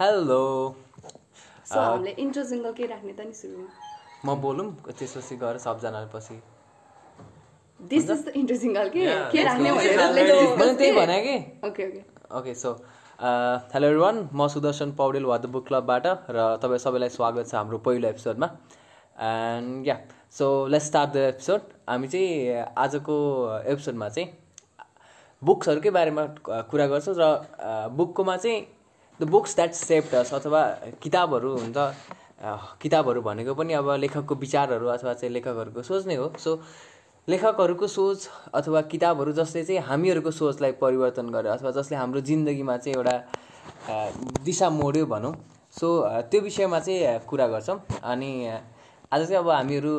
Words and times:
Hello 0.00 0.36
so 1.68 1.80
हामीले 1.80 2.10
intro 2.24 2.42
jingle 2.50 2.72
के 2.72 2.86
राख्ने 2.90 3.12
त 3.12 3.20
नि 3.20 3.34
सुरुमा? 3.38 3.64
म 4.24 4.34
बोलौँ 4.40 4.64
त्यसपछि 4.88 5.36
गएर 5.42 5.58
सबजनाले 5.64 6.08
पछि 6.14 6.36
this 7.80 8.08
is 8.10 8.24
the 8.26 8.32
intro 8.40 8.56
jingle 8.62 8.88
के? 8.94 9.04
के 9.32 9.42
राख्ने 9.44 9.72
मैले 9.72 9.96
भनेर 9.96 10.72
त्यही 10.78 10.92
भने 10.98 11.18
कि। 11.26 11.36
Okay 11.68 11.88
okay 11.88 12.00
okay 12.38 12.54
so 12.62 12.72
hello 13.74 13.86
everyone 13.88 14.22
म 14.32 14.48
सुदर्शन 14.56 14.92
पौडेल 15.02 15.24
वाद 15.32 15.46
बुक 15.52 15.66
क्लबबाट 15.68 16.06
र 16.38 16.48
तपाईँ 16.64 16.82
सबैलाई 16.86 17.14
स्वागत 17.18 17.52
छ 17.52 17.60
हाम्रो 17.60 17.84
पहिलो 17.84 18.08
एपिसोडमा 18.16 18.50
and 19.28 19.86
yeah 19.92 20.00
so 20.40 20.50
let's 20.72 20.86
start 20.94 21.12
the 21.12 21.28
episode 21.36 21.70
हामी 21.92 22.08
चाहिँ 22.16 22.64
आजको 22.88 23.20
एपिसोडमा 23.76 24.08
चाहिँ 24.16 24.28
बुक्सहरूकै 25.42 25.96
बारेमा 26.00 26.28
कुरा 26.72 26.86
गर्छौँ 26.96 27.18
र 27.22 27.32
बुककोमा 28.00 28.36
चाहिँ 28.48 28.60
the 29.20 29.28
books 29.28 29.54
that 29.56 29.72
shaped 29.74 30.14
us 30.14 30.32
अथवा 30.34 30.62
किताबहरू 31.02 31.56
हुन्छ 31.56 31.76
किताबहरू 32.82 33.20
भनेको 33.22 33.54
पनि 33.54 33.72
अब 33.74 33.90
लेखकको 34.00 34.34
विचारहरू 34.34 34.86
अथवा 34.88 35.12
चाहिँ 35.14 35.32
लेखकहरूको 35.32 35.82
सोच 35.82 36.06
नै 36.06 36.14
हो। 36.16 36.32
सो 36.38 36.60
लेखकहरूको 37.28 37.86
सोच 37.86 38.28
अथवा 38.54 38.80
किताबहरू 38.92 39.32
जसले 39.32 39.64
चाहिँ 39.64 39.80
हामीहरूको 39.84 40.30
सोचलाई 40.30 40.72
परिवर्तन 40.80 41.28
गर्यो 41.30 41.52
अथवा 41.52 41.70
जसले 41.70 41.96
हाम्रो 41.96 42.20
जिन्दगीमा 42.20 42.76
चाहिँ 42.76 42.96
एउटा 42.96 43.16
दिशा 44.44 44.70
मोड्यो 44.70 45.06
भनौँ। 45.06 45.34
सो 45.76 45.86
त्यो 46.30 46.40
विषयमा 46.40 46.80
चाहिँ 46.80 47.18
कुरा 47.28 47.46
गर्छौँ। 47.46 47.78
अनि 48.02 48.30
आज 49.12 49.20
चाहिँ 49.28 49.36
अब 49.36 49.48
हामीहरू 49.50 49.92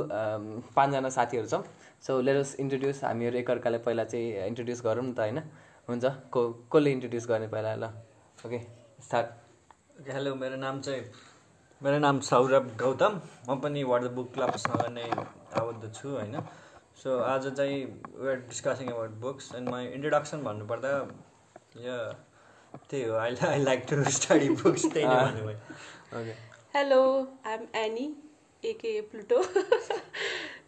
पाँचजना 0.76 1.09
साथीहरू 1.09 1.48
छौँ। 1.48 1.63
सो 2.01 2.20
लेटस 2.21 2.55
इन्ट्रोड्युस 2.59 3.03
हामीहरू 3.03 3.38
एकअर्कालाई 3.38 3.79
पहिला 3.85 4.03
चाहिँ 4.03 4.48
इन्ट्रोड्युस 4.48 4.81
गरौँ 4.85 5.05
न 5.05 5.13
त 5.13 5.20
होइन? 5.20 5.40
हुन्छ? 5.88 6.05
को 6.34 6.41
कसले 6.73 6.91
इन्ट्रोड्युस 6.91 7.27
गर्ने 7.29 7.48
पहिला? 7.48 7.76
ल 7.76 7.84
ओके 8.45 8.80
स्टार्ट 9.04 10.10
हेलो 10.10 10.34
मेरो 10.35 10.55
नाम 10.57 10.80
चाहिँ 10.82 11.04
मेरो 11.82 11.99
नाम 11.99 12.20
सौरभ 12.27 12.66
गौतम। 12.80 13.20
म 13.49 13.60
पनि 13.62 13.84
वाट 13.84 14.02
द 14.02 14.12
बुक 14.16 14.34
क्लबसँग 14.34 14.82
नै 14.98 15.05
आबद्ध 15.62 15.91
छु 15.94 16.10
होइन? 16.10 16.35
सो 17.04 17.18
आज 17.26 17.48
चाहिँ 17.57 17.79
we're 18.16 18.35
discussing 18.49 18.88
about 18.90 19.13
books 19.22 19.54
and 19.55 19.70
my 19.70 19.88
introduction 19.88 20.44
भन्नुपर्दा 20.44 20.91
या 21.85 21.98
त्यही 22.90 23.04
हो। 23.04 23.16
I 23.18 23.35
I 23.48 23.63
like 23.63 23.85
to 23.90 24.04
study 24.18 24.49
books 24.62 24.85
त्यही 24.94 25.05
नै 25.07 25.55
okay 26.20 26.35
hello 26.77 27.02
I'm 27.46 27.66
Annie 27.77 28.05
aka 28.63 28.99
Pluto 29.12 29.41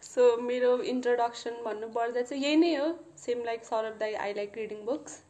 so 0.04 0.36
मेरो 0.48 0.76
इन्ट्रोडक्सन 0.94 1.62
भन्नुपर्दा 1.64 2.22
चाहिँ 2.22 2.42
यही 2.44 2.56
नै 2.56 2.74
हो। 2.74 2.88
सेम 3.18 3.44
लाइक 3.44 3.64
सौरभ 3.64 3.98
दाई 4.00 4.14
आई 4.26 4.34
लाइक 4.34 4.58
रिडिङ 4.58 4.84
बुक्स 4.86 5.20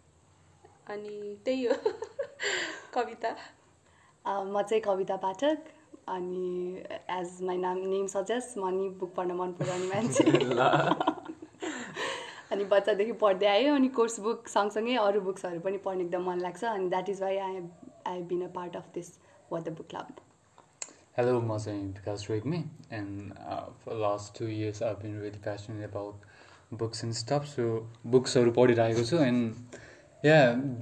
अनि 0.91 1.37
त्यही 1.45 1.65
हो। 1.65 1.75
कविता। 2.95 3.37
म 4.25 4.63
चाहिँ 4.63 4.83
कविता 4.83 5.17
पाठक 5.17 5.59
अनि 6.09 6.83
एज 7.11 7.43
माई 7.43 7.57
नाम 7.57 7.87
नेम 7.87 8.07
सजेस्ट 8.07 8.59
म 8.59 8.69
नि 8.69 8.97
बुक 9.01 9.15
पढ्न 9.15 9.33
मन 9.33 9.53
पराउने 9.53 9.87
मान्छे। 9.87 10.25
अनि 12.53 12.65
बच्चादेखि 12.65 13.13
पढ्दै 13.21 13.47
आयो 13.47 13.75
अनि 13.75 13.89
कोर्स 13.89 14.21
बुक 14.21 14.49
सँगसँगै 14.49 14.97
अरू 14.97 15.21
बुक्सहरू 15.21 15.61
पनि 15.61 15.79
पढ्न 15.79 16.01
एकदम 16.01 16.31
मन 16.31 16.41
लाग्छ 16.41 16.65
अनि 16.65 16.89
that 16.89 17.09
is 17.09 17.23
why 17.23 17.39
I 17.39 17.61
I 18.07 18.23
been 18.33 18.43
a 18.43 18.49
part 18.55 18.77
of 18.77 18.85
this 18.95 19.19
what 19.53 19.63
the 19.63 19.73
book 19.73 19.89
club 19.89 20.07
Hello, 21.19 21.43
म 21.43 21.59
चाहिँ 21.59 21.87
Bikash 21.87 22.27
Regmi 22.31 22.65
and 22.93 23.33
for 23.83 23.97
last 23.97 24.39
two 24.39 24.49
years 24.49 24.83
I 24.83 24.95
been 25.03 25.21
really 25.21 25.39
passionate 25.39 25.91
about 25.91 26.15
books 26.79 27.05
and 27.05 27.15
stuff 27.15 27.45
so 27.47 27.91
बुक्सहरू 28.07 28.53
पढिरहेको 28.53 29.05
छु 29.05 29.17
and 29.17 29.55
yeah 30.25 30.37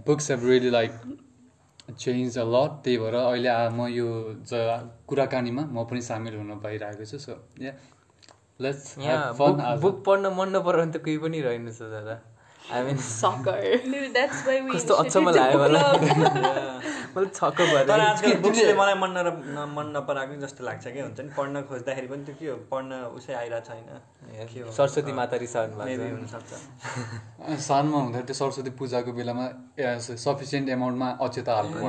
books 0.06 0.30
have 0.30 0.44
really 0.48 0.70
like 0.70 0.92
change 1.98 2.38
a 2.38 2.44
lot 2.54 2.82
त्यही 2.84 2.96
भएर 2.98 3.14
अहिले 3.14 3.50
म 3.76 3.86
यो 3.90 4.08
ज 4.50 4.60
कुराकानीमा 5.08 5.62
म 5.72 5.84
पनि 5.90 6.00
सामेल 6.08 6.34
हुन 6.36 6.50
पाइरहेको 6.64 7.04
छु 7.12 7.18
so 7.18 7.34
yeah 7.62 7.72
let's 8.60 8.94
book 9.40 9.56
book 9.82 9.96
पढ्न 10.06 10.32
मन 10.38 10.56
नपराउने 10.56 10.92
त 10.92 11.02
कोही 11.04 11.18
पनि 11.24 11.40
रहेनछ 11.48 11.78
दादा। 11.94 12.16
I 12.62 12.82
mean 12.84 12.96
sucker 13.06 13.58
that's 14.12 14.46
why 14.46 14.60
कस्तो 14.70 14.94
अचम्म 15.02 15.30
लाग्यो 15.36 15.58
मलाई 15.64 15.82
मलाई 17.16 17.28
छक्क 17.38 17.58
तर 17.88 18.00
आजकल 18.00 18.32
बुक्सले 18.44 18.74
मलाई 18.80 18.94
मन 19.02 19.10
नर 19.16 19.26
न- 19.56 19.68
मन 19.76 19.86
नपराएको 19.96 20.34
जस्तो 20.44 20.64
लाग्छ 20.64 20.84
कि 20.94 21.00
हुन्छ 21.00 21.20
नि? 21.20 21.30
पढ्न 21.36 21.62
खोज्दाखेरि 21.68 22.06
पनि 22.12 22.22
त्यो 22.26 22.34
के 22.40 22.46
हो? 22.50 22.56
पढ्न 22.72 22.90
उसै 23.18 23.32
आइरहेको 23.40 23.66
छैन। 23.68 24.46
के 24.52 24.60
हो? 24.60 24.70
सरस्वती 24.78 25.12
माता 25.12 25.36
रिसाउनु 25.44 25.74
भएको 25.76 26.04
हुनसक्छ। 26.16 26.50
सानोमा 27.68 27.98
हुँदाखेरि 27.98 28.26
त्यो 28.30 28.36
सरस्वती 28.40 28.70
पूजाको 28.80 29.10
बेलामा 29.18 29.44
सफिसियन्ट 30.24 30.68
एमाउन्टमा 30.76 31.08
अचेता 31.26 31.52
हाल्नु 31.56 31.80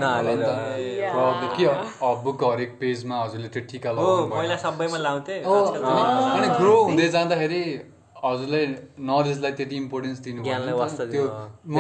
के 1.58 1.66
हो? 1.66 2.14
बुकको 2.24 2.46
हरेक 2.52 2.72
पेजमा 2.82 3.16
हजुरले 3.24 3.50
त्यो 3.56 3.64
टिका 3.72 3.90
लगाउनु 3.92 4.28
भयो। 4.28 4.36
पहिला 4.40 4.56
सबैमा 4.66 4.98
लाउँथे 5.08 5.36
अनि 5.44 6.48
ग्रो 6.60 6.76
हुँदै 6.84 7.08
जाँदाखेरि 7.16 7.62
हजुरले 8.24 8.62
नलेजलाई 9.12 9.52
त्यति 9.60 9.76
इम्पोर्टेन्स 9.84 10.20
दिनु 10.28 10.44
त्यो 10.44 11.26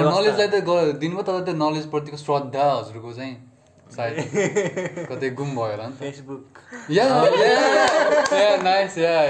नलेजलाई 0.01 0.47
त 0.47 0.53
दिनुभयो 1.01 1.23
तर 1.31 1.41
त्यो 1.49 1.55
नलेजप्रतिको 1.65 2.17
श्रद्धा 2.25 2.65
हजुरको 2.73 3.13
चाहिँ 3.13 3.35
सायद 3.95 4.15
कतै 5.09 5.29
गुम 5.39 5.49
भयो 5.55 5.71
होला 5.71 5.87
नि 5.87 5.95
Facebook 5.99 6.61
yeah. 6.89 7.25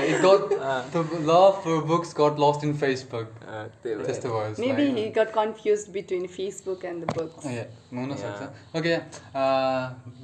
It 0.03 0.21
got 0.21 0.49
the 0.93 1.01
love 1.21 1.63
for 1.63 1.81
books 1.81 2.13
got 2.13 2.39
lost 2.39 2.63
in 2.63 2.73
Facebook. 2.83 3.27
अँ, 3.47 3.67
त्यही 3.83 3.95
भएर। 3.95 4.05
त्यस्तो 4.05 4.29
भयो 4.29 4.53
maybe. 4.59 4.85
He 4.99 5.09
got 5.17 5.29
confuse 5.33 5.85
between 5.93 6.25
Facebook 6.35 6.85
and 6.85 7.03
the 7.03 7.17
books 7.17 7.45
हुनसक्छ। 7.93 8.77
ओके 8.77 8.93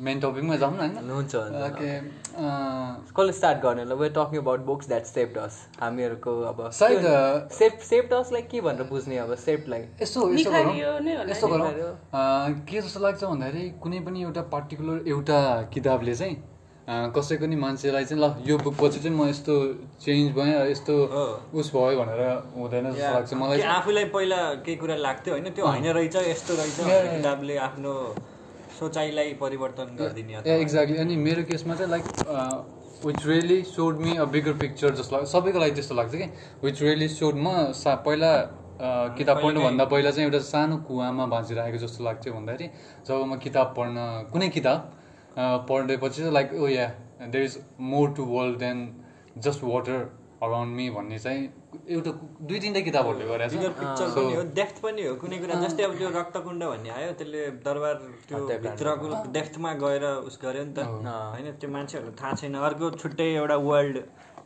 मेन 0.07 0.19
टपिकमा 0.19 0.55
जाउँ 0.63 0.73
न 0.73 0.79
होइन? 0.79 1.11
हुन्छ 1.11 1.35
ओके 1.67 1.91
कसले 2.35 3.31
स्टार्ट 3.33 3.61
गर्ने 3.63 3.83
ल 3.85 3.93
we're 3.99 4.11
talking 4.13 4.39
about 4.41 4.59
books 4.65 4.87
that 4.87 5.05
shaped 5.05 5.37
us 5.37 5.55
हामीहरूको 5.79 6.31
अब 6.51 6.69
सायद, 6.79 7.05
सेप 7.59 7.79
सेप्ड 7.89 8.13
असलाई 8.13 8.41
के 8.51 8.61
भनेर 8.61 8.87
बुझ्ने 8.89 9.17
अब? 9.17 9.33
सेप्डलाई 9.45 9.81
यस्तो 10.01 10.29
यस्तो 10.33 10.51
गरौँ। 10.51 10.75
यस्तो 11.29 11.47
के 12.69 12.81
जस्तो 12.81 12.99
लाग्छ 12.99 13.23
भन्दाखेरि 13.23 13.69
कुनै 13.83 13.99
पनि 14.05 14.21
एउटा 14.23 14.41
पार्टिकुलर 14.53 15.07
एउटा 15.07 15.39
किताबले 15.73 16.15
चाहिँ 16.15 16.37
अँ, 16.89 17.11
कसैको 17.13 17.45
नि 17.45 17.55
मान्छेलाई 17.55 18.05
चाहिँ 18.05 18.21
ल 18.23 18.49
यो 18.49 18.57
बुक 18.57 18.75
पछि 18.81 18.99
चाहिँ 18.99 19.15
म 19.17 19.27
यस्तो 19.29 19.53
चेन्ज 20.01 20.31
भएँ 20.33 20.71
यस्तो। 20.71 20.93
उस 21.53 21.67
भयो 21.75 21.97
भनेर 22.01 22.21
हुँदैन 22.57 22.85
जस्तो 22.93 23.13
लाग्छ 23.13 23.33
मलाई। 23.33 23.61
आफूलाई 23.61 24.05
पहिला 24.09 24.39
केही 24.65 24.77
कुरा 24.77 24.95
लाग्थ्यो 24.97 25.33
होइन? 25.33 25.49
त्यो 25.53 25.65
होइन 25.65 25.85
रहेछ 25.85 26.15
यस्तो 26.33 26.53
रहेछ 26.57 26.77
किताबले 27.13 27.57
आफ्नो 27.69 27.93
सोचाइलाई 28.79 29.33
परिवर्तन 29.41 29.95
गरिदिने 29.99 30.33
एक्ज्याक्टली 30.61 30.97
अनि 31.05 31.15
मेरो 31.27 31.43
केसमा 31.51 31.75
चाहिँ 31.75 31.91
like 31.91 32.05
which 33.05 33.25
really 33.25 33.61
showed 33.75 33.97
me 34.05 34.15
a 34.17 34.25
bigger 34.35 34.53
picture 34.61 34.95
जस्तो 34.99 35.15
लाग्छ 35.15 35.29
सबैको 35.31 35.59
लागि 35.59 35.71
त्यस्तो 35.79 35.95
लाग्छ 35.95 36.15
कि? 36.15 36.27
विच 36.63 36.81
रियली 36.81 37.07
सोड 37.19 37.35
म 37.45 37.71
सा 37.81 37.95
पहिला 38.07 38.31
अ, 38.79 38.89
किताब 39.17 39.41
पढ्नुभन्दा 39.43 39.85
पहिला 39.93 40.11
चाहिँ 40.11 40.25
एउटा 40.27 40.39
सानो 40.49 40.77
कुवामा 40.87 41.25
भाँचिरहेको 41.33 41.77
जस्तो 41.85 42.03
लाग्थ्यो 42.03 42.33
भन्दाखेरि 42.33 42.67
जब 43.07 43.23
म 43.31 43.37
किताब 43.45 43.73
पढ्न 43.77 43.97
कुनै 44.33 44.49
किताब 44.57 44.79
अ, 45.37 45.43
पढेपछि 45.69 46.21
चाहिँ 46.21 46.33
like 46.33 46.53
oh 46.63 46.67
yeah 46.67 46.87
there 47.31 47.43
is 47.43 47.57
more 47.91 48.13
to 48.17 48.23
world 48.35 48.57
than 48.59 48.77
just 49.47 49.63
water 49.63 49.97
around 50.41 50.71
me 50.75 50.89
भन्ने 50.95 51.17
चाहिँ 51.19 51.41
एउटा 51.95 52.11
दुई 52.47 52.59
तिनवटा 52.63 52.81
किताबहरूले 52.87 53.25
गरेको 53.31 53.69
पिक्चर 53.79 54.07
पनि 54.15 54.33
हो 54.35 54.43
डेप्थ 54.59 54.77
पनि 54.83 55.01
हो। 55.07 55.13
कुनै 55.21 55.37
कुरा 55.43 55.55
जस्तै 55.63 55.83
अब 55.83 55.93
त्यो 55.99 56.09
रक्तकुण्ड 56.15 56.63
भन्ने 56.71 56.89
आयो 56.97 57.11
त्यसले 57.19 57.41
दरबार 57.65 57.95
त्यो 58.29 58.39
भित्रको 58.65 59.07
डेप्थमा 59.35 59.71
गएर 59.83 60.05
उस 60.29 60.39
गर्यो 60.43 60.63
नि 60.69 60.73
त। 60.73 60.79
होइन 61.33 61.47
त्यो 61.59 61.69
मान्छेहरूलाई 61.75 62.15
थाहा 62.21 62.33
छैन। 62.39 62.55
अर्को 62.69 62.91
छुट्टै 63.01 63.27
एउटा 63.35 63.57
वर्ल्ड 63.69 63.95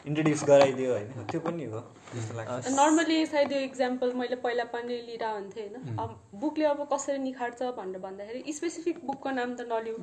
इन्ट्रोड्युस 0.10 0.44
गराइदियो 0.50 0.90
होइन। 0.94 1.10
त्यो 1.32 1.40
पनि 1.46 1.66
हो। 1.74 1.80
नर्मली 2.14 3.26
सायद 3.26 3.52
यो 3.52 3.60
इक्जाम्पल 3.60 4.14
मैले 4.16 4.36
पहिला 4.42 4.64
पनि 4.74 4.98
लिएर 5.08 5.24
हुन्थेँ 5.26 5.68
होइन? 5.68 5.98
अब 6.00 6.10
बुकले 6.42 6.66
अब 6.66 6.88
कसरी 6.94 7.18
निखार्छ 7.20 7.62
भनेर 7.78 8.00
भन्दाखेरि 8.02 8.54
स्पेसिफिक 8.54 9.06
बुकको 9.06 9.32
नाम 9.32 9.56
त 9.56 9.68
नलिउ 9.72 9.98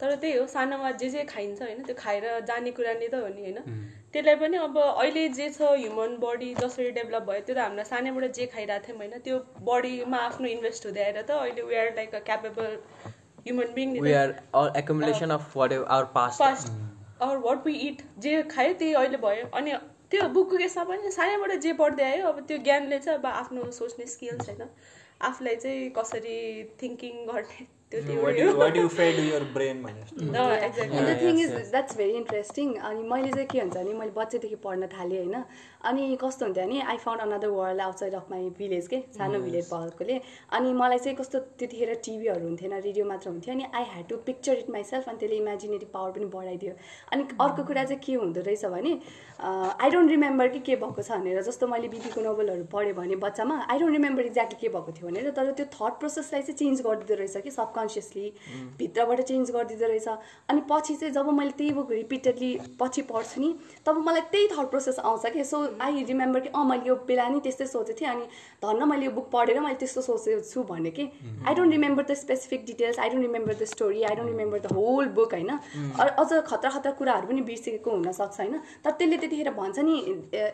तर 0.00 0.14
त्यही 0.14 0.36
हो 0.36 0.46
सानोमा 0.54 0.90
जे 1.02 1.08
जे 1.10 1.24
खाइन्छ 1.24 1.62
होइन? 1.62 1.82
त्यो 1.84 1.96
खाएर 1.98 2.24
जाने 2.48 2.70
कुरा 2.78 2.94
नै 2.94 3.08
त 3.08 3.14
हो 3.14 3.28
नि 3.36 3.42
होइन? 3.42 3.58
त्यसलाई 4.12 4.36
पनि 4.42 4.56
अब 4.64 4.78
अहिले 4.78 5.28
जे 5.38 5.48
छ 5.50 5.70
ह्युमन 5.74 6.16
बडी 6.24 6.50
जसरी 6.56 6.90
डेभलप 6.98 7.30
भयो 7.30 7.46
त्यो 7.46 7.54
त 7.54 7.58
हामीलाई 7.58 7.90
सानैबाट 7.92 8.24
जे 8.40 8.46
खाइरहेको 8.54 8.86
थियौँ 8.86 8.98
होइन? 8.98 9.18
त्यो 9.24 9.38
बडीमा 9.70 10.18
आफ्नो 10.26 10.48
इन्भेस्ट 10.48 10.86
हुँदै 10.86 11.04
आएर 11.06 11.22
त 11.22 11.38
अहिले 11.38 11.62
we 11.70 11.80
are 11.84 11.94
like 11.96 12.14
a 12.14 12.24
capable 12.28 12.78
human 13.46 13.74
being 13.74 13.96
we 14.02 14.12
are 14.20 14.36
accumulation 14.82 15.38
of 15.38 15.56
what 15.56 15.72
our 15.72 16.04
past 16.20 16.70
or 17.22 17.36
what 17.48 17.66
we 17.66 17.74
eat 17.88 18.06
जे 18.22 18.30
खायो 18.54 18.72
त्यही 18.78 18.94
अहिले 19.00 19.18
भयो। 19.24 19.50
अनि 19.58 19.74
त्यो 20.14 20.26
बुकको 20.30 20.56
केसमा 20.56 20.82
पनि 20.84 21.10
सानैबाट 21.10 21.52
जे 21.60 21.72
पढ्दै 21.78 22.04
आयो 22.04 22.26
अब 22.26 22.40
त्यो 22.48 22.58
ज्ञानले 22.66 22.98
चाहिँ 22.98 23.18
अब 23.18 23.26
आफ्नो 23.26 23.70
सोच्ने 23.78 24.06
स्किल्स 24.06 24.48
होइन 24.48 24.68
आफूलाई 25.20 25.56
चाहिँ 25.56 25.90
कसरी 25.90 26.36
थिङ्किङ 26.82 27.14
गर्ने 27.26 27.66
the 27.92 27.98
thing 31.20 31.40
is 31.40 31.52
that's 31.70 31.96
very 31.96 32.14
interesting 32.14 32.74
अनि 32.90 33.02
मैले 33.10 33.30
चाहिँ 33.30 33.46
के 33.46 33.60
हुन्छ 33.60 33.76
भने 33.76 33.94
मैले 33.94 34.14
बच्चादेखि 34.16 34.58
पढ्न 34.64 34.86
थालेँ 34.94 35.18
होइन। 35.18 35.44
अनि 35.84 36.16
कस्तो 36.22 36.44
हुन्थ्यो 36.46 36.64
भने 36.64 36.80
I 36.82 36.96
found 36.96 37.22
another 37.22 37.48
world 37.48 37.80
outside 37.80 38.14
of 38.14 38.30
my 38.30 38.48
village 38.58 38.86
के? 38.88 38.98
सानो 39.16 39.38
भिलेज 39.40 39.68
भएकोले। 39.72 40.20
अनि 40.52 40.72
मलाई 40.72 40.98
चाहिँ 40.98 41.16
कस्तो 41.16 41.38
त्यतिखेर 41.58 41.94
टिभीहरू 42.04 42.44
हुन्थेन 42.44 42.72
रेडियो 42.74 43.06
मात्र 43.06 43.28
हुन्थ्यो 43.30 43.54
अनि 43.54 43.64
I 43.74 43.84
had 43.84 44.08
to 44.08 44.16
picture 44.26 44.58
it 44.58 44.70
myself 44.70 45.08
अनि 45.08 45.18
त्यसले 45.18 45.36
इमेजिनेटिभ 45.36 45.88
पावर 45.94 46.10
पनि 46.10 46.26
बढाइदियो। 46.34 46.72
अनि 47.12 47.28
अर्को 47.40 47.64
कुरा 47.64 47.84
चाहिँ 47.84 48.00
के 48.06 48.14
हुँदो 48.14 48.40
रहेछ 48.40 48.64
भने 48.66 48.98
आई 49.40 49.90
डोन्ट 49.90 50.10
रिमेम्बर 50.10 50.48
कि 50.48 50.60
के 50.66 50.76
भएको 50.76 51.02
छ 51.02 51.10
भनेर 51.12 51.42
जस्तो 51.42 51.66
मैले 51.66 51.88
बिपीको 51.88 52.20
नोभलहरू 52.20 52.64
पढेँ 52.72 52.92
भने 52.94 53.16
बच्चामा 53.24 53.60
आई 53.70 53.78
डोन्ट 53.78 53.92
रिमेम्बर 53.92 54.24
एक्ज्याक्टली 54.24 54.60
के 54.60 54.68
भएको 54.74 54.92
थियो 54.92 55.08
भनेर 55.08 55.30
तर 55.36 55.52
त्यो 55.52 55.66
थट 55.74 55.98
प्रोसेसलाई 56.00 56.42
चाहिँ 56.42 56.56
चेन्ज 56.58 56.82
गरिदिँदो 56.86 57.14
रहेछ 57.14 57.36
कि 57.44 57.50
सबकन्सियसली 57.50 58.32
भित्रबाट 58.78 59.20
चेन्ज 59.20 59.50
गरिदिँदो 59.50 59.86
रहेछ। 59.86 60.08
अनि 60.48 60.62
पछि 60.70 60.94
चाहिँ 60.94 61.14
जब 61.14 61.28
मैले 61.34 61.50
त्यही 61.58 61.72
बुक 61.74 61.92
रिपिटेडली 61.92 62.52
पछि 62.80 63.02
पढ्छु 63.10 63.40
नि 63.40 63.54
तब 63.86 63.98
मलाई 64.06 64.20
त्यही 64.32 64.48
थट 64.52 64.70
प्रोसेस 64.70 64.98
आउँछ 65.00 65.26
कि? 65.26 65.44
सो 65.44 65.58
आई 65.80 66.04
रिमेम्बर 66.04 66.40
कि 66.40 66.48
अँ 66.48 66.64
मैले 66.64 66.88
यो 66.88 66.94
बेला 67.06 67.28
नि 67.28 67.40
त्यस्तै 67.40 67.66
सोचेको 67.66 68.00
थिएँ 68.00 68.10
अनि 68.10 68.24
धन्न 68.62 68.88
मैले 68.88 69.04
यो 69.06 69.10
बुक 69.10 69.28
पढेर 69.32 69.60
मैले 69.60 69.74
त्यस्तो 69.74 70.00
सोचेको 70.02 70.40
छु 70.50 70.62
भने 70.64 70.90
कि। 70.90 71.04
I 71.46 71.54
don't 71.54 71.70
remember 71.72 72.02
the 72.04 72.14
specific 72.14 72.64
details 72.66 72.98
I 72.98 73.08
don't 73.08 73.22
remember 73.22 73.54
the 73.54 73.64
story 73.64 74.02
I 74.02 74.14
don't 74.16 74.30
remember 74.30 74.58
the 74.58 74.72
whole 74.72 75.08
book 75.18 75.34
होइन। 75.34 75.50
अ- 75.50 76.14
अझ 76.22 76.30
खतरा 76.46 76.70
खतरा 76.70 76.92
कुराहरू 76.98 77.26
पनि 77.28 77.40
बिर्सेको 77.50 77.90
हुनसक्छ 77.90 78.40
होइन। 78.40 78.58
तर 78.84 78.90
त्यसले 78.90 79.16
त्यतिखेर 79.16 79.50
भन्छ 79.54 79.78
नि 79.78 79.96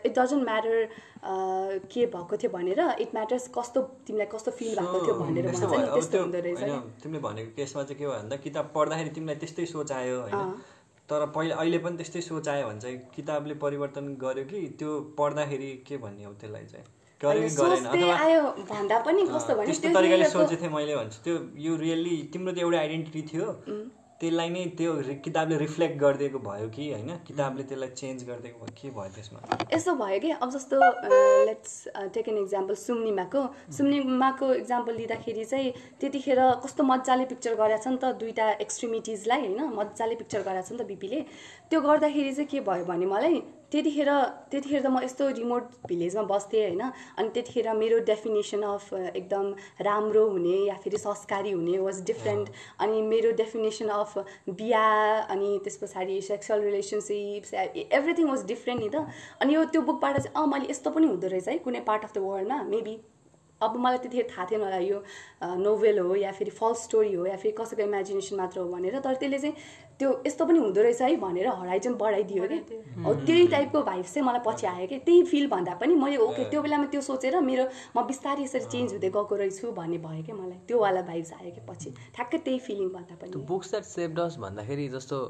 इट 0.05 0.13
डजन्ट 0.19 0.43
म्याटर 0.43 0.89
के 1.91 2.05
भएको 2.05 2.37
थियो 2.37 2.51
भनेर 2.51 2.79
इट 2.99 3.09
म्याटर्स 3.15 3.47
कस्तो 3.57 3.81
तिमीलाई 4.07 4.27
कस्तो 4.35 4.51
फिल 4.51 4.75
भएको 4.79 4.99
थियो 5.05 5.15
भनेर 5.21 5.45
भन्छ 5.47 5.63
नि 5.63 5.87
त्यस्तो 5.93 6.11
त्यो 6.11 6.21
हुँदो 6.21 6.39
रहेछ 6.39 6.59
तिमीले 7.03 7.19
भनेको 7.27 7.51
केसमा 7.55 7.83
चाहिँ 7.83 7.97
के 7.99 8.05
भयो 8.05 8.17
भन्दा 8.17 8.35
किताब 8.45 8.71
पढ्दाखेरि 8.75 9.09
तिमीलाई 9.15 9.35
त्यस्तै 9.41 9.65
सोच 9.65 9.91
आयो 9.91 10.19
होइन। 10.21 10.35
तर 11.11 11.25
पहिला 11.35 11.55
अहिले 11.61 11.77
पनि 11.83 11.97
त्यस्तै 11.99 12.21
सोच 12.23 12.47
आयो 12.47 12.67
भने 12.67 12.79
चाहिँ 12.79 12.97
किताबले 13.15 13.53
परिवर्तन 13.63 14.05
गर्यो 14.23 14.43
कि 14.51 14.59
त्यो 14.79 14.91
पढ्दाखेरि 15.17 15.71
के 15.87 15.97
भन्ने 16.03 16.23
हो 16.25 16.33
त्यसलाई 16.41 16.65
चाहिँ? 16.71 16.85
गर्यो 17.21 17.41
कि 17.47 17.55
गरेन 17.55 17.85
अथवा 17.85 18.15
आयो 18.25 18.41
भन्दा 18.69 18.99
पनि 19.07 19.25
कस्तो 19.33 19.55
भने 19.55 19.65
त्यस्तो 19.67 19.89
तरिकाले 19.95 20.29
सोचेको 20.35 20.61
थिएँ 20.61 20.73
मैले 20.75 20.95
भन्छु 20.95 21.19
त्यो 21.25 21.35
यो 21.65 21.75
रियल्ली 21.83 22.15
तिम्रो 22.33 22.51
त 22.53 22.57
एउटा 22.65 22.79
आइडेन्टिटी 22.79 23.21
थियो। 23.31 23.47
त्यसलाई 24.21 24.49
नै 24.49 24.65
त्यो 24.77 24.91
किताबले 25.25 25.57
रिफ्लेक्ट 25.57 25.97
गरिदिएको 26.01 26.39
भयो 26.39 26.67
कि 26.69 26.83
होइन? 26.91 27.09
किताबले 27.27 27.63
त्यसलाई 27.69 27.89
चेन्ज 28.01 28.23
गरिदिएको 28.27 28.57
भयो 28.61 28.73
के 28.81 28.89
भयो 28.97 29.11
त्यसमा? 29.15 29.39
यस्तो 29.73 29.93
भयो 30.01 30.19
कि 30.21 30.31
अब 30.37 30.49
जस्तो 30.55 30.75
लेट्स 31.49 31.71
टेक 32.13 32.27
एन 32.29 32.37
इक्जाम्पल 32.37 32.75
सुम्निमाको। 32.81 33.41
सुम्निमाको 33.77 34.53
इक्जाम्पल 34.61 34.93
लिँदाखेरि 35.01 35.45
चाहिँ 35.45 35.71
त्यतिखेर 35.99 36.39
कस्तो 36.65 36.83
मजाले 36.83 37.25
पिक्चर 37.31 37.55
गरेको 37.61 37.81
छ 37.83 37.87
नि 37.87 37.97
त 37.97 38.13
दुइटा 38.21 38.45
एक्सट्रिमिटिजलाई 38.65 39.39
होइन? 39.41 39.59
मजाले 39.79 40.15
पिक्चर 40.21 40.41
गरेको 40.45 40.67
छ 40.67 40.71
नि 40.71 40.77
त 40.77 40.87
बिपीले। 40.91 41.19
त्यो 41.69 41.81
गर्दाखेरि 41.81 42.31
चाहिँ 42.37 42.49
के 42.53 42.59
भयो 42.69 42.85
भने 42.85 43.05
मलाई 43.15 43.41
त्यतिखेर 43.71 44.09
त्यतिखेर 44.51 44.81
त 44.83 44.87
म 44.87 44.99
यस्तो 45.03 45.27
रिमोट 45.37 45.63
भिलेजमा 45.87 46.23
बस्थेँ 46.27 46.61
होइन। 46.61 46.81
अनि 47.17 47.29
त्यतिखेर 47.35 47.67
मेरो 47.73 47.97
डेफिनेसन 48.05 48.61
अफ 48.67 48.93
एकदम 48.93 49.45
राम्रो 49.87 50.23
हुने 50.29 50.57
या 50.67 50.75
फेरि 50.83 50.97
संस्कारी 50.97 51.51
हुने 51.51 51.77
वाज 51.79 52.01
डिफ्रेन्ट 52.05 52.49
अनि 52.79 53.01
मेरो 53.11 53.31
डेफिनेसन 53.39 53.89
अफ 53.95 54.17
बिहा 54.59 54.87
अनि 55.31 55.49
त्यस 55.63 55.77
पछाडि 55.83 56.19
sexual 56.21 56.61
relationships 56.61 57.53
everything 57.53 58.27
was 58.27 58.45
different 58.47 58.81
नि 58.81 58.89
त। 58.89 59.07
अनि 59.39 59.55
यो 59.55 59.63
त्यो 59.71 59.81
बुकबाट 59.87 60.19
चाहिँ 60.19 60.35
अँ 60.35 60.47
मैले 60.47 60.69
यस्तो 60.71 60.89
पनि 60.91 61.07
हुँदो 61.07 61.27
रहेछ 61.27 61.47
है 61.47 61.57
कुनै 61.63 61.79
पार्ट 61.87 62.03
अफ 62.03 62.13
द 62.13 62.27
वर्ल्डमा 62.27 62.61
मेबी 62.75 62.99
अब 63.61 63.75
मलाई 63.77 63.97
त्यतिखेर 64.03 64.27
थाहा 64.29 64.45
थिएन 64.49 64.61
होला 64.61 64.77
यो 64.81 64.99
नोभेल 65.57 65.99
हो 65.99 66.15
या 66.15 66.31
फेरि 66.33 66.51
फल्स 66.51 66.83
स्टोरी 66.83 67.13
हो 67.13 67.25
या 67.25 67.35
फेरि 67.37 67.53
कसैको 67.57 67.83
इमेजिनेसन 67.83 68.35
मात्र 68.35 68.59
हो 68.59 68.65
भनेर। 68.73 68.99
तर 68.99 69.13
त्यसले 69.21 69.39
चाहिँ 69.39 69.55
त्यो 70.01 70.11
यस्तो 70.25 70.45
पनि 70.49 70.59
हुँदो 70.59 70.81
रहेछ 70.81 71.01
है 71.01 71.15
भनेर 71.21 71.47
हराइजन 71.61 71.93
बढाइदियो 72.01 72.47
कि? 72.51 72.57
हो 73.05 73.13
त्यही 73.21 73.47
टाइपको 73.47 73.81
भाइब्स 73.89 74.13
चाहिँ 74.13 74.27
मलाई 74.27 74.41
पछि 74.47 74.65
आयो 74.67 74.87
कि? 74.87 74.97
त्यही 75.05 75.23
फिल 75.31 75.47
भन्दा 75.47 75.73
पनि 75.81 75.95
मैले 75.95 76.17
ओके 76.25 76.49
त्यो 76.49 76.61
बेलामा 76.61 76.85
त्यो 76.91 77.01
सोचेर 77.07 77.39
मेरो 77.41 77.65
म 77.97 78.05
बिस्तारै 78.09 78.43
यसरी 78.43 78.65
चेन्ज 78.65 78.91
हुँदै 78.93 79.09
गएको 79.13 79.35
रहेछु 79.41 79.71
भन्ने 79.77 79.97
भयो 80.05 80.23
कि 80.25 80.33
मलाई? 80.33 80.57
त्यो 80.67 80.79
वाला 80.81 81.01
भाइब्स 81.09 81.33
आयो 81.33 81.51
कि 81.51 81.61
पछि? 81.69 81.93
ठ्याक्कै 82.15 82.37
त्यही 82.49 82.59
फिलिङ 82.67 82.89
भन्दा 82.97 83.15
त्यो 83.15 83.29
पनि 83.29 83.45
बुक्स 83.53 83.69
द्याट 83.71 83.85
सेभ 83.91 84.15
डस 84.17 84.37
भन्दाखेरि 84.41 84.87
जस्तो 84.97 85.21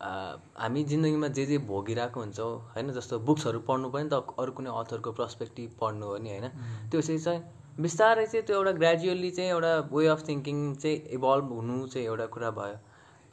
हामी 0.00 0.82
जिन्दगीमा 0.88 1.28
जे 1.36 1.44
जे 1.46 1.58
भोगिरहेको 1.68 2.20
हुन्छौँ 2.20 2.50
होइन 2.72 2.92
जस्तो 2.96 3.18
बुक्सहरू 3.28 3.60
पढ्नु 3.68 3.88
पनि 3.92 4.08
त 4.12 4.40
अरू 4.40 4.52
कुनै 4.56 4.72
अथरको 4.80 5.12
पर्सपेक्टिभ 5.20 5.70
पढ्नु 5.80 6.06
हो 6.06 6.16
नि 6.24 6.30
होइन? 6.30 6.48
त्यो 6.90 7.00
चाहिँ 7.00 7.20
चाहिँ 7.20 7.40
बिस्तारै 7.84 8.26
चाहिँ 8.26 8.44
त्यो 8.46 8.56
एउटा 8.56 8.72
ग्रेजुअली 8.82 9.30
चाहिँ 9.38 9.50
एउटा 9.50 9.72
वे 9.92 10.06
अफ 10.08 10.28
थिङ्किङ 10.28 10.58
चाहिँ 10.82 10.98
इभल्भ 11.16 11.56
हुनु 11.56 11.86
चाहिँ 11.86 12.06
एउटा 12.08 12.26
कुरा 12.36 12.50
भयो। 12.58 12.76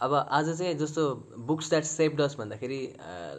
अब 0.04 0.14
आज 0.14 0.50
चाहिँ 0.58 0.74
जस्तो 0.76 1.04
बुक्स 1.48 1.70
द्याट 1.70 1.84
सेभ 1.86 2.16
डस 2.18 2.36
भन्दाखेरि 2.40 2.80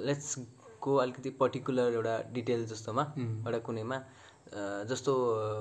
लेट्स 0.01 0.35
को 0.81 0.95
अलिकति 0.97 1.31
पर्टिकुलर 1.41 1.93
एउटा 1.93 2.15
डिटेल 2.33 2.65
जस्तोमा 2.67 3.03
एउटा 3.19 3.59
कुनैमा। 3.59 3.99
जस्तो 4.89 5.13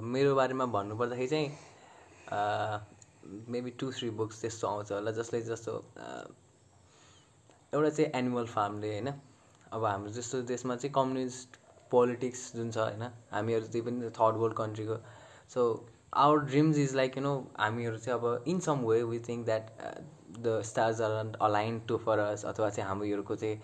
मेरो 0.03 0.35
बारेमा 0.35 0.65
भन्नुपर्दाखेरि 0.75 1.27
चाहिँ 1.27 1.47
मेबी 3.51 3.71
टु 3.79 3.91
थ्री 3.91 4.09
बुक्स 4.21 4.41
त्यस्तो 4.41 4.67
आउँछ 4.67 4.91
होला 4.91 5.11
जसले 5.11 5.41
जस्तो 5.41 5.73
एउटा 7.73 7.89
चाहिँ 7.89 8.09
एनिमल 8.13 8.45
फार्मले 8.47 8.91
होइन 8.91 9.13
अब 9.71 9.85
हाम्रो 9.85 10.11
जस्तो 10.11 10.41
देशमा 10.47 10.75
चाहिँ 10.75 10.93
कम्युनिस्ट 10.93 11.59
पोलिटिक्स 11.91 12.51
जुन 12.55 12.71
छ 12.71 12.77
होइन 12.77 13.03
हामीहरू 13.31 13.65
चाहिँ 13.67 13.85
पनि 13.85 14.09
third 14.19 14.35
world 14.37 14.57
कन्ट्रीको 14.57 14.97
so 15.53 15.69
our 16.21 16.39
dreams 16.47 16.77
is 16.77 16.95
like 16.95 17.17
you 17.17 17.23
know 17.23 17.37
हामीहरू 17.59 17.97
चाहिँ 17.99 18.19
अब 18.19 18.43
in 18.47 18.59
some 18.61 18.85
way 18.85 19.03
we 19.03 19.19
think 19.19 19.45
that 19.45 19.65
the 20.39 20.61
stars 20.65 21.01
are 21.01 21.31
align 21.41 21.79
to 21.87 21.97
for 21.97 22.19
us 22.19 22.45
अथवा 22.45 22.69
चाहिँ 22.69 22.87
हामीहरूको 22.89 23.35
चाहिँ 23.35 23.59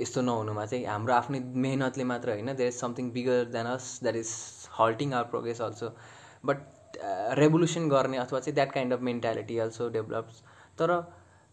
यस्तो 0.00 0.20
नहुनुमा 0.22 0.66
चाहिँ 0.66 0.84
हाम्रो 0.86 1.14
आफ्नै 1.14 1.40
मेहनतले 1.58 2.04
मात्र 2.04 2.30
होइन 2.30 2.54
there 2.54 2.68
is 2.68 2.76
something 2.76 3.10
bigger 3.10 3.44
than 3.52 3.66
us 3.66 3.98
that 4.02 4.16
is 4.16 4.32
halting 4.80 5.12
our 5.12 5.30
progress 5.30 5.60
also 5.60 5.92
but 6.44 6.98
revolution 7.38 7.88
गर्ने 7.88 8.18
अथवा 8.18 8.40
चाहिँ 8.40 8.54
that 8.54 8.72
kind 8.72 8.92
of 8.92 9.00
mentality 9.02 9.58
also 9.58 9.88
develops 9.90 10.42
तर 10.78 10.94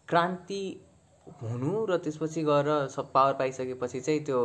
क्रान्ति 0.08 0.62
हुनु 1.42 1.84
र 1.86 1.96
त्यसपछि 1.98 2.42
गएर 2.44 2.70
सब 2.88 3.12
पावर 3.12 3.32
पाइसकेपछि 3.34 4.00
चाहिँ 4.00 4.24
त्यो 4.24 4.40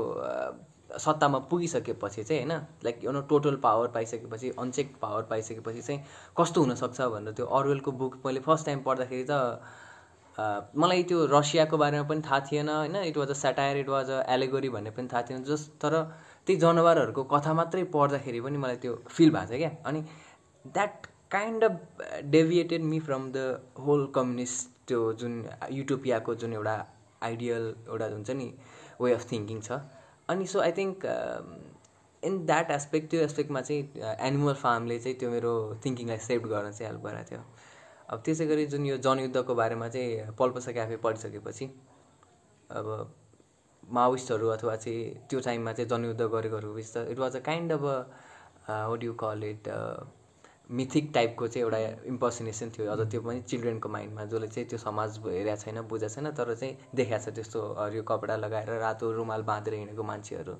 सत्तामा 0.98 1.40
पुगिसकेपछि 1.50 2.24
चाहिँ 2.24 2.42
होइन 2.42 2.62
like 2.84 3.04
you 3.04 3.12
know 3.12 3.22
total 3.30 3.56
power 3.64 3.88
पाइसकेपछि 3.88 4.50
uncheck 4.60 4.96
power 5.02 5.24
पाइसकेपछि 5.24 5.82
चाहिँ 5.82 6.04
कस्तो 6.38 6.62
हुनसक्छ 6.62 7.02
भनेर 7.02 7.34
त्यो 7.34 7.46
अरुवेलको 7.46 7.92
बुक 7.92 8.16
मैले 8.26 8.40
फर्स्ट 8.40 8.66
टाइम 8.66 8.82
पढ्दाखेरि 8.82 9.26
त 9.30 9.62
मलाई 10.82 11.04
त्यो 11.10 11.26
रसियाको 11.32 11.78
बारेमा 11.78 12.08
पनि 12.10 12.22
थाहा 12.26 12.40
थिएन 12.48 12.70
होइन? 12.70 12.96
It 13.12 13.18
was 13.18 13.30
a 13.30 13.38
satire 13.44 13.78
it 13.78 13.90
was 13.90 14.10
a 14.10 14.20
allegory 14.34 14.70
भन्ने 14.76 14.92
पनि 14.98 15.08
थाहा 15.14 15.22
थिएन 15.30 15.44
जस 15.44 15.68
तर 15.82 15.94
त्यही 16.46 16.60
जनावरहरूको 16.60 17.24
कथा 17.34 17.54
मात्रै 17.54 17.84
पढ्दाखेरि 17.96 18.42
पनि 18.42 18.58
मलाई 18.58 18.78
त्यो 18.84 18.94
फिल 19.10 19.32
भएको 19.32 19.54
छ 19.54 19.58
क्या। 19.58 19.72
अनि 19.86 20.02
that 20.66 21.08
kind 21.32 21.64
of 21.64 22.04
deviated 22.36 22.82
me 22.92 23.00
from 23.08 23.32
the 23.32 23.38
whole 23.88 24.06
communist 24.16 24.70
त्यो 24.88 25.02
जुन 25.22 25.34
युटोपियाको 25.72 26.36
जुन 26.44 26.54
एउटा 26.54 26.76
आइडियल 27.24 27.74
एउटा 27.90 28.06
हुन्छ 28.14 28.30
नि 28.42 28.48
वे 29.02 29.14
अफ 29.14 29.32
थिङ्किङ 29.32 29.62
छ। 29.62 29.80
अनि 30.30 30.46
so 30.48 30.60
I 30.62 30.72
think 30.78 31.06
in 32.24 32.46
that 32.46 32.72
aspect 32.72 33.10
त्यो 33.12 33.22
एस्पेक्टमा 33.24 33.62
चाहिँ 33.62 33.84
एनिमल 34.28 34.54
फार्मले 34.62 35.00
चाहिँ 35.00 35.18
त्यो 35.20 35.30
मेरो 35.32 35.54
थिङ्किङलाई 35.86 36.18
सेभ 36.26 36.48
गर्न 36.54 36.72
चाहिँ 36.72 36.92
हेल्प 36.92 37.04
गरेको 37.06 37.30
थियो। 37.30 37.42
अब 38.10 38.22
त्यसै 38.26 38.46
गरी 38.48 38.66
जुन 38.66 38.86
यो 38.86 38.98
जनयुद्धको 39.06 39.56
बारेमा 39.56 39.88
चाहिँ 39.90 40.36
पल्पसा 40.40 40.72
क्याफे 40.72 40.98
पढिसकेपछि 41.06 41.66
अब 42.72 42.88
माओइस्टहरू 43.84 44.48
अथवा 44.50 44.76
चाहिँ 44.76 45.28
त्यो 45.30 45.40
टाइममा 45.40 45.74
चाहिँ 45.74 45.90
जनयुद्ध 45.90 46.22
गरेकोहरू 46.22 46.78
it 46.78 47.20
was 47.20 47.36
a 47.36 47.40
kind 47.46 47.72
of 47.74 47.82
what 48.90 49.04
you 49.04 49.14
call 49.24 49.44
it 49.44 49.70
mythic 50.72 51.10
टाइपको 51.14 51.48
चाहिँ 51.48 51.64
एउटा 51.64 51.78
इम्पर्सनेसन 52.08 52.70
थियो। 52.70 52.92
अझ 52.92 53.00
त्यो 53.12 53.22
पनि 53.22 53.42
चिल्ड्रेनको 53.42 53.90
माइन्डमा 53.90 54.26
जसले 54.26 54.48
चाहिँ 54.48 54.68
त्यो 54.70 54.80
समाज 54.80 55.18
हेरेको 55.26 55.56
छैन 55.62 55.82
बुझेको 55.90 56.14
छैन 56.14 56.32
तर 56.38 56.54
चाहिँ 56.56 56.78
देखाएको 56.96 57.26
छ 57.26 57.36
त्यस्तो 57.36 57.60
हरियो 57.80 58.04
कपडा 58.10 58.36
लगाएर 58.38 58.70
रातो 58.80 59.12
रुमाल 59.12 59.42
बाँधेर 59.50 59.74
हिँडेको 59.74 60.04
मान्छेहरू। 60.04 60.56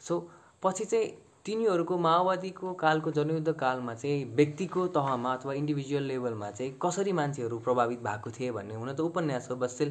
सो 0.00 0.14
पछि 0.62 0.84
चाहिँ 0.84 1.08
तिनीहरूको 1.46 1.96
माओवादीको 1.98 2.72
कालको 2.80 3.10
जनयुद्ध 3.12 3.52
कालमा 3.60 3.94
चाहिँ 3.94 4.24
व्यक्तिको 4.36 4.86
तहमा 4.96 5.32
अथवा 5.34 5.52
इन्डिभिजुअल 5.54 6.04
लेभलमा 6.04 6.50
चाहिँ 6.50 6.72
कसरी 6.82 7.12
मान्छेहरू 7.12 7.58
प्रभावित 7.58 8.00
भएको 8.02 8.30
थिए 8.30 8.50
भन्ने 8.52 8.74
हुन 8.74 8.92
त 8.92 9.00
उपन्यास 9.00 9.48
हो 9.50 9.68
स्टिल 9.68 9.90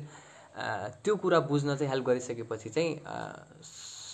त्यो 1.03 1.15
कुरा 1.15 1.39
बुझ्न 1.51 1.75
चाहिँ 1.75 1.91
हेल्प 1.91 2.05
गरिसकेपछि 2.05 2.69
चाहिँ 2.69 2.91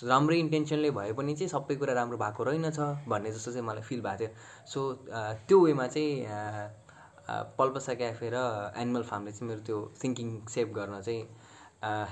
राम्रै 0.08 0.38
इन्टेन्सनले 0.38 0.90
भए 0.98 1.12
पनि 1.12 1.34
चाहिँ 1.34 1.48
सबै 1.48 1.76
कुरा 1.76 1.94
राम्रो 1.94 2.18
भएको 2.18 2.42
रहेनछ 2.44 2.78
भन्ने 3.08 3.30
जस्तो 3.32 3.52
चाहिँ 3.52 3.66
मलाई 3.66 3.82
फिल 3.82 4.00
भएको 4.02 4.18
थियो। 4.18 4.30
सो 4.66 4.80
त्यो 5.48 5.58
वेमा 5.60 5.86
चाहिँ 5.86 6.12
पल्पसा 7.58 7.94
क्याफे 7.94 8.30
र 8.34 8.36
एनिमल 8.78 9.02
फार्मले 9.10 9.32
चाहिँ 9.32 9.48
मेरो 9.48 9.62
त्यो 9.66 9.78
थिङ्किङ 10.02 10.28
सेभ 10.48 10.68
गर्न 10.74 11.00
चाहिँ 11.02 11.22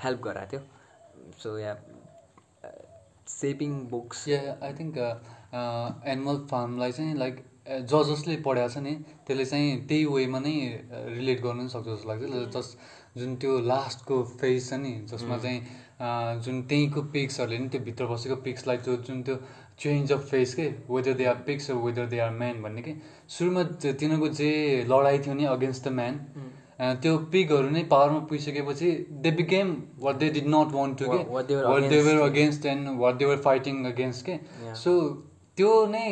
हेल्प 0.02 0.20
गराएको 0.22 0.50
थियो। 0.50 0.62
So 1.42 1.58
yeah 1.58 1.74
shaping 3.28 3.72
books 3.90 4.26
yeah 4.28 4.40
I 4.62 4.72
think 4.74 4.96
animal 6.06 6.38
फार्मलाई 6.50 6.92
चाहिँ 6.92 7.14
लाइक 7.16 7.44
ज 7.68 8.02
जसले 8.08 8.36
पढाएको 8.46 8.72
छ 8.74 8.78
नि 8.82 8.94
त्यसले 9.26 9.44
चाहिँ 9.44 9.70
त्यही 9.88 10.04
वेमा 10.06 10.38
नै 10.40 10.54
रिलेट 11.16 11.40
गर्नु 11.42 11.62
पनि 11.62 11.68
सक्छ 11.68 11.88
जस्तो 11.88 12.08
लाग्छ। 12.08 12.50
जस 12.54 12.76
जुन 13.16 13.34
त्यो 13.36 13.58
लास्टको 13.66 14.22
फेज 14.40 14.68
छ 14.68 14.74
नि 14.82 14.92
जसमा 15.12 15.38
चाहिँ 15.38 15.60
अ, 15.60 16.08
जुन 16.44 16.62
त्यहीँको 16.70 17.02
पिक्सहरूले 17.12 17.58
नि 17.58 17.68
त्यो 17.68 17.80
भित्र 17.80 18.06
बसेको 18.06 18.36
पिक्सलाई 18.46 18.76
त्यो 18.86 18.96
जुन 19.08 19.22
त्यो 19.22 19.36
चेन्ज 19.80 20.12
अफ 20.12 20.22
फेस 20.30 20.54
के 20.54 20.66
whether 20.90 21.14
they 21.14 21.24
are 21.26 21.34
pigs 21.46 21.70
whether 21.70 22.06
they 22.06 22.18
are 22.18 22.30
man 22.42 22.62
भन्ने 22.62 22.82
कि 22.82 22.94
सुरुमा 23.28 23.62
तिनीहरूको 23.82 24.28
जे 24.40 24.50
लडाइँ 24.88 25.18
थियो 25.26 25.34
नि 25.34 25.44
अगेन्स्ट 25.56 25.88
द 25.88 25.92
म्यान 25.98 26.14
त्यो 26.78 27.16
पिकहरू 27.32 27.68
नै 27.70 27.82
पावरमा 27.90 28.18
पुगिसकेपछि 28.30 28.90
they 29.26 29.30
became 29.36 29.70
what 30.00 30.16
they 30.16 30.28
did 30.30 30.46
not 30.54 30.72
want 30.72 30.98
to 30.98 31.06
के? 31.10 31.22
What 31.32 31.46
they 31.46 31.56
were 31.56 31.64
against. 31.68 32.22
Against 32.24 32.66
and 32.66 32.98
what 33.00 33.14
they 33.14 33.24
were 33.24 33.36
fighting 33.46 33.84
against 33.92 34.26
के. 34.26 34.38
सो 34.82 34.92
त्यो 35.58 35.70
नै 35.90 36.04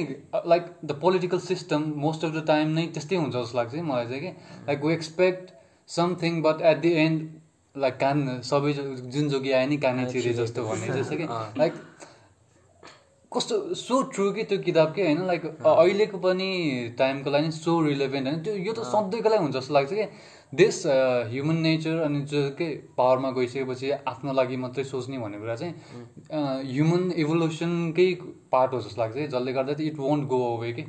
like 0.46 0.66
the 0.84 0.98
political 1.00 1.38
system 1.46 1.82
most 2.04 2.24
of 2.24 2.32
the 2.34 2.44
time 2.46 2.68
नै 2.78 2.86
त्यस्तै 2.94 3.16
हुन्छ 3.16 3.34
जस्तो 3.36 3.58
लाग्छ 3.58 3.74
मलाई 3.90 4.06
चाहिँ 4.08 4.20
कि? 4.20 4.30
Like 4.68 4.84
we 4.84 4.92
expect 4.94 5.52
something 5.88 6.40
but 6.42 6.62
at 6.70 6.78
the 6.80 6.92
end 7.04 7.78
like 7.84 7.96
कान 8.00 8.40
सबै 8.50 8.72
जुन 8.72 9.28
जोगी 9.28 9.52
आयो 9.52 9.68
नि 9.68 9.76
कानै 9.84 10.06
चिरे 10.12 10.32
जस्तो 10.42 10.64
भन्ने 10.68 10.94
जस्तो 11.00 11.16
कि। 11.16 11.26
लाइक 11.58 11.74
कस्तो 13.32 13.58
सो 13.74 14.00
ट्रु 14.14 14.30
कि 14.32 14.42
त्यो 14.50 14.58
किताब 14.64 14.92
के? 14.94 15.02
होइन 15.02 15.26
लाइक 15.26 15.44
अहिलेको 15.66 16.18
पनि 16.24 16.48
टाइमको 16.98 17.30
लागि 17.30 17.50
सो 17.52 17.80
रिलेभेन्ट 17.86 18.28
होइन? 18.28 18.42
त्यो 18.42 18.54
यो 18.56 18.72
त 18.72 18.86
सधैँको 18.94 19.28
लागि 19.28 19.42
हुन्छ 19.44 19.56
जस्तो 19.56 19.74
लाग्छ 19.74 19.92
कि? 19.92 20.06
देश 20.56 20.82
ह्युमन 21.30 21.56
नेचर 21.66 22.00
अनि 22.00 22.20
जो 22.32 22.40
के 22.58 22.68
पावरमा 22.98 23.30
गइसकेपछि 23.38 23.90
आफ्नो 24.06 24.32
लागि 24.32 24.56
मात्रै 24.64 24.84
सोच्ने 24.84 25.18
भन्ने 25.18 25.38
कुरा 25.38 25.56
चाहिँ 25.56 25.74
ह्युमन 26.72 27.10
इभोल्युसनकै 27.22 28.08
पार्ट 28.52 28.70
हो 28.74 28.80
जस्तो 28.80 29.02
लाग्छ 29.02 29.16
जसले 29.16 29.52
गर्दा 29.52 29.72
चाहिँ 29.72 29.90
इट 29.90 29.98
वन्ट 30.00 30.28
गो 30.34 30.38
अवे 30.56 30.72
कि 30.72 30.84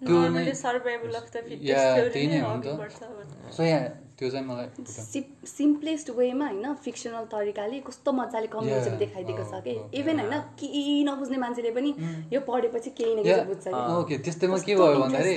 त्यो 0.00 0.16
नै 0.28 0.44
फिटेस्ट 0.44 2.12
त्यही 2.12 2.26
नै 2.26 2.40
हो 2.40 2.54
नि 2.56 2.62
त। 2.64 3.52
सो 3.56 3.62
यहाँ 3.62 3.84
त्यो 4.18 4.28
चाहिँ 4.30 4.46
मलाई 4.46 4.84
सिप 4.86 5.46
सिम्पलेस्ट 5.46 6.10
वेमा 6.16 6.46
होइन 6.48 6.74
फिक्सनल 6.84 7.24
तरिकाले 7.32 7.78
कस्तो 7.86 8.12
मजाले 8.12 8.46
कम्युनिजम. 8.52 8.96
देखाइदिएको 8.98 9.44
छ 9.44 9.62
कि. 9.64 9.74
इभन 10.00 10.20
होइन 10.20 10.34
केही 10.60 11.04
नबुझ्ने 11.04 11.38
मान्छेले 11.44 11.70
पनि 11.78 11.90
यो 12.32 12.40
पढेपछि 12.50 12.90
केही 12.98 13.14
न 13.14 13.22
केही 13.22 13.44
बुझ्छ 13.48 13.64
कि 13.64 13.80
ओके 13.94 14.18
त्यस्तैमा 14.26 14.58
के 14.66 14.74
भयो 14.76 14.98
भन्दाखेरि। 15.00 15.34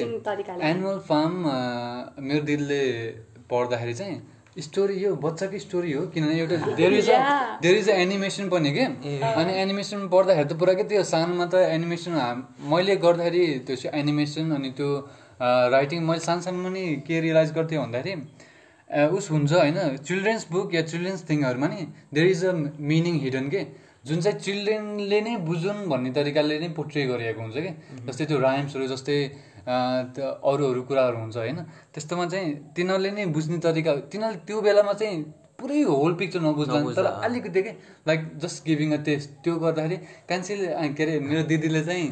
एनुअल 0.72 1.00
फार्म 1.10 1.34
मेरो 2.27 2.43
दिदीले 2.51 2.84
पढ्दाखेरि 3.51 3.94
चाहिँ 4.01 4.18
स्टोरी 4.66 4.94
यो 5.04 5.10
बच्चाकै 5.24 5.60
स्टोरी 5.66 5.92
हो 5.94 6.01
किनभने 6.13 6.39
एउटा 6.42 6.56
there 6.80 6.94
is 7.00 7.10
Yeah. 7.10 7.60
There 7.62 7.75
is 7.77 7.89
a 7.89 7.94
animation 8.06 8.50
पनि 8.54 8.72
के? 8.77 8.86
अनि 9.42 9.54
एनिमेसन 9.63 10.08
पढ्दाखेरि 10.13 10.48
त 10.50 10.58
पुरा 10.62 10.74
के 10.80 10.84
त्यो 10.92 11.04
सानोमा 11.13 11.46
त 11.54 11.62
एनिमेसन 11.77 12.12
मैले 12.74 12.96
गर्दाखेरि 13.06 13.44
त्यो 13.70 13.92
एनिमेसन 14.01 14.51
अनि 14.58 14.72
त्यो 14.80 14.89
राइटिङ 15.75 16.00
मैले 16.10 16.20
सानो 16.27 16.42
सानोमा 16.48 16.70
नि 16.77 16.86
के 17.08 17.20
रियलाइज 17.27 17.51
गर्थेँ 17.58 17.80
भन्दाखेरि 17.80 18.13
अ, 18.89 19.08
उस 19.18 19.30
हुन्छ 19.32 19.51
होइन 19.54 19.77
चिल्ड्रेन्स 20.08 20.48
बुक 20.51 20.74
या 20.75 20.82
चिल्ड्रेन्स 20.92 21.24
थिङहरूमा 21.30 21.68
नि 21.75 21.82
there 22.13 22.27
is 22.34 22.44
a 22.46 22.51
meaning 22.92 23.16
hidden 23.25 23.50
के? 23.54 23.62
जुन 24.08 24.22
चाहिँ 24.25 24.39
चिल्ड्रेनले 24.39 25.20
नै 25.22 25.36
बुझुन् 25.48 25.82
भन्ने 25.92 26.12
तरिकाले 26.18 26.60
नै 26.60 26.70
पोर्ट्रे 26.77 27.06
गरिएको 27.12 27.42
हुन्छ 27.42 27.58
कि? 27.66 27.72
जस्तै 28.08 28.25
त्यो 28.32 28.39
राइम्सहरू 28.39 28.88
जस्तै 28.94 29.18
अ, 29.24 29.30
त्यो 29.67 30.27
अरू 30.51 30.63
अरू 30.71 30.81
कुराहरू 30.89 31.17
हुन्छ 31.17 31.38
होइन? 31.38 31.59
त्यस्तोमा 31.93 32.25
चाहिँ 32.31 32.53
तिनीहरूले 32.75 33.12
नै 33.12 33.25
बुझ्ने 33.36 33.57
तरिका 33.65 33.91
तिनीहरूले 34.12 34.45
त्यो 34.47 34.62
बेलामा 34.62 34.93
चाहिँ 34.93 35.17
पुरै 35.59 35.81
होल 35.81 36.13
पिक्चर 36.13 36.39
नबुझ्ला, 36.41 36.79
तर। 36.95 37.05
अलिकति 37.25 37.62
के 37.62 37.71
like 38.07 38.21
just 38.41 38.65
giving 38.65 38.91
a 38.93 39.01
taste 39.03 39.29
त्यो 39.43 39.55
गर्दाखेरि 39.59 39.97
कान्छीले 40.29 40.67
के 40.93 41.03
अरे 41.03 41.19
मेरो 41.19 41.43
दिदीले 41.50 41.81
चाहिँ 41.83 42.07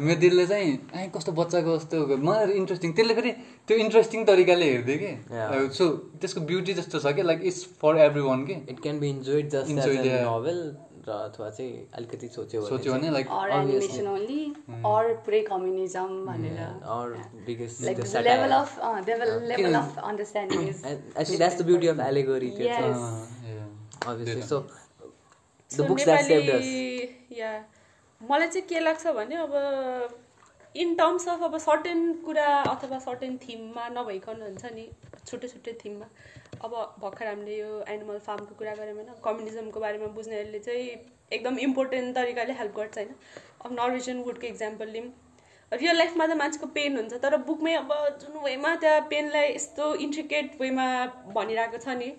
मेरो 0.00 0.18
दिदीले 0.20 0.46
चाहिँ 0.46 0.72
आँ 0.94 1.06
कस्तो 1.14 1.32
बच्चाको 1.36 1.76
जस्तो 1.76 2.16
मलाई 2.16 2.52
इन्ट्रेस्टिङ 2.56 2.92
त्यसले 2.96 3.14
फेरि 3.14 3.30
त्यो 3.68 3.76
इन्ट्रेस्टिङ 3.84 4.24
तरिकाले 4.24 4.66
हेर्दै 4.72 4.96
कि. 4.96 5.12
सो 5.76 5.84
त्यसको 6.20 6.40
ब्युटी 6.48 6.72
जस्तो 6.80 6.98
छ 6.98 7.12
कि 7.12 7.22
like 7.22 7.40
it's 7.50 7.60
for 7.82 7.98
every 8.06 8.22
one 8.22 8.44
के 8.46 8.56
it 8.70 8.80
can 8.80 8.98
be 9.00 9.08
enjoyed 9.10 9.48
just. 9.50 9.70
Novel 9.70 10.58
र 11.08 11.10
अथवा 11.12 11.50
चाहिँ 11.50 11.74
अलिकति 11.98 12.28
सोच्यो 12.36 12.62
सोच्यो 12.68 12.92
भने 12.92 13.10
like 13.16 13.26
or 13.40 13.50
animation 13.58 14.06
only 14.08 14.42
or 14.92 15.12
पुरै 15.26 15.40
कम्युनिजम 15.52 16.10
भनेर। 16.26 16.58
Or 16.96 17.06
like 17.48 17.98
level 18.28 18.52
of 18.58 18.70
level 19.08 19.74
of 19.74 19.98
understanding 19.98 20.68
is 20.68 20.84
actually 20.86 21.38
that's 21.38 21.56
the 21.60 21.66
beauty 21.66 21.86
of 21.94 22.00
allegory 22.08 22.50
त्यो 22.58 22.66
obviously. 24.08 24.42
So 24.42 24.58
the 25.70 25.76
So, 25.76 25.84
books 25.86 26.04
that 26.04 26.24
saved 26.24 26.50
us. 26.56 26.66
मलाई 28.20 28.48
चाहिँ 28.48 28.66
के 28.68 28.80
लाग्छ 28.80 29.06
भने 29.16 29.36
अब 29.36 29.54
इन 30.74 30.94
टर्म्स 30.94 31.28
अफ 31.28 31.42
अब 31.42 31.56
सर्टेन 31.58 32.12
कुरा 32.24 32.46
अथवा 32.72 32.98
सर्टेन 33.06 33.36
थिममा 33.38 33.88
नभइकन 33.94 34.42
हुन्छ 34.42 34.64
नि। 34.74 34.86
छुट्टै 35.26 35.48
छुट्टै 35.48 35.72
थिममा 35.84 36.08
अब 36.64 36.72
भर्खर 37.00 37.26
हामीले 37.26 37.56
यो 37.56 37.70
एनिमल 37.88 38.18
फार्मको 38.26 38.54
कुरा 38.54 38.74
गऱ्यौँ 38.74 38.96
होइन 38.96 39.20
कम्युनिजमको 39.24 39.80
बारेमा 39.80 40.06
बुझ्नेहरूले 40.18 40.58
चाहिँ 40.60 40.88
एकदम 41.32 41.58
इम्पोर्टेन्ट 41.58 42.14
तरिकाले 42.16 42.52
हेल्प 42.54 42.76
गर्छ 42.76 42.98
होइन। 42.98 43.14
अब 43.64 43.72
नर्वेजन 43.72 44.20
वुडको 44.22 44.46
इक्जाम्पल 44.46 44.88
लिउँ 44.88 45.08
रियल 45.72 45.96
लाइफमा 45.96 46.26
त 46.26 46.36
मान्छेको 46.38 46.66
पेन 46.74 46.96
हुन्छ 46.96 47.14
तर 47.22 47.36
बुकमै 47.46 47.74
अब 47.74 47.92
जुन 48.20 48.38
वेमा 48.44 48.74
त्यहाँ 48.76 49.00
पेनलाई 49.10 49.48
यस्तो 49.48 49.94
इन्ट्रिकेट 50.04 50.60
वेमा 50.60 50.86
भनिरहेको 51.34 51.78
छ 51.78 51.96
नि 51.98 52.10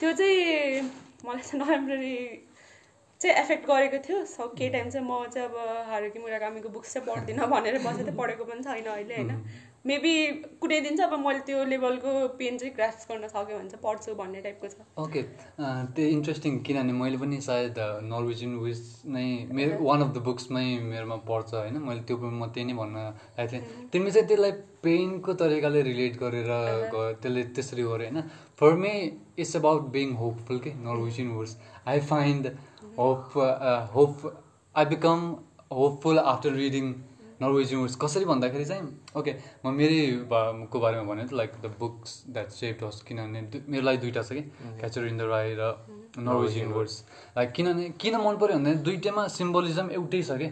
त्यो 0.00 0.12
चाहिँ 0.12 0.80
मलाई 1.26 1.42
चाहिँ 1.42 1.60
नराम्ररी 1.60 2.16
चाहिँ 3.20 3.36
एफेक्ट 3.36 3.66
गरेको 3.66 3.98
थियो। 4.06 4.24
स 4.24 4.48
केही 4.56 4.70
टाइम 4.70 4.88
चाहिँ 4.90 5.06
म 5.06 5.20
चाहिँ 5.34 5.48
अब 5.48 5.86
हारुकी 5.90 6.18
मुराकामीको 6.18 6.68
बुक्स 6.68 6.94
चाहिँ 6.94 7.06
पढ्दिनँ 7.08 7.46
भनेर 7.52 7.78
थिएँ 7.78 8.16
पढेको 8.16 8.44
पनि 8.44 8.62
छैन 8.62 8.90
अहिले 8.94 9.14
होइन। 9.14 9.32
मेबी 9.84 10.12
कुनै 10.60 10.80
दिन 10.80 10.96
चाहिँ 10.96 11.12
अब 11.12 11.18
मैले 11.20 11.40
त्यो 11.44 11.64
लेभलको 11.68 12.10
पेन 12.40 12.56
चाहिँ 12.58 12.72
ग्राफ्स 12.76 13.06
गर्न 13.08 13.28
सक्यो 13.28 13.56
भने 13.58 13.68
चाहिँ 13.68 13.82
पढ्छु 13.84 14.14
भन्ने 14.16 14.40
टाइपको 14.40 14.68
छ। 14.68 14.80
ओके 14.96 15.22
त्यो 15.96 16.06
इन्ट्रेस्टिङ 16.08 16.58
किनभने 16.64 16.92
मैले 17.00 17.18
पनि 17.20 17.40
सायद 17.46 17.76
नर्वेजियन 18.08 18.54
विज 18.64 18.80
नै 19.16 19.26
मेरो 19.52 19.84
वान 19.84 20.02
अफ 20.02 20.14
द 20.16 20.24
बुक्समै 20.24 20.64
मेरोमा 20.88 21.16
पढ्छ 21.28 21.54
होइन। 21.54 21.76
मैले 21.84 22.00
त्यो 22.08 22.16
पनि 22.16 22.32
म 22.32 22.48
त्यही 22.48 22.64
नै 22.64 22.74
भन्न 22.80 22.96
आएको 22.96 23.50
थिएँ। 23.52 23.62
तिमीले 23.92 24.10
चाहिँ 24.10 24.28
त्यसलाई 24.28 24.52
पेनको 24.84 25.32
तरिकाले 25.44 25.82
रिलेट 25.92 26.16
गरेर 26.24 26.50
ग- 26.94 27.14
त्यसले 27.20 27.42
त्यसरी 27.52 27.82
गऱ्यो 27.82 28.08
होइन। 28.08 28.20
For 28.60 28.72
me 28.82 28.92
it's 29.38 29.56
about 29.56 29.82
being 29.92 30.16
hopeful 30.16 30.58
के 30.64 30.72
Norwegian 30.80 31.28
words 31.36 31.56
I 31.86 32.00
find 32.12 32.54
hope 32.98 33.42
hope 33.94 34.30
I 34.74 34.84
become 34.92 35.34
hopeful 35.80 36.18
after 36.32 36.62
reading 36.64 36.94
Norwegian 37.44 37.80
words 37.80 37.96
कसरी 38.02 38.24
भन्दाखेरि 38.24 38.64
चाहिँ 38.64 38.82
ओके 39.16 39.32
म 39.64 39.72
मेरै 39.78 40.00
बा- 40.30 40.68
को 40.72 40.80
बारेमा 40.80 41.02
भने 41.10 41.24
त 41.26 41.32
like 41.40 41.52
the 41.62 41.74
books 41.78 42.10
that 42.28 42.48
save 42.58 42.84
होस् 42.84 43.02
किनभने 43.08 43.40
मेरो 43.68 43.82
लागि 43.84 43.98
दुइटा 44.04 44.22
छ 44.22 44.32
कि 44.32 44.42
क्याचर 44.80 45.06
इन 45.06 45.16
द 45.18 45.28
राई 45.32 45.54
र 45.58 45.72
नर्वेजियन 46.18 46.68
वर्ड्स 46.72 46.94
लाइक 47.36 47.52
किनभने 47.52 47.88
किन 48.00 48.16
मन 48.26 48.36
पऱ्यो 48.42 48.58
भने 48.58 48.74
दुइटैमा 48.86 49.26
सिम्बोलिजम 49.36 49.90
एउटै 49.92 50.22
छ 50.22 50.38
कि? 50.42 50.48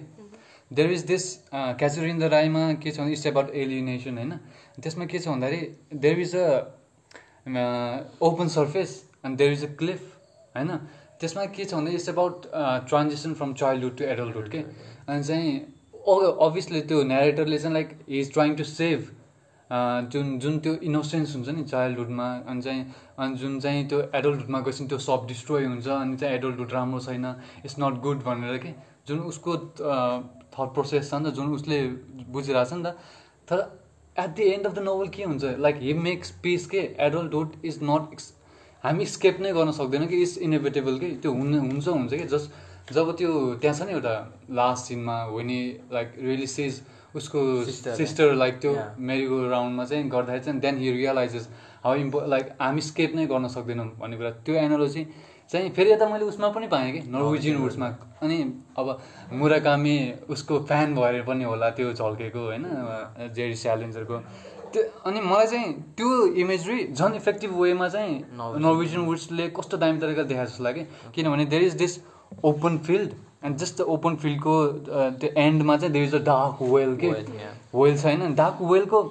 There 0.71 0.91
is 0.93 1.03
this 1.07 1.25
catcher 1.53 2.05
in 2.07 2.19
the 2.19 2.29
राईमा 2.35 2.63
के 2.83 2.91
छ 2.91 3.01
भने 3.01 3.13
इट्स 3.13 3.27
एबाउट 3.27 3.51
एलिनेसन 3.63 4.19
होइन? 4.19 4.33
त्यसमा 4.83 5.05
के 5.13 5.19
छ 5.19 5.29
भन्दाखेरि 5.29 5.99
there 6.05 6.19
is 6.21 6.35
a 6.37 6.47
open 8.23 8.49
surface 8.49 8.91
and 9.27 9.37
there 9.39 9.53
is 9.53 9.65
a 9.65 9.69
cliff 9.79 10.01
होइन? 10.57 10.71
त्यसमा 11.21 11.45
के 11.57 11.65
छ 11.65 11.75
भन्दा 11.75 11.91
it's 11.93 12.09
about 12.09 12.47
transaction 12.89 13.35
from 13.41 13.53
childhood 13.55 13.97
to 13.99 14.05
adulthood 14.05 14.49
के? 14.51 14.59
अनि 15.09 15.23
चाहिँ 15.25 15.53
अभियसली 16.07 16.81
त्यो 16.83 17.03
नेरेटरले 17.05 17.59
चाहिँ 17.59 17.75
like 17.75 17.99
is 18.09 18.33
trying 18.33 18.55
to 18.57 18.65
save 18.65 19.11
जुन 20.13 20.39
जुन 20.39 20.59
त्यो 20.59 20.75
इनोसेन्स 20.83 21.35
हुन्छ 21.37 21.49
नि 21.49 21.63
चाइल्डहुडमा 21.65 22.29
अनि 22.47 22.63
चाहिँ 22.63 22.85
अनि 23.19 23.37
जुन 23.37 23.59
चाहिँ 23.61 23.87
त्यो 23.89 24.01
एडल्टहुडमा 24.01 24.61
गएपछि 24.61 24.87
त्यो 24.87 24.99
सब 24.99 25.27
डिस्ट्रोय 25.29 25.65
हुन्छ 25.65 25.89
अनि 25.89 26.17
चाहिँ 26.17 26.35
एडल्टहुड 26.35 26.73
राम्रो 26.73 27.01
छैन 27.01 27.25
इट्स 27.65 27.77
नट 27.81 28.01
गुड 28.01 28.23
भनेर 28.23 28.59
कि 28.59 28.75
जुन 29.09 29.21
उसको 29.31 29.57
थट 29.57 30.75
प्रोसेस 30.75 31.11
छ 31.11 31.15
नि 31.15 31.31
त 31.31 31.35
जुन 31.35 31.55
उसले 31.55 31.79
बुझिरहेको 32.29 32.71
छ 32.71 32.73
नि 32.73 32.83
त 32.83 32.97
तर 33.49 33.65
at 34.17 34.35
the 34.37 34.51
end 34.53 34.67
of 34.67 34.75
the 34.75 34.79
novel 34.83 35.09
के 35.09 35.25
हुन्छ 35.25 35.55
लाइक 35.59 35.79
हि 35.83 35.95
मेक्स 36.03 36.31
पिस 36.43 36.67
के 36.67 36.85
एडल्टहुड 37.01 37.57
इज 37.65 37.79
नट 37.83 38.21
हामी 38.85 39.07
स्केप 39.07 39.41
नै 39.41 39.53
गर्न 39.53 39.73
सक्दैनौँ 39.73 40.09
कि 40.09 40.23
इट्स 40.23 40.37
इनेभिटेबल 40.47 40.99
कि 40.99 41.11
त्यो 41.23 41.33
हुन 41.33 41.55
हुन्छ 41.55 41.89
हुन्छ 41.89 42.15
कि 42.15 42.25
जस्ट 42.37 42.61
जब 42.89 43.17
त्यो 43.17 43.31
त्यहाँ 43.63 43.77
छ 43.79 43.83
नि 43.83 43.93
एउटा 43.93 44.15
last 44.51 44.85
cinema 44.87 45.17
when he 45.27 45.61
like 45.93 46.13
really 46.19 46.47
says 46.47 46.83
उसको 47.17 47.41
सिस्टर 47.65 48.35
लाइक 48.35 48.61
त्यो. 48.61 48.73
मेरीको 48.99 49.37
राउन्डमा 49.49 49.85
चाहिँ 49.85 50.09
गर्दाखेरि 50.11 50.45
चाहिँ 50.45 50.61
देन 50.61 50.79
हि 50.79 50.91
रियलाइजेस 50.93 51.49
हाउ 51.85 51.95
इम्पो 51.97 52.21
लाइक 52.27 52.49
हामी 52.61 52.81
स्केप 52.83 53.15
नै 53.17 53.27
गर्न 53.27 53.49
सक्दैनौँ 53.49 53.87
भन्ने 54.01 54.17
कुरा। 54.17 54.31
त्यो 54.47 54.55
एनालोजी 54.55 55.05
चाहिँ 55.51 55.71
फेरि 55.77 55.91
यता 55.91 56.09
मैले 56.09 56.25
उसमा 56.25 56.49
पनि 56.49 56.67
पाएँ 56.67 56.93
कि 56.93 57.01
नर्वेजियन 57.13 57.57
वुड्समा 57.63 57.87
अनि 58.23 58.39
अब 58.79 58.87
मुराकामी 59.33 59.97
उसको 60.31 60.59
फ्यान 60.65 60.95
भएर 60.95 61.23
पनि 61.23 61.45
होला 61.45 61.71
त्यो 61.77 61.93
झल्केको 61.93 62.41
होइन 62.47 62.65
जेरी 63.37 63.55
स्यालेन्जरको 63.57 64.19
त्यो 64.73 64.83
अनि 65.05 65.21
मलाई 65.21 65.47
चाहिँ 65.47 65.73
त्यो 65.97 66.09
इमेजरी 66.43 66.87
झन् 66.97 67.15
इफेक्टिभ 67.17 67.51
वेमा 67.61 67.89
चाहिँ 67.89 68.15
नर्वेजियन 68.33 69.05
वुड्सले 69.07 69.49
कस्तो 69.57 69.77
दामी 69.77 69.99
तरिकाले 70.01 70.29
देखाएको 70.29 70.51
जस्तो 70.51 70.65
लाग्यो। 70.65 70.85
किनभने 71.15 71.45
there 71.53 71.63
is 71.63 71.75
this 71.77 71.99
open 72.45 72.79
field 72.87 73.11
and 73.45 73.57
just 73.59 73.81
open 73.97 74.17
फिल्डको 74.23 74.55
त्यो 75.21 75.31
एन्डमा 75.43 75.77
चाहिँ 75.77 75.93
there 75.93 76.07
is 76.07 76.15
a 76.15 76.25
dark 76.25 76.63
well 76.63 76.97
के. 76.97 77.11
वेल 77.75 77.97
छ 77.99 78.05
होइन 78.05 78.35
डार्क 78.35 78.63
वेलको 78.73 79.03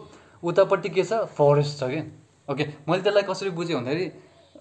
उतापट्टि 0.43 0.89
के 0.89 1.03
छ? 1.03 1.13
फरेस्ट 1.37 1.79
छ 1.79 1.89
क्या 1.91 2.03
ओके 2.47 2.63
मैले 2.89 3.01
त्यसलाई 3.01 3.23
कसरी 3.29 3.49
बुझेँ 3.59 3.75
भन्दाखेरि 3.75 4.11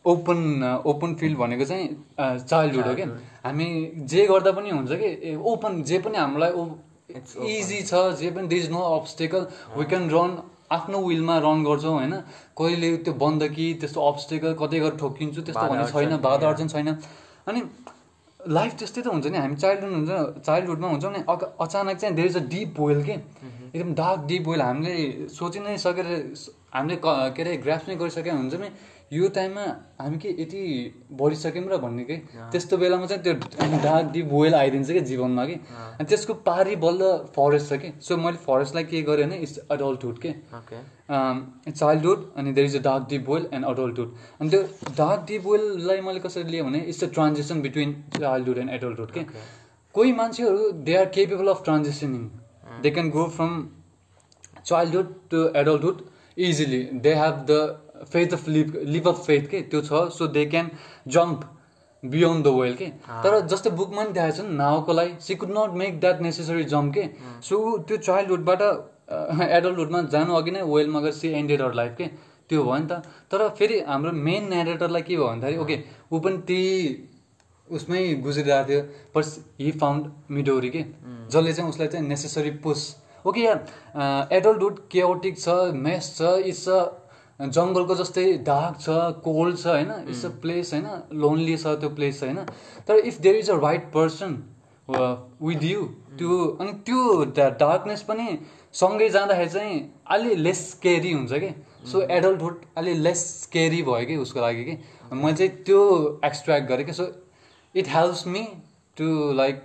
ओपन 0.07 0.38
ओपन 0.87 1.14
फिल्ड 1.21 1.38
भनेको 1.38 1.64
चाहिँ 1.64 1.88
चाइल्डहुड 2.21 2.87
हो 2.87 2.95
क्या 2.95 3.07
हामी 3.45 3.67
जे 4.12 4.26
गर्दा 4.26 4.52
पनि 4.52 4.71
हुन्छ 4.71 4.93
कि 5.02 5.35
ओपन 5.52 5.83
जे 5.90 5.99
पनि 5.99 6.19
हामीलाई. 6.19 6.52
इजी 7.11 7.83
छ 7.83 7.95
जे 8.19 8.31
पनि 8.31 8.47
there 8.49 8.62
is 8.62 8.71
no 8.71 8.83
obstacle 8.97 9.47
we 9.76 9.85
can 9.93 10.11
run 10.11 10.37
आफ्नो 10.73 10.99
विलमा 11.07 11.38
रन 11.45 11.64
गर्छौँ 11.64 11.95
होइन? 11.95 12.14
कहिले 12.59 12.97
त्यो 12.97 13.14
बन्दकी 13.23 13.73
त्यस्तो 13.81 14.00
अब्सटेकल 14.09 14.55
कतै 14.61 14.81
गएर 14.81 14.97
ठोकिन्छु 15.00 15.43
त्यस्तो 15.43 15.67
भन्ने 15.69 15.87
छैन 15.93 16.17
बाधा. 16.26 16.49
अड्चन 16.49 16.69
छैन। 16.69 16.88
अनि 17.49 17.61
लाइफ 18.49 18.75
त्यस्तै 18.78 19.02
त 19.02 19.06
हुन्छ 19.06 19.26
नि 19.26 19.38
हामी 19.38 19.56
चाइल्डहुड 19.56 19.92
हुन्छ 19.92 20.44
चाइल्डहुडमा 20.47 20.88
हुन्छौँ 20.88 21.12
नि 21.12 21.23
अक- 21.28 21.49
अचानक 21.61 21.97
चाहिँ 21.97 22.14
there 22.16 22.28
is 22.28 22.37
a 22.37 22.40
deep 22.49 22.80
well 22.80 23.02
के? 23.04 23.12
एकदम 23.75 23.94
डार्क 23.94 24.20
डिप 24.26 24.49
वेल 24.49 24.61
हामीले 24.62 25.28
सोचि 25.28 25.61
नै 25.61 25.76
सकेर 25.78 26.06
हामीले 26.75 26.97
क- 27.04 27.40
अरे 27.40 27.56
ग्राफ 27.56 27.88
नै 27.88 27.97
गरिसकेका 27.97 28.37
हुन्छ 28.37 28.54
नि। 28.54 28.68
यो 29.12 29.29
टाइममा 29.35 29.62
हामी 30.00 30.19
के 30.23 30.29
यति 30.38 30.61
बढिसक्यौँ 31.21 31.69
र 31.71 31.76
भन्ने 31.83 32.05
कि? 32.05 32.17
त्यस्तो 32.52 32.76
बेलामा 32.79 33.07
चाहिँ 33.07 33.23
त्यो 33.23 33.35
डार्क 33.83 34.11
डिप 34.12 34.29
वेल 34.33 34.55
आइदिन्छ 34.55 34.90
कि 34.90 35.00
जीवनमा 35.11 35.45
कि? 35.47 35.55
अनि 35.99 36.05
त्यसको 36.09 36.35
पारी 36.47 36.76
बल्ल 36.85 37.02
फरेस्ट 37.37 37.69
छ 37.69 37.79
कि? 37.83 37.90
सो 38.00 38.17
मैले 38.17 38.37
फरेस्टलाई 38.47 38.85
के 38.87 39.02
गरेँ 39.02 39.26
भने 39.26 39.37
इट्स 39.43 39.59
अडल्टहुड 39.71 40.19
के? 40.19 40.31
चाइल्डहुड 41.11 42.21
अनि 42.37 42.52
there 42.52 42.67
is 42.67 42.76
a 42.76 42.83
dark 42.83 43.07
deep 43.11 43.29
well 43.31 43.49
and 43.52 43.64
adulthood. 43.67 44.14
अनि 44.40 44.50
त्यो 44.50 44.62
डार्क 45.02 45.26
डिप 45.29 45.47
वेललाई 45.47 46.00
मैले 46.07 46.21
कसरी 46.21 46.45
लिएँ 46.50 46.62
भने 46.62 46.81
it's 46.87 47.05
a 47.05 47.09
transaction 47.19 47.62
between 47.62 47.93
childhood 48.19 48.59
and 48.59 48.71
adulthood 48.71 49.11
के? 49.12 49.26
कोही 49.95 50.12
मान्छेहरू 50.23 50.71
they 50.87 50.97
are 50.97 51.07
capable 51.19 51.49
of 51.49 51.64
transactioning 51.64 52.25
they 52.83 52.90
can 52.90 53.11
go 53.11 53.26
from 53.37 53.61
childhood 54.64 55.14
to 55.31 55.45
adulthood 55.59 56.09
easily. 56.38 56.83
They 57.05 57.14
have 57.14 57.47
the 57.50 57.52
faith 58.12 58.33
of 58.33 58.49
leap 58.49 58.73
leap 58.85 59.09
of 59.09 59.25
faith 59.26 59.49
के? 59.50 59.61
त्यो 59.62 59.80
छ. 59.80 59.92
So 60.19 60.26
they 60.26 60.45
can 60.47 60.71
jump 61.09 61.45
beyond 62.02 62.45
the 62.45 62.49
well 62.61 62.75
के? 62.76 62.87
तर 63.25 63.40
जस्तो 63.47 63.71
बुकमा 63.71 64.04
पनि 64.04 64.12
देखाएको 64.12 64.37
छ 64.37 64.47
नि 64.47 64.57
नावकोलाई 64.57 65.14
she 65.21 65.35
could 65.42 65.50
not 65.59 65.76
make 65.83 66.00
that 66.00 66.21
necessary 66.23 66.64
jump 66.73 66.95
के? 66.95 67.04
सो 67.49 67.78
त्यो 67.88 67.97
चाइल्डहुडबाट 68.09 68.62
एडल्टहुडमा 69.50 70.02
जानु 70.14 70.35
अघि 70.37 70.50
नै 70.50 70.62
वेलमा 70.73 71.00
गएर 71.00 71.12
सी 71.12 71.28
एन्डेड 71.42 71.62
अर 71.62 71.75
लाइफ 71.75 71.95
के? 71.99 72.07
त्यो 72.50 72.62
भयो 72.64 72.78
नि 72.78 72.87
त। 72.90 73.02
तर 73.30 73.49
फेरि 73.59 73.80
हाम्रो 73.88 74.12
मेन 74.26 74.49
नेरेटरलाई 74.50 75.02
के 75.02 75.16
भयो 75.16 75.26
भन्दाखेरि 75.26 75.59
ओके 75.64 75.76
ऊ 76.12 76.19
पनि 76.21 76.38
त्यही 76.49 76.71
उसमै 77.71 78.00
गुज्रिरहेको 78.25 78.69
थियो। 78.69 78.80
पर 79.14 79.23
हि 79.61 79.71
फाउन्ड 79.80 80.07
मिडोरी 80.37 80.71
के? 80.71 80.85
जसले 81.30 81.52
चाहिँ 81.52 81.71
उसलाई 81.71 81.88
चाहिँ 81.88 82.07
नेसेसरी 82.09 82.50
पुस 82.64 82.80
ओके 83.26 83.40
यार 83.40 84.33
एडल्टहुड 84.33 84.78
केओटिक 84.90 85.38
छ 85.38 85.76
मेस 85.85 86.11
छ 86.16 86.33
इट्स 86.50 86.69
अ 86.69 86.80
जङ्गलको 87.40 87.94
जस्तै 87.97 88.26
डार्क 88.47 88.80
छ 88.80 88.97
कोल्ड 89.25 89.56
छ 89.59 89.66
होइन? 89.66 89.92
इट्स 90.09 90.25
अ 90.25 90.28
प्लेस 90.42 90.73
होइन? 90.75 90.87
लोन्ली 91.23 91.56
छ 91.56 91.75
त्यो 91.80 91.90
प्लेस 91.99 92.23
होइन? 92.23 92.38
तर 92.88 92.99
if 93.11 93.20
there 93.20 93.37
is 93.37 93.50
a 93.50 93.56
right 93.61 93.90
person 93.94 94.37
with 94.88 95.62
you 95.64 95.85
त्यो 96.18 96.38
अनि 96.61 96.73
त्यो 96.87 97.25
डार्कनेस 97.38 98.02
पनि 98.09 98.38
सँगै 98.80 99.09
जाँदाखेरि 99.11 99.50
चाहिँ 99.50 99.78
अलि 100.16 100.35
लेस 100.37 100.70
स्केरी 100.70 101.12
हुन्छ 101.12 101.32
कि? 101.32 101.50
सो 101.90 102.02
एडल्टहुड 102.02 102.61
अलि 102.78 102.94
लेस 102.94 103.25
स्केरी 103.42 103.82
भयो 103.82 104.06
कि 104.06 104.16
उसको 104.25 104.40
लागि 104.40 104.64
कि? 104.64 104.76
मैले 105.12 105.37
चाहिँ 105.37 105.62
त्यो 105.64 105.80
एक्सट्र्याक्ट 106.25 106.68
गरेँ 106.68 106.87
कि? 106.87 106.92
So 106.92 107.06
it 107.75 107.88
helps 107.88 108.26
me 108.26 108.47
to 108.97 109.32
like 109.40 109.62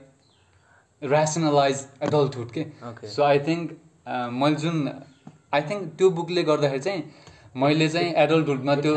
rationalize 1.02 1.86
adulthood 2.04 2.52
के. 2.52 2.66
सो 3.08 3.24
आई 3.24 3.40
थिङ्क 3.48 3.78
मैले 4.08 4.56
जुन 4.64 4.90
आई 5.54 5.62
थिङ्क 5.70 5.94
त्यो 5.98 6.10
बुकले 6.12 6.44
गर्दाखेरि 6.44 6.80
चाहिँ 6.80 7.04
मैले 7.56 7.88
चाहिँ 7.90 8.14
एडल्टहुडमा 8.24 8.76
त्यो 8.76 8.94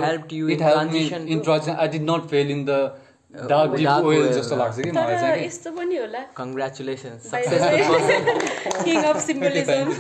it 0.49 0.63
help 0.63 0.91
me 0.93 1.05
in 1.35 1.43
I 1.79 1.89
did 1.89 2.11
not 2.11 2.27
fell 2.31 2.51
in 2.51 2.65
the 2.65 2.81
dark 3.29 3.71
deep 3.71 3.87
dark 3.87 4.05
oil 4.05 4.23
oil, 4.23 4.33
जस्तो 4.35 4.57
लाग्छ 4.57 4.81
कि 4.81 4.91
मलाई 4.91 5.15
तर 5.15 5.21
चाहिँ। 5.21 5.39
कि। 5.39 5.47
यस्तो 5.47 5.71
पनि 5.71 5.97
होला। 5.97 6.21
Congratulation 6.37 7.19
By 7.33 7.41
the 7.45 7.59
successful 7.59 8.01
way, 8.07 8.85
King 8.87 9.05
of 9.05 9.19
symbolism. 9.21 9.91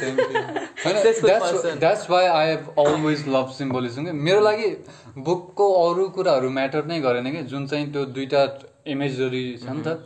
Successful 0.84 1.76
that's 1.78 2.10
why 2.10 2.26
I 2.26 2.48
have 2.48 2.74
always 2.78 3.24
love 3.28 3.48
symbolism 3.58 4.04
कि 4.04 4.12
मेरो 4.12 4.40
लागि 4.40 4.68
बुकको 5.28 5.66
अरू 5.84 6.08
कुराहरू 6.16 6.50
म्याटर 6.50 6.84
नै 6.86 7.00
गरेन 7.00 7.30
कि। 7.32 7.42
जुन 7.52 7.66
चाहिँ 7.66 7.92
त्यो 7.92 8.04
दुइटा 8.16 8.42
इमेजरी 8.96 9.44
छ 9.62 9.76
नि 9.76 9.82
त 9.86 10.00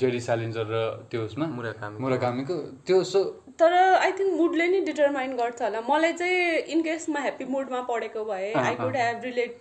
जेडी 0.00 0.20
स्यालेन्जर 0.20 0.66
र 0.68 0.84
त्यो 1.10 1.20
उसमा 1.24 1.46
मुराकामी। 1.56 1.98
मुराकामीको। 2.04 2.54
त्यो 2.86 3.02
सो 3.04 3.20
तर 3.58 3.72
आई 3.74 4.12
थिङ्क 4.18 4.32
मुडले 4.36 4.66
नै 4.68 4.80
डिटरमाइन 4.86 5.36
गर्छ 5.36 5.62
होला 5.62 5.80
मलाई 5.88 6.12
चाहिँ 6.20 6.38
इन 6.74 6.82
केस 6.82 7.08
म 7.08 7.22
ह्याप्पी 7.26 7.44
मुडमा 7.54 7.80
पढेको 7.90 8.24
भए 8.24 8.52
I. 8.62 8.74
Could 8.76 8.96
have 8.96 9.22
relate 9.24 9.58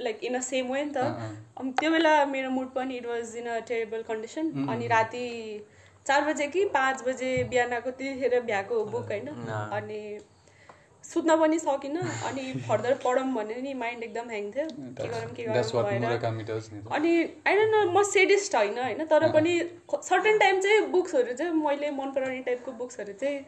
like 0.00 0.24
in 0.24 0.34
a 0.34 0.40
same 0.48 0.72
way 0.72 0.84
नि 0.84 0.92
त। 0.92 1.04
अनि 1.60 1.72
त्यो 1.80 1.90
बेला 1.90 2.14
मेरो 2.34 2.50
मुड 2.50 2.68
पनि 2.74 2.96
it 2.96 3.06
was 3.06 3.36
in 3.36 3.46
a 3.46 3.58
terrible 3.68 4.02
condition 4.08 4.68
अनि 4.68 4.86
राति 4.88 5.26
चार 6.06 6.24
बजे 6.24 6.46
कि 6.48 6.64
पाँच 6.74 7.02
बजे 7.06 7.30
बिहानको 7.50 7.90
त्यतिखेर 7.90 8.40
भ्याएको 8.42 8.84
बुक 8.92 9.12
होइन। 9.12 9.28
अनि 9.78 10.00
सुत्न 11.06 11.36
पनि 11.40 11.58
सकिनँ। 11.58 12.02
अनि 12.28 12.44
फर्दर 12.68 12.94
पढौँ 13.04 13.26
भने 13.34 13.60
नि 13.62 13.74
माइन्ड 13.82 14.02
एकदम 14.04 14.30
ह्याङ 14.30 14.50
थियो। 14.52 14.66
के 14.96 15.08
गरौँ 15.08 15.34
के 15.34 15.42
गरौँ 15.44 15.62
अनि 16.96 17.12
आई 17.46 17.56
डोन्ट 17.56 17.74
नो 17.74 17.84
म 17.90 18.02
सेडिस्ट 18.12 18.54
होइन 18.54 18.78
होइन 18.78 19.04
तर 19.12 19.28
पनि 19.32 19.52
सर्टेन 20.04 20.38
टाइम 20.38 20.60
चाहिँ 20.60 20.80
बुक्सहरू 20.90 21.32
चाहिँ 21.34 21.52
मैले 21.54 21.90
मन 22.00 22.10
पराउने 22.16 22.42
टाइपको 22.48 22.72
बुक्सहरू 22.80 23.12
चाहिँ 23.20 23.38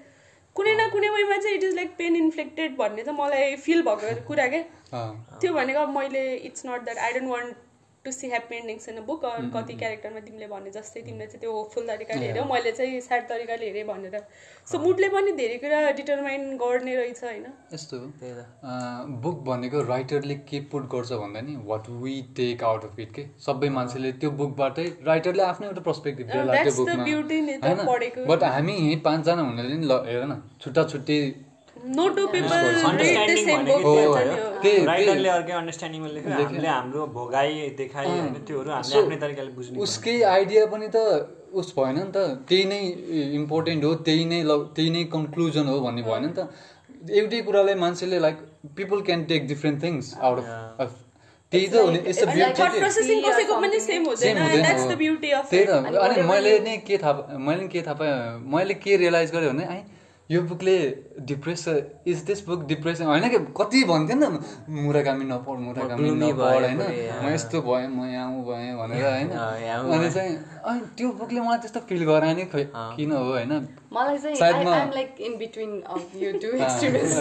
कुनै 0.57 0.75
न 0.75 0.89
कुनै 0.91 1.09
वेमा 1.11 1.37
चाहिँ 1.37 1.57
it 1.57 1.65
is 1.65 1.75
like 1.75 1.91
pain 1.99 2.17
inflected 2.17 2.77
भन्ने 2.77 3.03
चाहिँ 3.05 3.19
मलाई 3.19 3.57
फिल 3.67 3.83
भएको 3.83 4.15
कुरा 4.29 4.47
क्या 4.55 4.63
त्यो 5.41 5.53
भनेको 5.55 5.87
मैले 5.93 6.23
it's 6.49 6.67
not 6.67 6.85
that 6.85 6.99
I 6.99 7.13
don't 7.13 7.31
want 7.31 7.57
to 8.05 8.11
see 8.13 8.27
happy 8.29 8.57
endings 8.57 8.89
in 8.89 8.97
a 8.97 9.01
book 9.07 9.23
कति 9.55 9.75
क्यारेक्टरमा 9.79 10.21
तिमीले 10.27 10.47
भने 10.49 10.71
जस्तै 10.71 11.01
तिमीले 11.03 11.27
चाहिँ 11.27 11.41
त्यो 11.41 11.53
होपफुल 11.53 11.87
तरिकाले 11.87 12.27
हेऱ्यौ 12.27 12.45
मैले 12.53 12.73
चाहिँ 12.73 13.01
स्याड 13.07 13.23
तरिकाले 13.29 13.67
हेरेँ 13.67 13.85
भनेर। 13.87 14.17
सो 14.67 14.79
मुडले 14.79 15.09
पनि 15.09 15.33
धेरै 15.41 15.57
कुरा 15.59 15.79
डिटरमाइन 15.99 16.43
गर्ने 16.59 16.95
रहेछ 16.97 17.23
होइन? 17.25 17.47
यस्तो 17.73 17.97
बुक 19.25 19.37
भनेको 19.49 19.83
राइटरले 19.89 20.37
के 20.51 20.59
पुट 20.73 20.85
गर्छ 20.95 21.11
भन्दा 21.25 21.41
नि 21.49 21.55
what 21.67 21.85
we 22.03 22.15
take 22.37 22.63
out 22.71 22.83
of 22.85 22.99
it 23.01 23.11
के? 23.15 23.25
सबै 23.47 23.69
मान्छेले 23.79 24.13
त्यो 24.23 24.31
बुकबाटै 24.39 24.87
राइटरले 25.11 25.43
आफ्नो 25.43 25.67
एउटा 25.67 25.83
पर्सपेक्टिभ। 25.91 26.27
बट 28.31 28.43
हामी 28.45 28.75
यहीँ 28.75 29.01
पाँचजना 29.03 29.43
हुनाले 29.43 29.75
नि 29.75 29.87
ल 29.87 30.01
हेर 30.07 30.25
न 30.25 30.43
छुट्टा 30.63 30.83
छुट्टी 30.95 31.19
no 31.87 32.09
two 32.09 32.27
people 32.27 32.55
read 32.59 32.77
the 32.77 32.85
Understanding 32.89 33.45
same 33.45 33.57
भनेको 33.59 33.79
बुक 33.79 33.85
हो, 33.85 34.15
भन्छ 34.15 34.27
हो। 34.27 34.35
नि 34.35 34.41
हो। 34.41 34.61
त्यही- 34.63 34.87
राइटरले 34.87 35.29
अर्कै 35.29 35.53
अन्डरस्ट्यान्डिङमा 35.53 36.09
लेख्यो 36.09 36.31
लेख्यो। 36.31 36.45
हामीले 36.45 36.69
हाम्रो 36.69 37.07
भोगाई 37.07 37.69
देखाइ 37.79 38.07
होइन 38.07 38.35
त्योहरू 38.47 38.71
हामीले 38.71 38.93
So, 38.93 39.03
आफ्नै 39.03 39.17
तरिकाले 39.17 39.51
बुझ्नु 39.51 39.83
उसकै 39.83 40.15
आइडिया 40.23 40.67
पनि 40.67 40.89
त 40.89 40.97
उस 41.53 41.75
भएन 41.77 41.97
नि 41.97 42.11
त। 42.13 42.45
त्यही 42.49 42.65
नै 42.65 42.81
इम्पोर्टेन्ट 43.35 43.85
हो 43.85 43.95
त्यही 44.07 44.25
नै 44.25 44.41
ल 44.43 44.53
त्यही 44.75 44.91
नै 44.91 45.05
कन्क्लुजन 45.05 45.67
हो 45.67 45.81
भन्ने 45.81 46.03
भएन 46.03 46.23
नि 46.25 46.33
त। 46.33 46.49
एउटै 47.15 47.41
कुरालाई 47.43 47.75
मान्छेले 47.75 48.19
like 48.19 48.37
people 48.77 49.01
can 49.01 49.25
take 49.25 49.47
different 49.47 49.83
things 49.83 50.15
out 50.21 50.39
of 50.79 50.91
त्यही 51.53 51.67
त 51.67 51.77
त्यही 55.49 55.65
त। 55.65 55.71
अनि 55.99 56.23
मैले 56.23 56.59
नै 56.61 56.77
के 56.79 56.97
थाहा 56.99 57.39
मैले 57.39 57.63
नि 57.63 57.69
के 57.69 57.81
थाहा 57.83 57.95
पाएँ 57.95 58.15
मैले 58.47 58.75
के 58.75 58.97
रियलाइज 58.97 59.31
गरेँ 59.33 59.51
भने 59.51 59.65
यो 60.31 60.41
बुकले 60.43 60.73
depress 61.25 61.63
is 62.07 62.19
this 62.23 62.41
book 62.47 62.65
depress 62.67 63.01
होइन 63.01 63.29
कि 63.29 63.39
कति 63.57 63.83
भन्थ्यो 63.85 64.17
नि 64.17 64.27
त 64.27 64.69
मुराकामी 64.79 65.25
नपढ 65.25 65.59
मुराकामी 65.59 66.11
नपढ 66.13 66.41
होइन? 66.41 66.81
म 67.25 67.33
यस्तो 67.33 67.61
भएँ 67.63 67.87
म 67.89 68.05
यहाँ 68.07 68.29
भएँ 68.45 68.75
भनेर 68.77 69.05
होइन? 69.09 69.31
अनि। 69.95 70.11
चाहिँ 70.11 70.37
अनि 70.65 70.81
त्यो 70.99 71.09
बुकले 71.15 71.41
मलाई 71.41 71.59
त्यस्तो 71.59 71.81
फिल 71.89 72.05
गराएन 72.05 72.45
खै 72.53 72.63
अँ। 72.65 72.89
किन 72.97 73.13
हो 73.13 73.25
होइन? 73.25 73.53
मलाई 73.93 74.19
चाहिँ 74.19 74.37
like 74.93 75.17
in 75.21 75.33
between 75.39 75.81
of 75.89 76.05
you 76.17 76.33
two 76.35 76.49
uh, 76.49 76.61
extremist 76.61 77.17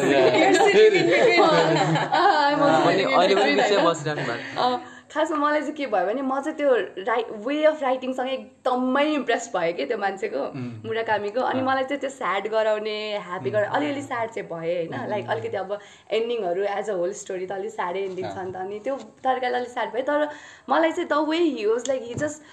खासमा 5.12 5.38
मलाई 5.38 5.62
चाहिँ 5.62 5.74
के 5.74 5.86
भयो 5.88 6.06
भने 6.06 6.22
म 6.22 6.40
चाहिँ 6.42 6.58
त्यो 6.58 6.72
राइ 7.08 7.24
वे 7.46 7.64
अफ 7.66 7.82
राइटिङसँग 7.84 8.30
एकदमै 8.30 9.06
इम्प्रेस 9.14 9.50
भयो 9.54 9.74
कि 9.74 9.86
त्यो 9.86 9.98
मान्छेको 9.98 10.42
मुराकामीको। 10.86 11.42
अनि 11.42 11.62
मलाई 11.62 11.84
चाहिँ 11.84 12.00
त्यो 12.02 12.10
स्याड 12.10 12.48
गराउने 12.52 12.98
ह्याप्पी 13.28 13.50
गराउने 13.50 13.76
अलिअलि 13.78 14.02
स्याड 14.02 14.30
चाहिँ 14.30 14.48
भएँ 14.50 14.76
होइन। 14.76 15.10
लाइक 15.10 15.30
अलिकति 15.30 15.58
अब 15.58 15.72
एन्डिङहरू 16.12 16.64
एज 16.64 16.90
अ 16.90 16.94
होल 16.94 17.14
स्टोरी 17.22 17.46
त 17.46 17.52
अलिक 17.52 17.72
स्याडै 17.72 18.02
एन्डिङ 18.04 18.26
छ 18.28 18.38
नि 18.38 18.52
त। 18.52 18.56
अनि 18.58 18.80
त्यो 18.84 18.96
तरिकाले 19.24 19.58
अलिक 19.58 19.72
स्याड 19.72 19.94
भयो 19.94 20.04
तर 20.12 20.28
मलाई 20.70 20.92
चाहिँ 20.92 21.10
the 21.10 21.24
way 21.30 21.38
he 21.38 21.66
was 21.66 21.88
like 21.88 22.04
he 22.08 22.14
just 22.26 22.44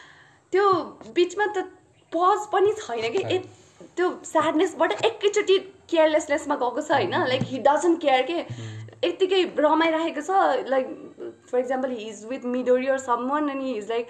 त्यो 0.53 0.64
बिचमा 1.19 1.47
त 1.57 1.67
पज 2.12 2.47
पनि 2.53 2.73
छैन 2.79 3.12
कि। 3.12 3.23
ए 3.35 3.38
त्यो 3.97 4.07
स्याडनेसबाट 4.25 4.93
एकैचोटि 5.05 5.59
केयरलेसनेसमा 5.90 6.55
गएको 6.57 6.81
छ 6.81 6.90
होइन। 6.93 7.14
लाइक 7.29 7.43
हि 7.51 7.59
डजन्ट 7.67 8.01
केयर 8.01 8.23
के। 8.31 8.38
यत्तिकै 9.05 9.40
रमाइरहेको 9.59 10.23
छ। 10.23 10.31
Like 10.69 10.87
for 11.50 11.59
example 11.59 11.90
he 11.90 12.09
is 12.11 12.24
with 12.30 12.46
Midori 12.54 12.87
or 12.87 12.98
someone 13.30 13.48
अनि 13.48 13.72
हिज 13.72 13.90
लाइक 13.90 14.09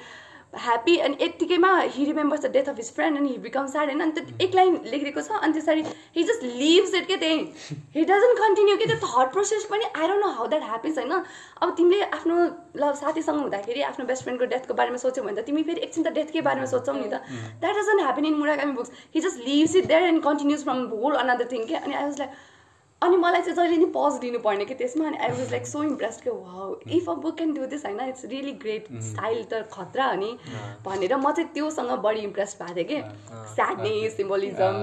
ह्याप्पी 0.62 0.96
अनि 1.04 1.16
यत्तिकैमा 1.20 1.68
he 1.94 2.04
remembers 2.04 2.42
the 2.42 2.50
death 2.52 2.68
of 2.68 2.76
his 2.76 2.90
friend 2.94 3.18
अनि 3.18 3.28
हि 3.28 3.38
बिकम 3.46 3.66
स्याड 3.68 3.88
होइन 3.88 4.00
अनि 4.00 4.12
त्यो 4.18 4.44
एक 4.46 4.54
लाइन 4.54 4.78
लेखिदिएको 4.84 5.20
छ 5.20 5.40
अनि 5.42 5.52
त्यसरी 5.52 5.82
हि 6.16 6.24
जस्ट 6.24 6.42
लिभ्स 6.60 6.94
इट 6.94 7.06
के 7.06 7.16
त्यही 7.22 7.38
हि 7.94 8.04
डजन्ट 8.10 8.38
कन्टिन्यू 8.38 8.76
कि 8.76 8.86
त्यो 8.86 8.96
थट 9.06 9.32
प्रोसेस 9.32 9.64
पनि 9.70 9.84
I 9.96 10.08
don't 10.08 10.24
know 10.24 10.30
how 10.36 10.46
that 10.54 10.62
happiness 10.68 10.98
होइन 10.98 11.12
अब 11.12 11.74
तिमीले 11.76 12.02
आफ्नो 12.20 12.38
ल 12.76 12.92
साथीसँग 13.02 13.40
हुँदाखेरि 13.40 13.82
आफ्नो 13.90 14.06
बेस्ट 14.06 14.22
फ्रेन्डको 14.24 14.50
डेथको 14.54 14.74
बारेमा 14.82 15.02
सोच्यौ 15.06 15.24
भने 15.24 15.36
त 15.40 15.46
तिमी 15.46 15.62
फेरि 15.64 15.80
एकछिन 15.80 16.04
त 16.04 16.14
डेथकै 16.22 16.40
बारेमा 16.50 16.66
सोच्छौ 16.76 16.92
नि 16.92 17.08
त। 17.08 17.22
That 17.60 17.76
doesn't 17.76 18.00
happen 18.00 18.24
in 18.24 18.34
Murakami 18.44 18.72
books 18.80 19.06
he 19.14 19.20
just 19.28 19.46
leaves 19.50 19.76
it 19.76 19.86
there 19.92 20.10
and 20.14 20.22
continues 20.24 20.64
from 20.64 20.88
whole 20.96 21.22
another 21.24 21.52
thing 21.52 21.66
के 21.68 21.74
अनि 21.82 21.94
आई 21.94 22.04
वाज 22.04 22.18
लाइक 22.18 22.42
अनि 23.04 23.16
मलाई 23.16 23.42
चाहिँ 23.42 23.56
जहिले 23.56 23.76
नि 23.76 23.86
पज 23.96 24.18
दिनुपर्ने 24.20 24.64
कि 24.64 24.74
त्यसमा 24.74 25.06
अनि 25.06 25.18
I 25.18 25.30
was 25.30 25.50
like 25.50 25.66
so 25.66 25.82
impress 25.84 26.20
के 26.24 26.30
wow 26.30 26.74
if 26.98 27.08
a 27.08 27.14
book 27.24 27.36
can 27.36 27.52
do 27.54 27.66
this 27.72 27.84
होइन 27.86 28.00
इट्स 28.08 28.24
रियली 28.32 28.52
ग्रेट 28.64 28.86
स्टाइल 29.08 29.42
त 29.52 29.62
खतरा 29.72 30.06
हो 30.06 30.16
नि 30.20 30.30
भनेर 30.86 31.16
म 31.16 31.32
चाहिँ 31.32 31.48
त्योसँग 31.54 31.90
बढी 32.06 32.20
इम्प्रेस 32.20 32.56
भएको 32.62 32.74
थिएँ 32.74 32.84
कि 32.84 32.98
स्याडनेस 33.54 34.16
सिम्बोलिजम 34.16 34.80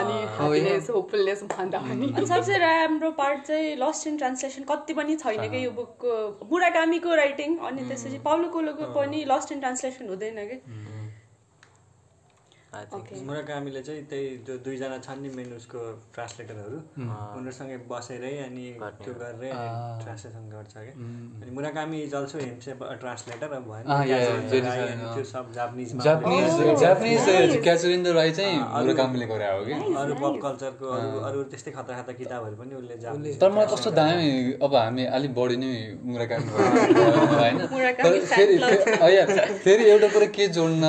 अनि 0.00 0.12
ह्याप्पिनेस 0.12 0.90
होपफुलनेस 0.90 1.42
भन्दा 1.52 1.78
पनि। 1.88 2.12
अनि 2.12 2.26
सबसे 2.26 2.58
राम्रो 2.58 3.10
पार्ट 3.20 3.46
चाहिँ 3.46 3.76
लस्ट 3.82 4.06
इन 4.06 4.16
ट्रान्सलेसन 4.16 4.62
कति 4.70 4.94
पनि 4.94 5.16
छैन 5.16 5.50
कि 5.50 5.64
यो 5.64 5.70
बुकको 5.78 6.48
मुराकामीको 6.52 7.14
राइटिङ 7.24 7.56
अनि 7.70 7.88
त्यसपछि 7.88 8.18
पाउलो 8.24 8.48
कोलोको 8.56 8.92
पनि 8.94 9.24
लस्ट 9.28 9.52
इन 9.52 9.60
ट्रान्सलेसन 9.60 10.08
हुँदैन 10.08 10.46
कि। 10.50 11.00
आई 12.72 12.84
थिङ्क 12.92 13.08
मुराकामीले 13.28 13.80
चाहिँ 13.86 14.02
त्यही 14.10 14.28
त्यो 14.48 14.54
दुईजना 14.64 14.98
छन् 15.04 15.20
नि 15.22 15.30
मेन 15.36 15.48
उसको 15.60 15.80
ट्रान्सलेटरहरू 16.16 16.78
उनीहरूसँगै 17.36 17.76
बसेरै 17.90 18.32
अनि 18.48 18.64
त्यो 19.04 19.12
गरेरै 19.20 19.50
ट्रान्सलेसन 20.02 20.44
गर्छ 20.52 20.72
क्या। 20.72 20.94
अनि 21.42 21.50
Murakami 21.58 21.98
is 22.04 22.14
also 22.20 22.38
himself 22.40 22.78
translator 23.02 23.52
अब 23.58 23.64
भएन। 23.68 23.84
त्यो 25.12 25.24
सब 25.32 25.52
जापानिजमा 25.56 26.00
जापानिज 26.06 26.80
जापानिज 26.80 27.20
द 28.06 28.14
राई 28.18 28.30
चाहिँ 28.38 28.56
मुराकामीले 28.56 29.26
गरे 29.32 29.50
हो 29.52 29.60
कि? 29.68 29.74
अरू 30.04 30.14
पप. 30.22 30.40
कल्चरको 30.46 30.86
अरू 30.96 31.20
अरू 31.28 31.42
त्यस्तै 31.52 31.70
खतरा 31.76 32.00
खतरा 32.00 32.14
किताबहरू 32.22 32.56
पनि 32.62 32.72
उसले 32.80 32.96
जापानिज 33.04 33.36
तर 33.42 33.50
मलाई 33.52 33.68
कस्तो 33.74 33.90
दामी 34.00 34.30
अब 34.64 34.74
हामी 34.80 35.04
अलिक 35.20 35.34
बढी 35.36 35.56
नै 35.60 35.72
मुराकामी 36.08 36.48
होइन? 37.42 37.56
फेरि 38.32 38.56
फेरि 39.64 39.84
एउटा 39.92 40.08
कुरा 40.16 40.26
के 40.40 40.48
जोड्न 40.56 40.84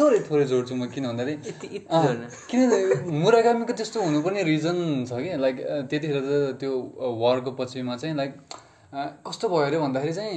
थोरै 0.00 0.18
थोरै 0.30 0.44
जोड्छु 0.54 0.74
म 0.74 0.86
किन 0.96 1.08
भन्दाखेरि। 1.10 1.78
किन 2.50 2.60
मुराकामीको 3.20 3.72
त्यस्तो 3.78 3.98
हुनुपर्ने 4.02 4.42
रिजन 4.50 4.78
छ 5.10 5.12
कि 5.22 5.30
लाइक 5.44 5.56
त्यतिखेर 5.90 6.18
त 6.24 6.58
त्यो 6.60 6.72
वारको 7.22 7.50
पछिमा 7.58 7.96
चाहिँ 7.96 8.16
लाइक 8.16 8.32
कस्तो 9.26 9.48
भयो 9.48 9.64
अरे 9.66 9.78
भन्दाखेरि 9.78 10.12
चाहिँ 10.12 10.36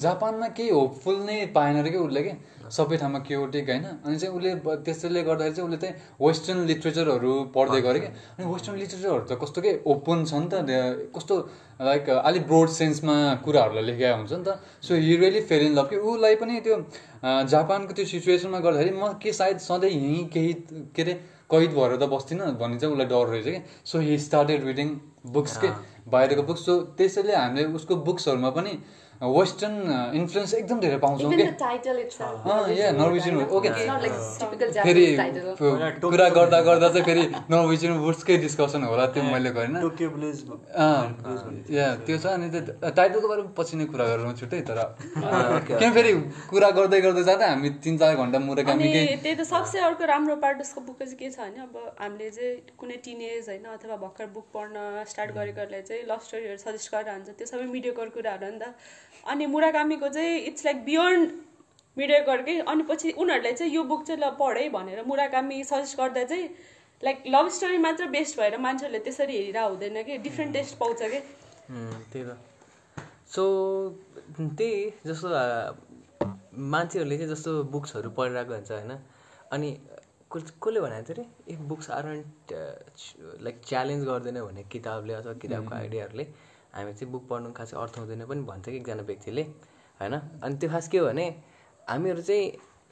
जापानमा 0.00 0.48
केही 0.56 0.70
होपफुल 0.70 1.16
नै 1.26 1.36
पाएन 1.54 1.76
अरे 1.78 1.90
कि 1.90 1.98
उसले 1.98 2.22
कि 2.22 2.32
सबै 2.76 2.96
ठाउँमा 2.96 3.18
क्योटिक 3.28 3.68
होइन? 3.68 3.84
अनि 4.04 4.16
चाहिँ 4.18 4.34
उसले 4.36 4.50
त्यसैले 4.84 5.22
गर्दाखेरि 5.22 5.54
चाहिँ 5.56 5.68
उसले 5.68 5.78
चाहिँ 5.78 5.94
वेस्टर्न 6.20 6.58
लिट्रेचरहरू 6.70 7.32
पढ्दै 7.54 7.80
गऱ्यो 7.80 8.00
कि? 8.00 8.08
अनि 8.38 8.44
वेस्टर्न 8.52 8.76
लिट्रेचरहरू 8.78 9.24
त 9.30 9.38
कस्तो 9.42 9.60
के? 9.64 9.72
ओपन 9.86 10.24
छ 10.24 10.32
नि 10.34 10.48
त 10.52 10.54
दे- 10.68 11.08
कस्तो 11.16 11.34
लाइक 11.80 12.10
अलिक 12.10 12.42
ब्रोड 12.46 12.68
सेन्समा 12.78 13.16
कुराहरूलाई 13.44 13.84
लेखेका 13.88 14.14
हुन्छ 14.16 14.32
नि 14.32 14.44
त। 14.44 14.60
So 14.82 14.94
he 14.94 15.16
really 15.16 15.40
fell 15.48 15.62
in 15.66 15.74
love 15.78 15.86
कि 15.90 15.96
उसलाई 15.96 16.34
पनि 16.42 16.60
त्यो 16.66 16.76
जापानको 17.48 17.92
त्यो 17.94 18.04
सिचुएसनमा 18.04 18.58
गर्दाखेरि 18.60 18.92
म 18.92 19.12
के 19.22 19.32
सायद 19.32 19.58
सधैँ 19.58 19.90
यहीँ 19.90 20.24
केही 20.32 20.52
के 20.96 21.02
अरे 21.02 21.14
कैद 21.50 21.70
भएर 21.72 21.96
त 21.96 22.04
बस्दिनँ 22.12 22.46
भन्ने 22.60 22.78
चाहिँ 22.78 22.92
उसलाई 22.94 23.06
डर 23.08 23.26
रहेछ 23.32 23.44
कि? 23.44 23.60
So 23.84 23.98
he 23.98 24.18
started 24.18 24.64
reading 24.66 24.88
books 25.32 25.56
के? 25.56 25.70
बाहिरको 26.08 26.42
बुक्स 26.42 26.64
सो 26.66 26.74
त्यसैले 26.96 27.34
हामीले 27.34 27.64
उसको 27.76 27.96
बुक्सहरूमा 28.04 28.50
पनि 28.50 28.72
वेस्टर्न 29.20 29.74
इन्फ्लुएन्स 30.14 30.52
एकदम 30.54 30.80
धेरै 30.80 30.96
पाउँछौँ 31.02 31.30
कि 31.30 31.36
like 31.38 31.72
typical 34.38 34.68
फेरि 34.84 35.06
कुरा 36.02 36.28
गर्दा 36.36 36.60
गर्दा 36.68 36.88
चाहिँ 36.88 37.04
फेरि 37.06 37.22
नर्वेजियन 37.50 37.92
वुड्सकै 38.04 38.36
डिस्कसन 38.44 38.82
होला 38.84 39.06
त्यो 39.14 39.22
मैले 39.22 39.50
गरिनँ। 39.58 39.80
टोकियो 39.82 40.08
ब्लुज 40.10 40.38
अँ, 40.46 41.02
या 41.70 41.86
त्यो 42.06 42.18
छ 42.18 42.26
अनि 42.26 42.46
त्यो 42.50 42.90
टाइटलको 42.90 43.28
बारेमा 43.28 43.50
पछि 43.58 43.74
नै 43.76 43.84
कुरा 43.90 44.04
गरौँ 44.06 44.34
छुट्टै 44.38 44.60
तर 44.70 44.78
किन 45.66 45.90
फेरि 45.98 46.12
कुरा 46.54 46.70
गर्दै 46.78 47.00
गर्दै 47.00 47.22
जाँदा 47.30 47.46
हामी 47.50 47.70
तिन 47.82 47.98
चार 47.98 48.14
घन्टा 48.22 48.38
मुराकामीकै 48.46 49.02
त्यही 49.22 49.34
त 49.34 49.42
सबसे 49.50 49.78
अर्को 49.88 50.04
राम्रो 50.14 50.36
पार्ट 50.46 50.58
उसको 50.62 50.80
बुक 50.86 51.02
चाहिँ 51.02 51.18
के 51.18 51.30
छ 51.34 51.38
भने 51.42 51.58
अब 51.66 51.74
हामीले 51.98 52.30
चाहिँ 52.38 52.54
कुनै 52.78 52.96
टिनेज 53.02 53.48
होइन 53.50 53.64
अथवा 53.74 53.96
भर्खर 54.06 54.26
बुक 54.38 54.46
पढ्न 54.54 55.04
स्टार्ट 55.10 55.30
गरेकोहरूलाई 55.34 55.82
चाहिँ 55.90 56.02
लभ 56.06 56.20
स्टोरीहरू 56.28 56.58
सजेस्ट 56.64 56.88
गरेर 56.94 57.12
हुन्छ। 57.18 57.28
त्यो 57.38 57.46
सबै 57.50 57.66
मिडियोकर 57.74 58.08
कुराहरू 58.14 58.46
हो 58.46 58.52
नि 58.54 58.58
त। 58.62 58.64
अनि 59.26 59.46
मुराकामीको 59.46 60.08
चाहिँ 60.08 60.38
इट्स 60.38 60.64
लाइक 60.64 60.84
बियोन्ड 60.84 61.30
मिडियोकरकै 61.96 62.58
अनि 62.60 62.82
पछि 62.82 63.10
उनीहरूलाई 63.10 63.52
चाहिँ 63.52 63.72
यो 63.74 63.82
बुक 63.84 64.06
चाहिँ 64.06 64.20
ल 64.22 64.30
पढ 64.40 64.58
है 64.58 64.68
भनेर 64.70 65.04
मुराकामी 65.06 65.62
सजेस्ट 65.64 65.96
गर्दा 65.98 66.24
चाहिँ 66.24 66.48
लाइक 67.02 67.22
लभ 67.26 67.48
स्टोरी 67.48 67.78
मात्र 67.78 68.06
बेस्ट 68.10 68.38
भएर 68.40 68.56
मान्छेहरूले 68.58 68.98
त्यसरी 69.04 69.36
हेरेर 69.36 69.62
हुँदैन 69.62 70.02
कि? 70.02 70.18
डिफ्रेन्ट 70.18 70.52
टेस्ट 70.52 70.78
पाउँछ 70.78 71.02
कि? 71.02 71.20
त्यही 72.12 72.24
त। 72.24 72.36
सो 73.34 73.42
त्यही 74.38 74.90
जस्तो 75.06 75.28
आ, 75.28 75.72
मान्छेहरूले 76.54 77.16
चाहिँ 77.18 77.30
जस्तो 77.34 77.62
बुक्सहरू 77.72 78.10
पढिरहेको 78.10 78.54
हुन्छ 78.54 78.70
होइन? 78.70 78.92
अनि 79.52 79.70
कसले 80.32 80.80
भनेको 80.80 81.02
थियो 81.08 81.14
अरे? 81.14 81.24
If 81.52 81.58
books 81.70 81.90
aren't 81.90 82.52
like 83.42 83.60
challenge 83.66 84.04
गर्दैन 84.04 84.40
भने 84.42 84.62
किताबले 84.72 85.12
अथवा 85.14 85.32
किताबको 85.42 85.74
आइडियाहरूले 85.74 86.26
हामी 86.78 86.92
चाहिँ 86.94 87.12
बुक 87.12 87.28
पढ्नु 87.28 87.52
खासै 87.58 87.76
अर्थ 87.76 87.98
हुँदैन 87.98 88.24
पनि 88.30 88.42
भन्छ 88.46 88.64
कि 88.70 88.76
एकजना 88.76 89.02
व्यक्तिले 89.02 89.42
होइन? 90.00 90.14
अनि 90.42 90.54
त्यो 90.56 90.70
खास 90.70 90.88
के 90.88 90.98
हो 90.98 91.06
भने 91.06 91.26
हामीहरू 91.90 92.22
चाहिँ 92.22 92.46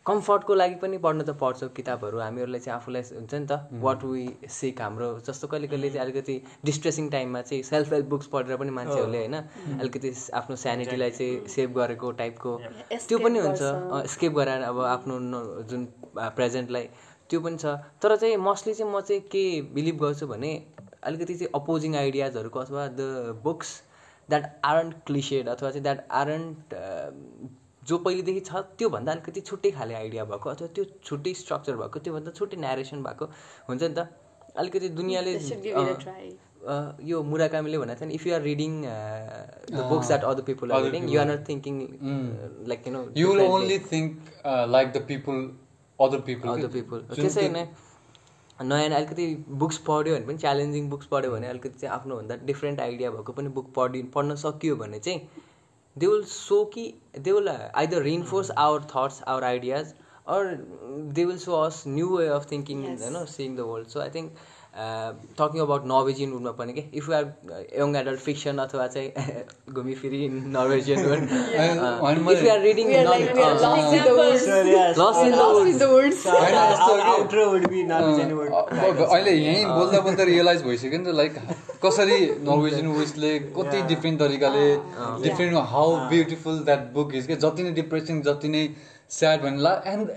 कम्फर्टको 0.07 0.55
लागि 0.55 0.75
पनि 0.83 0.99
पढ्न 1.03 1.23
त 1.23 1.31
पढ्छौँ 1.35 1.69
किताबहरू। 1.77 2.19
हामीहरूलाई 2.19 2.61
चाहिँ 2.63 2.79
आफूलाई 2.79 3.03
हुन्छ 3.03 3.35
नि 3.35 3.47
त 3.51 3.83
वाट 3.83 4.05
वी 4.05 4.25
सिक 4.47 4.81
हाम्रो। 4.83 5.09
जस्तो 5.27 5.47
कहिले 5.51 5.67
कहिले 5.67 5.91
चाहिँ 5.91 6.05
अलिकति 6.05 6.37
डिस्ट्रेसिङ 6.65 7.09
टाइममा 7.11 7.41
चाहिँ 7.43 7.63
सेल्फ 7.63 7.93
हेल्प 7.93 8.07
बुक्स 8.07 8.27
पढेर 8.31 8.57
पनि 8.57 8.71
मान्छेहरूले 8.71 9.19
होइन? 9.19 9.35
अलिकति 9.83 10.11
आफ्नो 10.35 10.57
स्यानिटीलाई 10.57 11.11
चाहिँ 11.11 11.47
सेभ 11.51 11.75
गरेको 11.79 12.11
टाइपको 12.23 12.51
त्यो 13.09 13.19
पनि 13.19 13.39
हुन्छ। 13.39 14.07
स्केप 14.15 14.33
गराएर 14.39 14.63
अब 14.63 14.79
आफ्नो 14.95 15.15
जुन 15.67 15.85
प्रेजेन्टलाई 16.39 16.89
त्यो 17.31 17.41
पनि 17.43 17.59
छ। 17.59 17.67
तर 17.99 18.17
चाहिँ 18.17 18.37
मोस्टली 18.39 18.75
चाहिँ 18.75 18.93
म 18.93 19.01
चाहिँ 19.03 19.23
के 19.27 19.45
बिलिभ 19.75 19.97
गर्छु 20.03 20.27
भने 20.27 20.53
अलिकति 21.07 21.35
चाहिँ 21.35 21.51
अपोजिङ 21.55 21.97
आइडियाजहरूको 21.97 22.59
अथवा 22.61 22.87
the 22.99 23.41
books 23.45 23.71
that 24.29 24.45
aren't 24.65 24.95
cliched 25.07 25.49
अथवा 25.49 25.71
चाहिँ 25.71 25.83
द्याट 25.83 26.07
आरन्ट 26.21 26.75
जो 27.83 27.99
पहिलेदेखि 28.07 28.41
छ 28.47 28.63
त्योभन्दा 28.79 29.13
अलिकति 29.13 29.41
छुट्टै 29.43 29.71
खाले 29.73 29.95
आइडिया 29.95 30.25
भएको 30.31 30.51
अथवा 30.51 30.69
त्यो 30.77 30.85
छुट्टै 31.05 31.35
स्ट्रक्चर 31.43 31.77
भएको 31.83 31.99
त्योभन्दा 32.07 32.31
छुट्टै 32.39 32.57
नेरेसन 32.65 33.03
भएको 33.03 33.25
हुन्छ 33.69 33.83
नि 33.83 33.95
त। 33.95 34.09
अलिकति 34.57 34.89
दुनियाँले 34.99 35.33
यो 37.09 37.23
मुराकामीले 37.23 37.79
भनेको 37.79 38.01
थियो 38.01 38.09
नि 38.09 38.15
if 38.15 38.27
you 38.27 38.35
are 38.35 38.43
reading 38.43 38.73
the 38.83 39.85
books 39.91 40.07
that 40.09 40.25
other 40.25 40.43
people 40.43 40.73
are 40.73 40.79
Other 40.79 40.93
reading 40.93 41.09
you 41.11 41.21
are 41.21 41.27
are- 41.27 41.33
not 41.33 41.49
thinking 41.49 41.75
like 42.71 42.87
you 42.87 42.93
know 42.93 43.03
you 43.17 43.29
only 43.49 43.79
think 43.91 44.43
like 44.75 44.93
the 44.93 45.05
people 45.11 45.39
other 45.99 46.21
people 46.29 46.51
other 46.51 46.73
people 46.73 47.05
त्यसै 47.15 47.49
नै 47.49 47.65
नयाँ 48.59 48.89
नयाँ 48.89 49.01
अलिकति 49.01 49.27
बुक्स 49.51 49.79
पढ्यो 49.87 50.15
भने 50.15 50.27
पनि 50.27 50.39
challenging 50.39 50.89
books 50.91 51.07
पढ्यो 51.07 51.31
भने 51.31 51.47
अलिकति 51.47 51.79
चाहिँ 51.79 51.95
आफ्नोभन्दा 51.95 52.37
डिफ्रेन्ट 52.45 52.81
आइडिया 52.81 53.11
भएको 53.11 53.33
पनि 53.33 53.49
बुक 53.49 53.73
पढि 53.75 54.03
पढ्न 54.15 54.35
सकियो 54.37 54.77
भने 54.77 54.99
चाहिँ 54.99 55.21
दे 55.97 56.07
विल 56.07 56.25
सो 56.25 56.65
कि 56.65 56.93
they 57.19 57.33
will 57.33 57.49
either 57.49 58.03
reinforce 58.03 58.51
our 58.59 58.83
thoughts 58.87 59.23
our 59.27 59.45
ideas 59.45 59.95
or 60.29 60.55
they 61.13 61.25
will 61.25 61.39
show 61.39 61.61
us 61.61 61.83
new 61.89 62.17
way 62.17 62.27
of 62.29 62.51
thinking 62.53 62.85
होइन 62.87 63.25
seeing 63.27 63.57
the 63.57 63.67
world 63.67 63.89
so 63.89 64.01
I 64.01 64.11
think 64.11 64.33
talking 64.77 65.61
about 65.61 65.85
Norwegian 65.87 66.33
वुडमा 66.33 66.51
पनि 66.57 66.73
के 66.73 66.83
if 66.95 67.09
you 67.09 67.15
are 67.17 67.25
young 67.77 67.95
adult 67.97 68.21
fiction 68.21 68.59
अथवा 68.65 68.87
चाहिँ 68.87 69.45
घुमिफिरी 69.77 70.19
Norwegian 70.57 71.05
wood 71.05 71.23
if 72.33 72.43
you 72.43 72.51
are 72.51 72.61
reading 72.61 72.91
अहिले 79.07 79.33
यहीँ 79.33 79.65
बोल्दा 79.67 80.01
बोल्दा 80.01 80.25
realise 80.25 80.63
भइसक्यो 80.63 80.99
नि 80.99 81.05
त 81.05 81.15
लाइक 81.15 81.41
कसरी 81.85 82.21
नर्वेजियन 82.51 82.93
विसले 82.99 83.33
कति 83.57 83.83
डिफ्रेन्ट 83.95 84.21
तरिकाले 84.21 84.67
different 85.25 85.65
how 85.73 85.97
beautiful 86.13 86.61
that 86.69 86.93
book 86.93 87.15
is 87.15 87.27
के 87.27 87.41
जति 87.47 87.63
नै 87.63 87.73
डिप्रेसिङ 87.81 88.23
जति 88.29 88.49
नै 88.49 88.63
स्याड 89.17 89.43
भन्ने 89.43 89.63
ला 89.63 89.75
एन्ड 89.87 90.15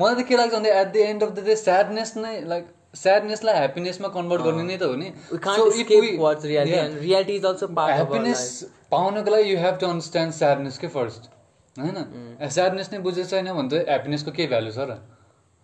मलाई 0.00 0.14
त 0.14 0.26
के 0.28 0.36
लाग्छ 0.36 0.52
भन्दा 0.54 0.80
at 0.80 0.92
the 0.92 1.06
end 1.06 1.22
of 1.22 1.30
the 1.30 1.46
day 1.46 1.60
sadness 1.66 2.16
नै 2.16 2.34
लाइक 2.48 2.74
स्याडनेसलाई 2.94 3.54
ह्याप्पिनेसमा 3.54 4.08
कन्भर्ट 4.08 4.42
गर्ने 4.42 4.62
नै 4.64 4.76
त 4.76 4.82
हो 4.82 4.94
नि। 4.96 5.08
ह्याप्पिनेस 7.92 8.40
पाउनको 8.90 9.30
लागि 9.30 9.50
you 9.52 9.58
have 9.58 9.74
to 9.80 9.86
understand 9.86 10.32
sadness 10.34 10.78
के 10.78 10.88
फर्स्ट 10.88 11.22
होइन? 11.76 11.96
स्याडनेस 12.48 12.88
नै 12.92 12.98
बुझेको 13.04 13.28
छैन 13.28 13.52
भने 13.52 13.68
त 13.68 13.84
ह्याप्पिनेसको 13.88 14.30
केही 14.32 14.48
भ्यालु 14.48 14.70
छ 14.72 14.78
र? 14.88 14.96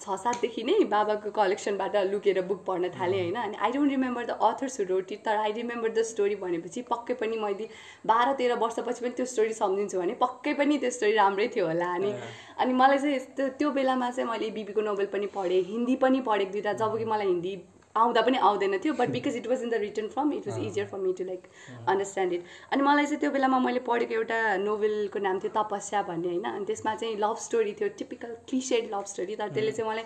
छ 0.00 0.16
सातदेखि 0.18 0.62
नै 0.64 0.74
बाबाको 0.90 1.30
कलेक्सनबाट 1.32 1.96
लुकेर 2.10 2.40
बुक 2.42 2.64
पढ्न 2.66 2.88
थालेँ 2.90 3.20
होइन। 3.20 3.34
अनि 3.38 3.56
I 3.60 3.72
don't 3.72 3.90
remember 3.90 4.24
the 4.26 4.36
authors 4.42 4.80
wrote 4.90 5.12
तर 5.24 5.36
आई 5.38 5.52
रिमेम्बर 5.52 5.90
द 5.90 6.02
स्टोरी 6.10 6.36
भनेपछि 6.36 6.82
पक्कै 6.90 7.14
पनि 7.20 7.36
मैले 7.38 7.68
बाह्र 8.06 8.32
तेह्र 8.38 8.54
वर्षपछि 8.62 9.04
पनि 9.04 9.14
त्यो 9.16 9.26
स्टोरी 9.32 9.52
सम्झिन्छु 9.54 9.98
भने 9.98 10.14
पक्कै 10.22 10.54
पनि 10.54 10.78
त्यो 10.78 10.90
स्टोरी 10.90 11.12
राम्रै 11.14 11.48
थियो 11.56 11.66
होला। 11.66 11.92
अनि 11.94 12.14
अनि 12.58 12.72
मलाई 12.74 12.98
चाहिँ 12.98 13.18
त्यो 13.36 13.48
त्यो 13.58 13.70
बेलामा 13.72 14.10
चाहिँ 14.10 14.30
मैले 14.30 14.50
बिबीको 14.52 14.80
नोभेल 14.82 15.12
पनि 15.12 15.26
पढेँ 15.36 15.62
हिन्दी 15.68 15.96
पनि 16.06 16.20
पढेको 16.30 16.52
दुइटा 16.52 16.72
जब 16.80 16.96
कि 16.98 17.04
मलाई 17.12 17.26
हिन्दी 17.26 17.54
आउँदा 17.96 18.20
पनि 18.22 18.38
आउँदैन 18.38 18.78
थियो 18.78 18.94
but 18.94 19.08
because 19.10 19.36
it 19.36 19.46
was 19.46 19.62
in 19.62 19.70
the 19.70 19.74
written 19.82 20.08
form 20.08 20.32
it 20.32 20.48
was 20.48 20.58
easier 20.64 20.86
for 20.86 20.98
me 20.98 21.12
to 21.18 21.24
like 21.24 21.46
understand 21.88 22.32
it 22.32 22.44
अनि 22.72 22.82
मलाई 22.82 23.06
चाहिँ 23.06 23.20
त्यो 23.20 23.30
बेलामा 23.30 23.58
मैले 23.58 23.80
पढेको 23.86 24.14
एउटा 24.14 24.56
नोभेलको 24.56 25.18
नाम 25.18 25.38
थियो 25.40 25.52
तपस्या 25.56 26.02
भन्ने 26.10 26.28
होइन? 26.28 26.44
अनि 26.44 26.64
त्यसमा 26.64 26.94
चाहिँ 26.94 27.16
लभ 27.18 27.36
स्टोरी 27.46 27.72
थियो 27.80 27.88
टिपिकल 27.98 28.36
क्लिसेड 28.48 28.94
लभ 28.94 29.04
स्टोरी 29.14 29.36
तर 29.36 29.48
त्यसले 29.48 29.72
चाहिँ 29.72 29.90
मलाई 29.90 30.04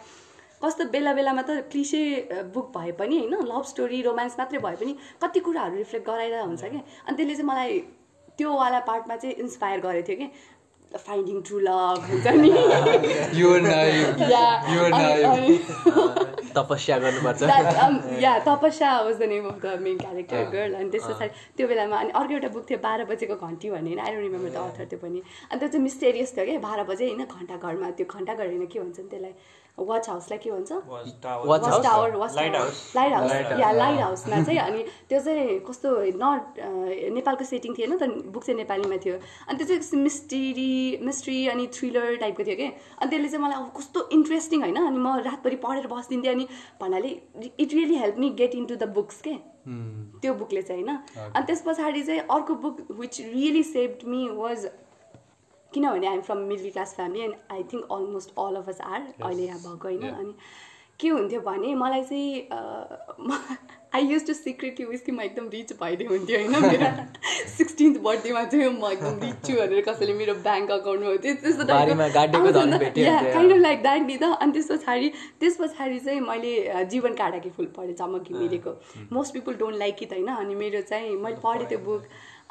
कस्तो 0.62 0.84
बेला 0.90 1.12
बेलामा 1.14 1.42
त 1.42 1.60
क्लिसे 1.72 2.00
बुक 2.54 2.72
भए 2.78 2.92
पनि 3.02 3.18
होइन? 3.18 3.34
लभ 3.52 3.64
स्टोरी 3.72 4.00
रोमान्स 4.02 4.38
मात्रै 4.38 4.58
भए 4.64 4.76
पनि 4.80 4.96
कति 5.22 5.40
कुराहरू 5.40 5.76
रिफ्लेक्ट 5.76 6.06
गराइरहेको 6.06 6.46
हुन्छ 6.46 6.64
क्या? 6.64 6.82
अनि 7.06 7.16
त्यसले 7.16 7.34
चाहिँ 7.34 7.48
मलाई 7.50 7.78
त्यो 8.38 8.52
वाला 8.56 8.78
पार्टमा 8.86 9.16
चाहिँ 9.16 9.34
इन्सपायर 9.44 9.80
गरेको 9.80 10.08
थियो 10.08 10.16
कि 10.18 10.26
फाइन्डिङ 10.96 11.40
ट्रु 11.46 11.58
लभ 11.60 11.98
हुन्छ 12.10 12.26
नि. 12.40 12.50
या 14.32 14.46
तपस्या 16.56 16.96
गर्नुपर्छ 16.98 17.42
yeah, 18.22 18.36
Tapasya 18.46 18.90
was 19.02 19.16
the 19.18 19.22
name 19.30 19.44
of 19.48 19.58
the 19.62 19.66
main 19.82 19.96
character 19.98 20.44
girl 20.52 20.74
अनि 20.74 20.88
त्यस 20.90 21.04
पछाडि 21.04 21.32
त्यो 21.56 21.66
बेलामा 21.68 21.96
अनि 21.98 22.10
अर्को 22.20 22.32
एउटा 22.34 22.48
बुक 22.54 22.64
थियो 22.70 22.78
बाह्र 22.86 23.04
बजेको 23.10 23.34
घन्टी 23.46 23.70
भन्ने 23.70 23.90
होइन? 23.90 24.00
I 24.04 24.10
don't 24.14 24.24
remember 24.28 24.50
the 24.50 24.56
author 24.62 24.84
त्यो 24.90 24.98
पनि। 25.02 25.20
अनि 25.50 25.58
त्यो 25.58 25.68
चाहिँ 25.68 25.82
मिस्टेरियस 25.82 26.30
थियो 26.36 26.44
क्या 26.46 26.58
बाह्र 26.68 26.80
बजे 26.90 27.04
होइन? 27.10 27.22
घन्टा 27.26 27.54
घरमा 27.58 27.90
त्यो 27.98 28.06
घन्टा 28.06 28.32
घर 28.34 28.46
होइन 28.46 28.66
के 28.66 28.78
भन्छ 28.78 28.98
नि 29.00 29.08
त्यसलाई? 29.10 29.34
वाच 29.78 30.08
हाउसलाई 30.08 30.38
के 30.38 30.50
भन्छ? 30.50 30.72
Was 30.72 31.12
tower. 31.22 31.46
Watch 31.46 31.62
watch? 31.62 31.82
Tower 31.84 32.16
watch. 32.16 32.34
Lighthouse 33.12 33.32
yeah. 33.60 33.70
Light 33.72 34.00
हाउसमा 34.00 34.42
चाहिँ 34.42 34.58
अनि 34.58 34.82
त्यो 35.08 35.20
चाहिँ 35.20 35.58
कस्तो 35.68 35.90
नट 36.14 36.60
नेपालको 37.14 37.44
सेटिङ 37.44 37.74
थिएन 37.78 37.96
त 37.98 38.08
बुक 38.30 38.44
चाहिँ 38.44 38.58
नेपालीमा 38.58 38.96
थियो। 39.04 39.14
अनि 39.48 39.58
त्यो 39.58 39.66
चाहिँ 39.66 40.02
मिस्टेरी 40.02 40.98
मिस्ट्री 41.02 41.38
अनि 41.48 41.66
थ्रिलर 41.74 42.16
टाइपको 42.22 42.44
थियो 42.44 42.56
कि। 42.56 42.68
अनि 43.02 43.10
त्यसले 43.10 43.28
चाहिँ 43.28 43.44
मलाई 43.44 43.58
अब 43.62 43.72
कस्तो 43.78 44.08
इन्ट्रेस्टिङ 44.12 44.62
होइन 44.62 44.76
अनि 44.76 44.98
म 44.98 45.16
रातभरि 45.26 45.56
पढेर 45.66 45.86
बसिदिन्थेँ 45.90 46.32
अनि 46.32 46.46
भन्नाले 46.80 47.10
it 47.58 47.74
really 47.74 47.96
help 48.04 48.16
me 48.18 48.30
get 48.38 48.54
into 48.54 48.76
the 48.76 48.88
books 48.94 49.20
के। 49.26 49.34
त्यो 50.22 50.34
बुकले 50.38 50.62
चाहिँ 50.62 50.82
होइन। 50.82 51.30
अनि 51.34 51.44
त्यस 51.46 51.62
पछाडि 51.66 52.02
चाहिँ 52.02 52.20
अर्को 52.30 52.54
book 52.62 52.76
which 53.00 53.20
really 53.20 53.62
saved 53.64 54.08
me 54.08 54.28
was 54.38 54.66
किनभने 55.74 56.06
I'm 56.06 56.20
from 56.28 56.38
middle 56.50 56.70
class 56.70 56.94
family 56.96 57.24
and 57.24 57.34
I 57.52 57.62
think 57.72 57.92
almost 57.92 58.38
all 58.38 58.54
of 58.56 58.68
us 58.68 58.80
are 58.82 59.00
अहिले 59.00 59.46
यहाँ 59.46 59.58
भएको 59.60 59.88
होइन 59.88 60.08
अनि 60.10 60.34
के 61.00 61.08
हुन्थ्यो 61.08 61.40
भने 61.40 61.74
मलाई 61.74 62.02
चाहिँ 62.02 62.28
I 63.94 64.02
used 64.06 64.26
to 64.26 64.34
secretly 64.34 64.84
wish 64.86 65.00
कि 65.02 65.12
म 65.12 65.20
एकदम 65.20 65.48
रिच 65.48 65.72
भइदियो 65.80 66.10
हुन्थ्यो 66.10 66.38
होइन। 66.38 66.50
मेरो 66.62 66.90
सिक्सटिन्थ 67.48 67.98
बर्थडेमा 68.02 68.42
चाहिँ 68.44 68.68
म 68.68 68.90
एकदम 68.90 69.18
रिच 69.22 69.46
छु 69.46 69.52
भनेर 69.58 69.80
कसैले 69.88 70.14
मेरो 70.14 70.34
ब्याङ्क 70.46 70.70
अकाउन्टमा 70.70 71.16
थियो 71.24 71.34
त्यस्तो 71.42 71.66
काइन्ड 71.66 73.52
अफ 73.52 73.58
लाइक 73.58 73.82
द्याट 73.82 74.02
नि 74.02 74.16
त। 74.16 74.30
अनि 74.40 74.52
त्यस 74.52 74.70
पछाडि 74.70 75.08
त्यस 75.40 75.56
पछाडि 75.60 75.98
चाहिँ 75.98 76.20
मैले 76.20 76.84
जीवन 76.94 77.14
काँडाकी 77.14 77.50
फुल 77.56 77.66
पढेँ 77.76 77.94
चमक 77.94 78.30
घिमिरेको। 78.30 78.72
Most 79.12 79.34
people 79.34 79.54
don't 79.62 79.76
like 79.78 80.02
it 80.02 80.12
होइन। 80.12 80.30
अनि 80.36 80.54
मेरो 80.62 80.80
चाहिँ 80.90 81.16
मैले 81.26 81.36
पढेँ 81.44 81.68
त्यो 81.68 81.78
बुक 81.86 82.02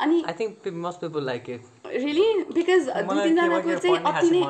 अनि 0.04 0.24
I 0.28 0.34
think 0.40 0.68
must 0.86 1.00
people 1.02 1.26
like 1.26 1.50
it 1.50 1.62
really 1.94 2.28
because 2.54 2.90
दुई 2.90 3.24
तिनजनाको 3.24 3.60
के 3.64 3.76
चाहिँ 3.78 3.98
अति 4.12 4.30
नै। 4.30 4.42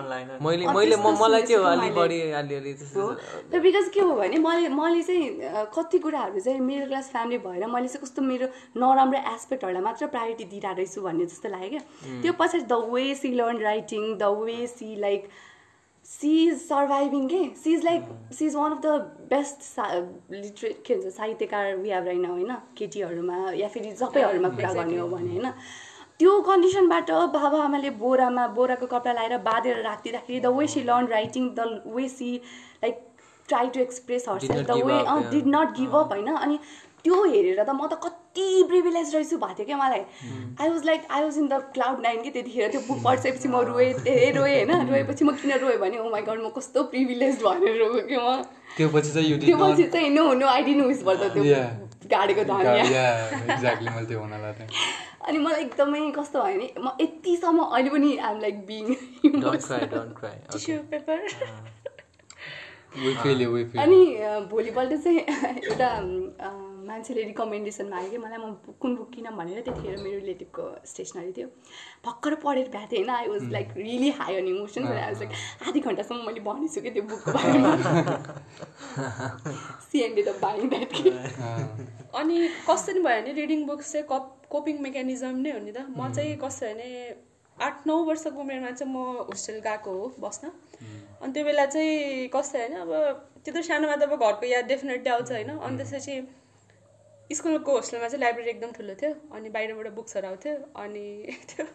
मैले 0.42 0.68
मैले 0.74 0.96
त्यस्तो 0.96 1.12
मलाई 1.24 1.42
चाहिँ 1.42 1.66
अलि। 1.72 1.90
बढी 1.98 2.20
अलिअलि 2.42 2.74
त्यस्तो 2.74 3.02
हो। 3.02 3.12
तर 3.52 3.60
बिकज 3.60 3.90
के 3.94 4.00
हो 4.00 4.14
भने 4.16 4.38
मैले 4.48 4.70
मैले 4.80 5.02
चाहिँ 5.04 5.26
कति 5.76 6.00
कुराहरू 6.06 6.40
चाहिँ 6.40 6.60
मिडल 6.60 6.88
क्लास 6.88 7.10
फ्यामिली 7.12 7.38
भएर 7.46 7.66
मैले 7.68 7.88
चाहिँ 7.88 8.04
कस्तो 8.04 8.22
मेरो 8.22 8.48
नराम्रो 8.80 9.20
एस्पेक्टहरूलाई 9.34 9.84
मात्र 9.84 10.08
प्रायोरिटी 10.16 10.46
दिइरहेको 10.54 10.78
रहेछु 10.78 11.02
भन्ने 11.02 11.26
जस्तो 11.26 11.50
लाग्यो 11.50 11.70
क्या। 11.70 12.22
त्यो 12.22 12.34
पछाडि 12.40 12.66
the 12.66 12.80
way 12.94 13.16
she 13.16 13.34
learn 13.36 13.58
writing 13.62 14.04
the 14.18 14.24
way 14.44 14.68
she 14.68 14.96
like 15.00 15.28
she 16.14 16.32
is 16.48 16.58
surviving 16.62 17.28
के 17.28 17.44
she 17.64 17.74
is 17.74 17.84
like 17.86 18.04
she 18.38 18.46
is 18.46 18.56
one 18.56 18.72
of 18.72 18.82
the 18.82 18.88
best 19.30 19.62
सा 19.62 19.86
लिटरेट 20.32 20.84
के 20.86 20.96
भन्छ 20.96 21.14
साहित्यकार 21.16 21.76
वी 21.76 21.90
हेभ 21.90 22.06
रहेन 22.08 22.26
होइन? 22.26 22.52
केटीहरूमा 22.78 23.38
या 23.54 23.68
फेरि 23.68 23.96
सबैहरूमा 23.96 24.50
कुरा 24.50 24.74
गर्ने 24.74 24.98
हो 24.98 25.08
भने 25.08 25.30
होइन? 25.30 25.52
त्यो 26.20 26.40
कन्डिसनबाट 26.48 27.12
बाबा 27.12 27.64
आमाले 27.64 27.90
बोरामा 28.02 28.48
बोराको 28.58 28.86
कपडा 28.88 29.12
लगाएर 29.12 29.38
बाँधेर 29.44 29.82
राखिदिँदाखेरि 29.84 30.40
the 30.40 30.54
way 30.58 30.68
she 30.68 30.84
learn 30.84 31.08
writing 31.10 31.50
the 31.56 31.82
way 31.96 32.08
she 32.10 32.30
like 32.84 33.06
try 33.50 33.70
to 33.70 33.80
express 33.80 34.30
herself 34.30 34.68
the 34.68 34.72
way. 34.86 34.98
Did 35.32 35.48
not 35.56 35.78
give 35.80 35.96
up 35.96 36.12
होइन? 36.14 36.34
अनि 36.36 36.60
त्यो 37.04 37.24
हेरेर 37.24 37.64
त 37.64 37.70
म 37.70 37.88
त 37.88 38.00
कति 38.04 38.23
प्रिभिलेज 38.36 39.14
रहेछु 39.16 39.38
भएको 39.38 39.54
थियो 39.58 39.66
क्या 39.66 39.78
मलाई। 39.78 40.00
I 40.62 40.70
was 40.70 40.86
like 40.86 41.08
I 41.12 41.24
was 41.24 41.38
in 41.38 41.48
the 41.48 41.60
cloud 41.74 42.00
nine 42.02 42.22
कि 42.24 42.30
त्यतिखेर 42.30 42.72
त्यो 42.72 42.82
बुक 42.88 43.04
पढिसकेपछि 43.04 43.48
म 43.48 43.62
रोएँ 43.70 43.94
ए 44.08 44.32
रोएँ 44.36 44.66
होइन? 44.66 44.90
रोएपछि 44.90 45.24
म 45.26 45.32
किन 45.38 45.52
रोएँ 45.60 45.78
भने 45.78 45.98
ओ 46.00 46.10
माई 46.10 46.22
गड 46.22 46.42
म 46.42 46.50
कस्तो 46.58 46.84
प्रिभिलेज 46.90 47.42
भनेर 47.44 47.78
रोएँ 47.84 48.02
कि 48.08 48.18
म। 48.18 48.42
त्यो 48.78 48.90
पछि 48.90 49.12
चाहिँ 49.14 49.28
यु 49.30 49.38
त्यो 49.38 49.58
पछि 49.58 49.84
चाहिँ 49.88 50.10
no 50.10 50.34
no 50.34 50.48
I 50.48 50.64
didn't 50.64 50.82
wish 50.82 51.04
भन्छ 51.04 51.34
त्यो. 51.34 51.44
गाडीको 52.12 52.44
लाग्थेँ 52.44 52.92
अनि 55.28 55.38
मलाई 55.40 55.62
एकदमै 55.62 56.00
कस्तो 56.12 56.42
भयो 56.44 56.58
भने 56.58 56.68
म 56.84 56.92
यतिसम्म 57.02 57.60
अहिले 57.64 57.90
पनि 57.90 58.18
I'm 58.18 58.40
like 58.40 58.66
being 58.68 58.86
don't 59.42 59.64
cry 59.68 59.86
don't 59.94 60.18
cry 60.20 60.36
tissue 60.52 60.80
paper 60.92 61.18
अनि 63.80 64.00
भोलिपल्ट 64.52 64.94
चाहिँ 65.04 65.20
एउटा 65.70 65.88
अ, 65.88 66.50
मान्छेले 66.88 67.24
रिकमेन्डेसन 67.24 67.88
माग्यो 67.90 68.10
कि 68.12 68.18
मलाई 68.18 68.38
म 68.38 68.76
कुन 68.82 68.96
बुक 68.96 69.10
किन 69.14 69.30
भनेर 69.38 69.62
त्यतिखेर 69.62 69.98
मेरो 70.04 70.18
रिलेटिभको 70.20 70.64
स्टेसनरी 70.86 71.32
थियो। 71.38 71.48
भर्खर 72.06 72.36
पढेर 72.44 72.68
भएको 72.70 72.88
थिएँ 72.92 73.00
होइन। 73.00 73.10
I 73.10 73.28
was 73.28 73.44
like 73.52 73.68
really 73.78 74.10
high 74.20 74.36
on 74.36 74.48
emotion 74.48 74.88
I 74.88 75.02
was 75.02 75.20
like 75.24 75.32
आधी 75.68 75.80
घन्टासम्म 75.80 76.26
मैले 76.28 76.40
भनिछु 76.48 76.82
कि 76.82 76.90
त्यो 76.92 77.04
बुकको 77.10 77.32
बारेमा। 77.32 77.72
She 79.90 80.00
ended 80.02 80.28
of 80.28 80.42
buying 80.42 80.70
that 80.70 80.92
कि। 80.94 81.10
अनि 82.20 82.48
कस्तो 82.70 82.92
नि 82.94 83.00
भयो 83.00 83.22
भने 83.22 83.34
रिडिङ 83.34 83.66
बुक्स 83.68 83.92
चाहिँ 83.92 84.08
कप 84.12 84.48
कोपिङ 84.52 84.82
मेकानिजम 84.82 85.36
नै 85.42 85.52
हो 85.52 85.60
नि 85.60 85.72
त। 85.72 85.86
म 85.90 86.12
चाहिँ 86.14 86.36
कस्तो 86.38 86.66
भने 86.66 86.90
आठ 87.58 87.88
नौ 87.88 87.96
वर्षको 88.06 88.40
उमेरमा 88.42 88.72
चाहिँ 88.72 88.94
म 88.94 89.26
होस्टेल 89.30 89.60
गएको 89.66 89.92
हो 89.98 90.06
बस्न। 90.20 90.52
अनि 91.22 91.32
त्यो 91.34 91.44
बेला 91.46 91.66
चाहिँ 91.66 92.28
कस्तो 92.34 92.58
होइन 92.60 92.74
अब 92.84 92.92
त्यो 93.46 93.54
त 93.54 93.62
सानोमा 93.66 93.96
त 93.96 94.04
अब 94.04 94.16
घरको 94.18 94.46
याद 94.46 94.66
डेफिनेटली 94.68 95.10
आउँछ 95.10 95.32
होइन। 95.32 95.50
अनि 95.58 95.78
त्यसपछि 95.78 96.16
स्कुलको 97.32 97.72
होस्टेलमा 97.72 98.08
चाहिँ 98.08 98.22
लाइब्रेरी 98.22 98.50
एकदम 98.50 98.72
ठुलो 98.72 98.94
थियो 98.94 99.14
अनि 99.36 99.50
बाहिरबाट 99.50 99.94
बुक्सहरू 99.94 100.28
आउँथ्यो 100.28 100.56
अनि 100.76 101.06
त्यो 101.50 101.66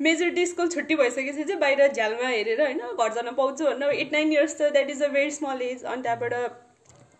मेजोरिटी 0.00 0.46
स्कुल 0.46 0.68
छुट्टी 0.68 0.94
भइसकेपछि 0.96 1.44
चाहिँ 1.44 1.60
बाहिर 1.60 1.92
झ्यालमा 1.92 2.28
हेरेर 2.28 2.62
होइन 2.62 2.80
घर 2.88 3.12
जान 3.12 3.30
पाउँछु 3.34 3.64
भनेर 3.64 4.00
एट 4.00 4.12
नाइन 4.12 4.32
इयर्स 4.32 4.56
त 4.60 4.72
that 4.72 4.90
is 4.90 5.02
a 5.02 5.08
very 5.08 5.30
small 5.30 5.62
age 5.62 5.84
अनि 5.84 6.02
त्यहाँबाट 6.02 6.34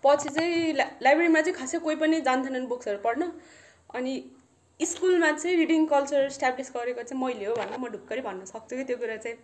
पछि 0.04 0.28
चाहिँ 0.28 0.72
लाइब्रेरीमा 0.74 1.40
चाहिँ 1.40 1.58
खासै 1.58 1.78
कोही 1.78 1.96
पनि 1.96 2.20
जान्थेनन् 2.20 2.66
बुक्सहरू 2.66 2.98
पढ्न 2.98 3.32
अनि 3.94 4.14
स्कुलमा 4.80 5.30
चाहिँ 5.32 5.56
रिडिङ 5.56 5.86
कल्चर 5.86 6.26
इस्टाब्लिस 6.26 6.70
गरेको 6.76 7.02
चाहिँ 7.02 7.22
मैले 7.24 7.44
हो 7.44 7.54
भनेर 7.54 7.78
म 7.78 7.88
ढुक्करी 7.88 8.20
भन्न 8.20 8.44
सक्छु 8.44 8.76
कि 8.76 8.84
त्यो 8.84 8.96
कुरा 8.96 9.16
चाहिँ। 9.16 9.36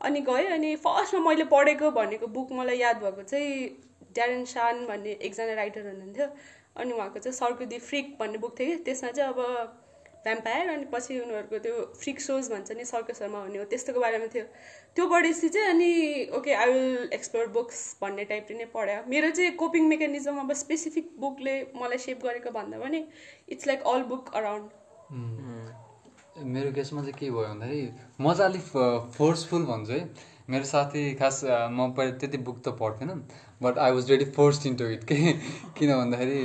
अनि 0.00 0.20
गएँ 0.20 0.46
अनि 0.46 0.74
फर्स्टमा 0.76 1.20
मैले 1.20 1.44
पढेको 1.44 1.90
भनेको 1.90 2.26
बुक 2.26 2.52
मलाई 2.52 2.78
याद 2.78 2.96
भएको 2.96 3.22
चाहिँ 3.22 3.68
ड्यारेन 4.14 4.44
शान 4.44 4.84
भन्ने 4.86 5.12
एकजना 5.20 5.54
राइटर 5.54 5.86
हुनुहुन्थ्यो। 5.86 6.26
अनि 6.78 6.92
उहाँको 6.92 7.18
चाहिँ 7.18 7.36
सर्कु 7.36 7.64
दि 7.66 7.78
फ्रिक 7.90 8.16
भन्ने 8.20 8.38
बुक 8.38 8.58
थियो 8.58 8.66
कि 8.70 8.82
त्यसमा 8.84 9.10
चाहिँ 9.10 9.32
अब 9.32 9.38
भ्याम्पायर 10.24 10.68
अनि 10.68 10.84
पछि 10.92 11.18
उनीहरूको 11.20 11.58
त्यो 11.64 11.74
फ्रिक 12.00 12.20
सोज 12.20 12.50
भन्छ 12.52 12.72
नि 12.76 12.84
सर्कसहरूमा 12.84 13.40
हुने 13.42 13.58
हो 13.58 13.64
त्यस्तोको 13.72 14.00
बारेमा 14.00 14.26
थियो। 14.34 14.44
त्यो 14.96 15.06
पढेपछि 15.08 15.48
चाहिँ 15.48 15.68
अनि 15.68 15.90
okay 16.36 16.52
I 16.54 16.72
will 16.72 17.08
explore 17.14 17.46
books 17.56 17.78
भन्ने 18.02 18.24
टाइपले 18.32 18.56
नै 18.58 18.64
पढ्यो 18.74 18.98
मेरो 19.08 19.30
चाहिँ 19.30 19.52
कोपिङ 19.62 19.88
मेकानिजम 19.88 20.38
अब 20.40 20.52
स्पेसिफिक 20.62 21.10
बुकले 21.20 21.54
मलाई 21.76 21.98
सेप 22.06 22.24
गरेको 22.24 22.50
भन्दा 22.58 22.78
पनि 22.78 23.00
it's 23.48 23.66
like 23.66 23.80
all 23.92 24.02
book 24.10 24.34
around 24.34 24.66
मेरो 26.54 26.72
केसमा 26.72 27.00
चाहिँ 27.00 27.18
के 27.18 27.30
भयो 27.30 27.44
भन्दाखेरि 27.44 27.86
म 28.20 28.34
चाहिँ 28.34 28.50
अलिक 28.50 28.66
फोर्सफुल 29.16 29.64
भन्छु 29.70 29.92
है। 29.92 30.02
मेरो 30.50 30.64
साथी 30.64 31.02
खास 31.14 31.40
म 31.44 31.92
पहिला 31.96 32.16
त्यति 32.18 32.38
बुक 32.44 32.58
त 32.60 32.68
पढ्थेन। 32.80 33.08
But 33.62 33.78
I 33.78 33.92
was 33.92 34.08
very 34.10 34.24
force 34.24 34.66
into 34.66 34.84
it 34.84 35.04
के 35.04 35.32
किन 35.78 35.94
भन्दाखेरि 35.96 36.42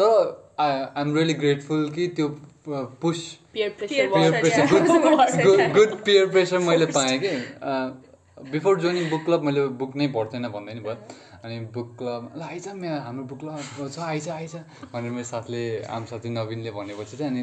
तर 0.00 0.54
आई 0.60 0.70
आइएम 0.70 1.14
रियली 1.16 1.34
ग्रेटफुल 1.34 1.90
कि 1.90 2.06
त्यो 2.08 2.28
push 3.02 3.38
was- 4.12 4.40
pressure. 4.40 4.66
Good 5.44 5.60
good 5.74 5.90
peer 6.04 6.26
pressure 6.26 6.58
मैले 6.58 6.86
पाएँ 6.86 7.18
कि। 7.24 7.30
बिफोर 8.50 8.80
जोइनिङ 8.80 9.10
बुक 9.10 9.24
क्लब 9.24 9.42
मैले 9.42 9.66
बुक 9.82 9.96
नै 9.96 10.06
पढ्थेन 10.08 10.48
भन्दै 10.48 10.74
नि 10.74 10.80
भयो। 10.80 10.96
अनि 11.44 11.58
बुक 11.74 11.94
क्लब 11.98 12.32
ल 12.36 12.42
आइज 12.42 12.68
मेरो 12.74 13.00
हाम्रो 13.00 13.24
बुक 13.24 13.40
क्लब 13.40 13.88
छ 13.90 13.98
आइज 13.98 14.28
आइज 14.28 14.54
भनेर 14.92 15.10
मेरो 15.10 15.24
साथले 15.24 15.62
आम 15.96 16.04
साथी 16.04 16.28
नवीनले 16.30 16.70
भनेपछि 16.70 17.16
चाहिँ 17.16 17.32
अनि 17.32 17.42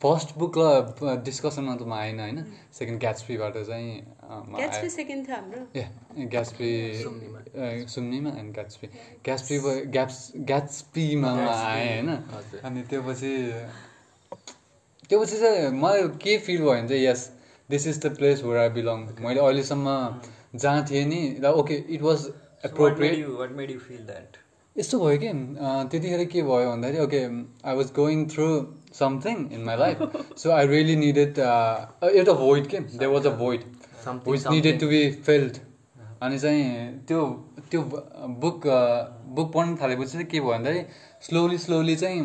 फर्स्ट 0.00 0.28
बुक 0.38 0.52
क्लब 0.54 1.22
डिस्कसनमा 1.24 1.74
त 1.76 1.82
म 1.82 1.92
आएन 1.92 2.20
होइन? 2.20 2.38
सेकेन्ड 2.78 3.00
ग्याट्सपीबाट 3.00 3.54
चाहिँ 3.58 3.90
अँ, 3.98 4.42
म 4.46 4.56
ग्याट्सपी 4.56 4.86
आएँ। 4.86 4.94
सेकेन्ड 4.96 5.26
थियो 5.26 5.36
हाम्रो। 5.36 5.62
ए 5.74 6.26
ग्याट्सपी 6.34 6.70
सुम्नीमा। 7.94 8.30
And 8.38 8.54
Gatsby. 8.54 8.86
ग्याट्सपी 9.24 9.58
ग्याप्स 9.96 10.18
ग्याट्सपीमा 10.50 11.34
म 11.34 11.48
आएँ 11.48 11.88
होइन? 11.88 12.10
अनि 12.64 12.82
त्यो 12.90 13.02
पछि 13.08 13.32
त्यो 15.10 15.20
पछि 15.20 15.36
चाहिँ 15.40 15.70
मलाई 15.82 16.08
के 16.22 16.38
फिल 16.46 16.60
भयो 16.62 16.70
भने 16.70 16.88
चाहिँ 16.88 17.04
यस 17.04 17.30
this 17.70 17.86
is 17.86 18.00
the 18.06 18.14
place 18.16 18.42
where 18.44 18.56
I 18.56 18.68
belong 18.78 19.06
मैले 19.20 19.40
अहिलेसम्म 19.40 19.96
जहाँ 20.54 20.84
थिएँ 20.90 21.04
नि 21.06 21.20
र 21.42 21.46
okay 21.60 21.74
it 21.94 22.02
was 22.02 22.26
appropriate 22.64 23.18
you 23.18 23.36
what 23.38 23.50
made 23.56 23.70
you 23.70 23.78
feel 23.78 24.04
that 24.06 24.36
यस्तो 24.76 24.98
भयो 25.00 25.18
कि 25.18 25.32
त्यतिखेर 25.90 26.24
के 26.32 26.42
भयो 26.42 26.70
भन्दाखेरि 26.70 26.98
okay 27.04 27.22
I 27.68 27.76
was 27.76 27.92
going 27.96 28.28
through 28.30 28.48
something 28.98 29.48
in 29.52 29.64
my 29.64 29.76
life 29.76 29.96
so 30.38 30.50
I 30.52 30.66
really 30.66 30.96
needed 30.96 31.38
एउटा 31.38 32.32
भोइड 32.44 32.66
के 32.66 32.78
they 32.78 33.06
was 33.06 33.26
a 33.26 33.36
void 33.42 33.64
Something, 33.98 34.32
which 34.32 34.46
needed 34.46 34.78
to 34.80 34.86
be 34.88 35.10
filled 35.26 35.56
अनि 36.22 36.38
चाहिँ 36.38 36.64
त्यो 37.08 37.22
त्यो 37.70 37.80
बुक 38.42 38.66
बुक 39.36 39.52
पढ्नु 39.54 39.76
थालेपछि 39.80 40.10
चाहिँ 40.12 40.26
के 40.26 40.40
भयो 40.40 40.50
भन्दाखेरि 40.50 40.84
स्लोली 41.26 41.58
स्लोली 41.58 41.96
चाहिँ 41.96 42.20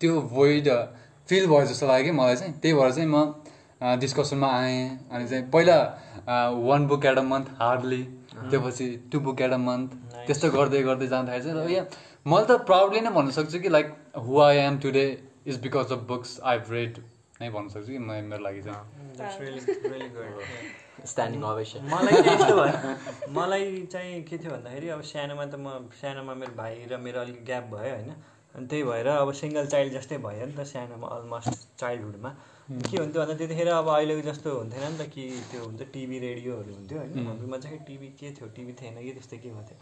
त्यो 0.00 0.20
भोइड 0.32 0.68
फिल 1.28 1.46
भयो 1.46 1.64
जस्तो 1.66 1.86
लाग्यो 1.86 2.04
कि 2.04 2.18
मलाई 2.18 2.36
चाहिँ। 2.36 2.52
त्यही 2.60 2.74
भएर 2.74 2.90
चाहिँ 2.92 3.08
म 3.10 3.98
डिस्कसनमा 4.00 4.48
आएँ। 4.56 4.88
अनि 5.12 5.28
चाहिँ 5.28 5.44
पहिला 5.50 5.78
one 6.66 6.86
book 6.86 7.06
at 7.06 7.18
a 7.18 7.22
month 7.22 7.46
hardly 7.60 8.02
त्यो 8.50 8.60
पछि 8.60 8.86
two 9.12 9.20
book 9.20 9.40
at 9.40 9.52
a 9.52 9.60
month 9.68 9.88
त्यस्तो 10.26 10.50
गर्दै 10.58 10.82
गर्दै 10.82 11.06
जाँदाखेरि 11.14 11.44
चाहिँ 11.44 11.66
र 11.66 11.70
यहाँ 11.70 11.86
मैले 12.26 12.46
त 12.46 12.60
प्राउडली 12.66 13.00
नै 13.00 13.10
भन्न 13.16 13.30
सक्छु 13.38 13.58
कि 13.62 13.68
like 13.68 13.96
who 14.26 14.40
I 14.48 14.56
am 14.66 14.78
today 14.84 15.06
is 15.46 15.60
because 15.62 15.92
of 15.92 15.98
books 16.08 16.40
I 16.44 16.58
read 16.70 16.98
नै 17.40 17.48
भन्न 17.50 17.68
सक्छु 17.68 17.92
कि? 17.92 17.98
म 17.98 18.10
मेरो 18.30 18.42
लागि 18.42 18.62
चाहिँ। 18.62 18.84
मलाई 21.92 22.22
चाहिँ 22.22 22.38
यस्तो 22.38 22.54
भयो। 22.56 23.32
मलाई 23.38 23.86
चाहिँ 23.92 24.22
के 24.22 24.38
थियो 24.38 24.50
भन्दाखेरि 24.50 24.88
अब 24.88 25.02
सानोमा 25.02 25.44
त 25.46 25.54
म 25.54 25.88
सानोमा 26.00 26.34
मेरो 26.34 26.54
भाइ 26.56 26.86
र 26.90 26.96
मेरो 26.96 27.20
अलिक 27.20 27.44
ग्याप 27.44 27.64
भयो 27.74 27.94
होइन। 27.94 28.10
अनि 28.54 28.66
त्यही 28.66 28.82
भएर 28.82 29.06
अब 29.06 29.32
सिङ्गल 29.32 29.66
चाइल्ड 29.66 29.92
जस्तै 29.92 30.18
भयो 30.18 30.46
नि 30.46 30.54
त 30.56 30.64
सानोमा 30.72 31.06
अलमोस्ट 31.16 31.52
चाइल्डहुडमा 31.78 32.30
के 32.88 32.96
हुन्थ्यो 32.96 33.20
भन्दा 33.22 33.34
त्यतिखेर 33.36 33.68
अब 33.68 33.88
अहिलेको 33.88 34.22
जस्तो 34.28 34.48
हुन्थेन 34.58 34.82
नि 34.82 34.98
त 34.98 35.08
कि 35.12 35.24
त्यो 35.50 35.60
हुन्छ 35.64 35.82
टिभी 35.92 36.18
रेडियोहरू 36.18 36.72
हुन्थ्यो 36.74 36.98
होइन। 36.98 37.26
हाम्रोमा 37.26 37.58
चाहिँ 37.58 37.78
टिभी 37.86 38.08
के 38.20 38.30
थियो? 38.32 38.48
टिभी 38.56 38.72
थिएन 38.80 38.96
कि 39.04 39.12
त्यस्तै 39.12 39.38
के 39.38 39.48
हुन्थ्यो 39.50 39.76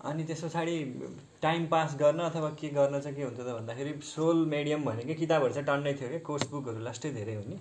अनि 0.00 0.24
त्यस 0.24 0.44
पछाडि 0.44 0.76
टाइम 1.42 1.66
पास 1.66 1.96
गर्न 2.00 2.18
अथवा 2.20 2.48
के 2.50 2.68
गर्न 2.68 3.00
चाहिँ 3.00 3.16
के 3.16 3.22
हुन्थ्यो 3.22 3.44
त 3.44 3.54
भन्दाखेरि 3.56 3.92
सोल 4.04 4.44
मिडियम 4.46 4.84
भनेको 4.84 5.14
किताबहरू 5.14 5.52
चाहिँ 5.52 5.66
टन्नै 5.66 5.94
थियो 5.94 6.08
क्या 6.08 6.18
कोर्स 6.20 6.46
बुकहरू 6.50 6.80
लास्टै 6.80 7.10
धेरै 7.10 7.34
हो 7.34 7.42
नि 7.42 7.58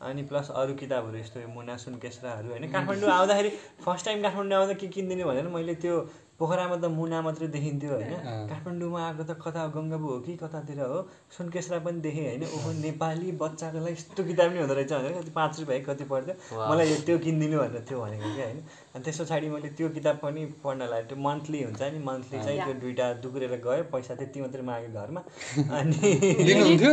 अनि 0.00 0.22
प्लस 0.22 0.50
अरू 0.50 0.74
किताबहरू 0.74 1.16
यस्तो 1.18 1.46
मुना 1.48 1.76
सुनकेसराहरू 1.76 2.48
होइन? 2.48 2.64
काठमाडौँ 2.72 3.10
आउँदाखेरि 3.10 3.50
फर्स्ट 3.84 4.04
टाइम 4.04 4.22
काठमाडौँ 4.22 4.58
आउँदा 4.58 4.74
के 4.74 4.86
किनिदिने 4.88 5.24
भनेर 5.24 5.48
मैले 5.48 5.74
त्यो 5.74 5.94
पोखरामा 6.38 6.76
त 6.82 6.84
मुना 6.90 7.20
मात्रै 7.22 7.46
देखिन्थ्यो 7.54 7.90
होइन? 7.94 8.14
काठमाडौँमा 8.50 9.00
आएको 9.06 9.22
त 9.24 9.36
कता 9.38 9.66
गङ्गाबु 9.74 10.06
हो 10.12 10.18
कि 10.26 10.32
कतातिर 10.36 10.80
हो? 10.82 10.96
सुनकेसरा 11.30 11.78
पनि 11.86 12.00
देखेँ 12.06 12.24
होइन? 12.26 12.42
ओहो 12.58 12.72
नेपाली 12.82 13.30
बच्चाको 13.42 13.78
लागि 13.78 13.92
यस्तो 13.94 14.24
किताब 14.30 14.52
नि 14.52 14.58
हुँदो 14.58 14.74
रहेछ 14.74 14.92
भनेर 14.92 15.12
कति 15.20 15.30
पाँच 15.30 15.60
रुपियाँ 15.60 15.80
कति 15.88 16.04
पर्थ्यो 16.10 16.34
मलाई 16.70 16.90
यो 16.90 16.96
त्यो 17.06 17.18
किनिदिनु 17.26 17.58
भनेर 17.58 17.84
थियो 17.90 18.00
भनेको 18.02 18.34
क्या 18.34 18.46
होइन? 18.50 18.60
अनि 18.94 19.04
त्यस 19.04 19.20
पछाडि 19.20 19.48
मैले 19.54 19.68
त्यो 19.78 19.88
किताब 19.96 20.16
पनि 20.24 20.46
पढ्न 20.64 20.88
लाग्यो 20.92 21.06
त्यो 21.08 21.18
मन्थली 21.28 21.62
हुन्छ 21.62 21.82
नि? 21.94 21.98
मन्थली 22.10 22.38
चाहिँ 22.44 22.58
त्यो 22.64 22.74
दुइटा 22.82 23.06
दुग्रेर 23.22 23.54
गयो 23.66 23.84
पैसा 23.94 24.14
त्यति 24.18 24.40
मात्रै 24.40 24.62
माग्यो 24.70 24.90
घरमा। 25.00 25.20
अनि 25.78 26.02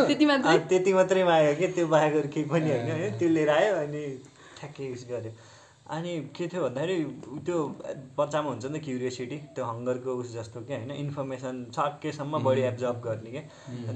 त्यति 0.07 0.25
मात्रै? 0.25 0.53
अँ, 0.53 0.67
त्यति 0.69 0.93
मात्रै 0.93 1.23
माग्यो 1.23 1.55
कि 1.59 1.67
त्यो 1.75 1.87
बाहेक 1.95 2.13
अरू 2.21 2.29
केही 2.35 2.45
पनि 2.53 2.69
होइन? 2.71 2.91
होइन 2.91 3.17
त्यो 3.17 3.29
लिएर 3.29 3.49
आयो 3.57 3.73
अनि 3.85 4.03
ठ्याक्कै 4.59 4.85
युज 4.85 5.03
गर्यो 5.09 5.33
अनि 5.91 6.11
के 6.35 6.47
थियो 6.47 6.61
भन्दाखेरि 6.63 6.97
त्यो 7.47 7.57
बच्चामा 8.17 8.49
हुन्छ 8.49 8.65
नि 8.65 8.79
त 8.79 8.83
क्युरियोसिटी 8.83 9.37
त्यो 9.55 9.63
हङ्गरको 9.65 10.11
उस 10.21 10.33
जस्तो 10.35 10.61
क्या 10.67 10.77
होइन 10.77 10.91
इन्फर्मेसन 10.91 11.55
सकेसम्म 11.77 12.39
बढी 12.47 12.61
एब्जर्भ 12.71 13.01
गर्ने 13.05 13.31
क्या 13.31 13.43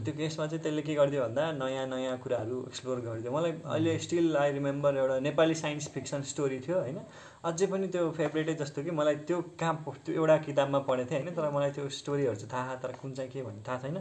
त्यो 0.04 0.14
केसमा 0.18 0.48
चाहिँ 0.48 0.64
त्यसले 0.64 0.82
के 0.84 0.96
गरिदियो 0.96 1.22
भन्दा 1.24 1.44
नयाँ 1.62 1.86
नयाँ 1.88 2.18
कुराहरू 2.20 2.58
एक्सप्लोर 2.68 3.00
गरिदियो। 3.08 3.32
मलाई 3.32 3.52
अहिले 3.52 3.98
स्टिल 4.06 4.36
आई 4.36 4.52
रिमेम्बर 4.60 4.98
एउटा 4.98 5.20
नेपाली 5.30 5.56
साइन्स 5.56 5.88
फिक्सन 5.96 6.22
स्टोरी 6.34 6.60
थियो 6.68 6.80
होइन। 6.80 7.00
अझै 7.46 7.66
पनि 7.72 7.88
त्यो 7.94 8.04
फेभरेटै 8.12 8.54
जस्तो 8.60 8.84
कि 8.84 8.92
मलाई 8.92 9.16
त्यो 9.30 9.38
कहाँ 9.60 9.76
त्यो 10.06 10.14
एउटा 10.16 10.38
किताबमा 10.46 10.80
पढेको 10.90 11.10
थिएँ 11.10 11.22
होइन 11.22 11.36
तर 11.36 11.50
मलाई 11.56 11.72
त्यो 11.78 11.90
स्टोरीहरू 12.00 12.36
चाहिँ 12.36 12.52
थाहा 12.54 12.76
तर 12.84 12.92
कुन 13.02 13.14
चाहिँ 13.14 13.32
के 13.32 13.42
भन्ने 13.48 13.64
थाहा 13.68 13.78
छैन। 13.80 13.98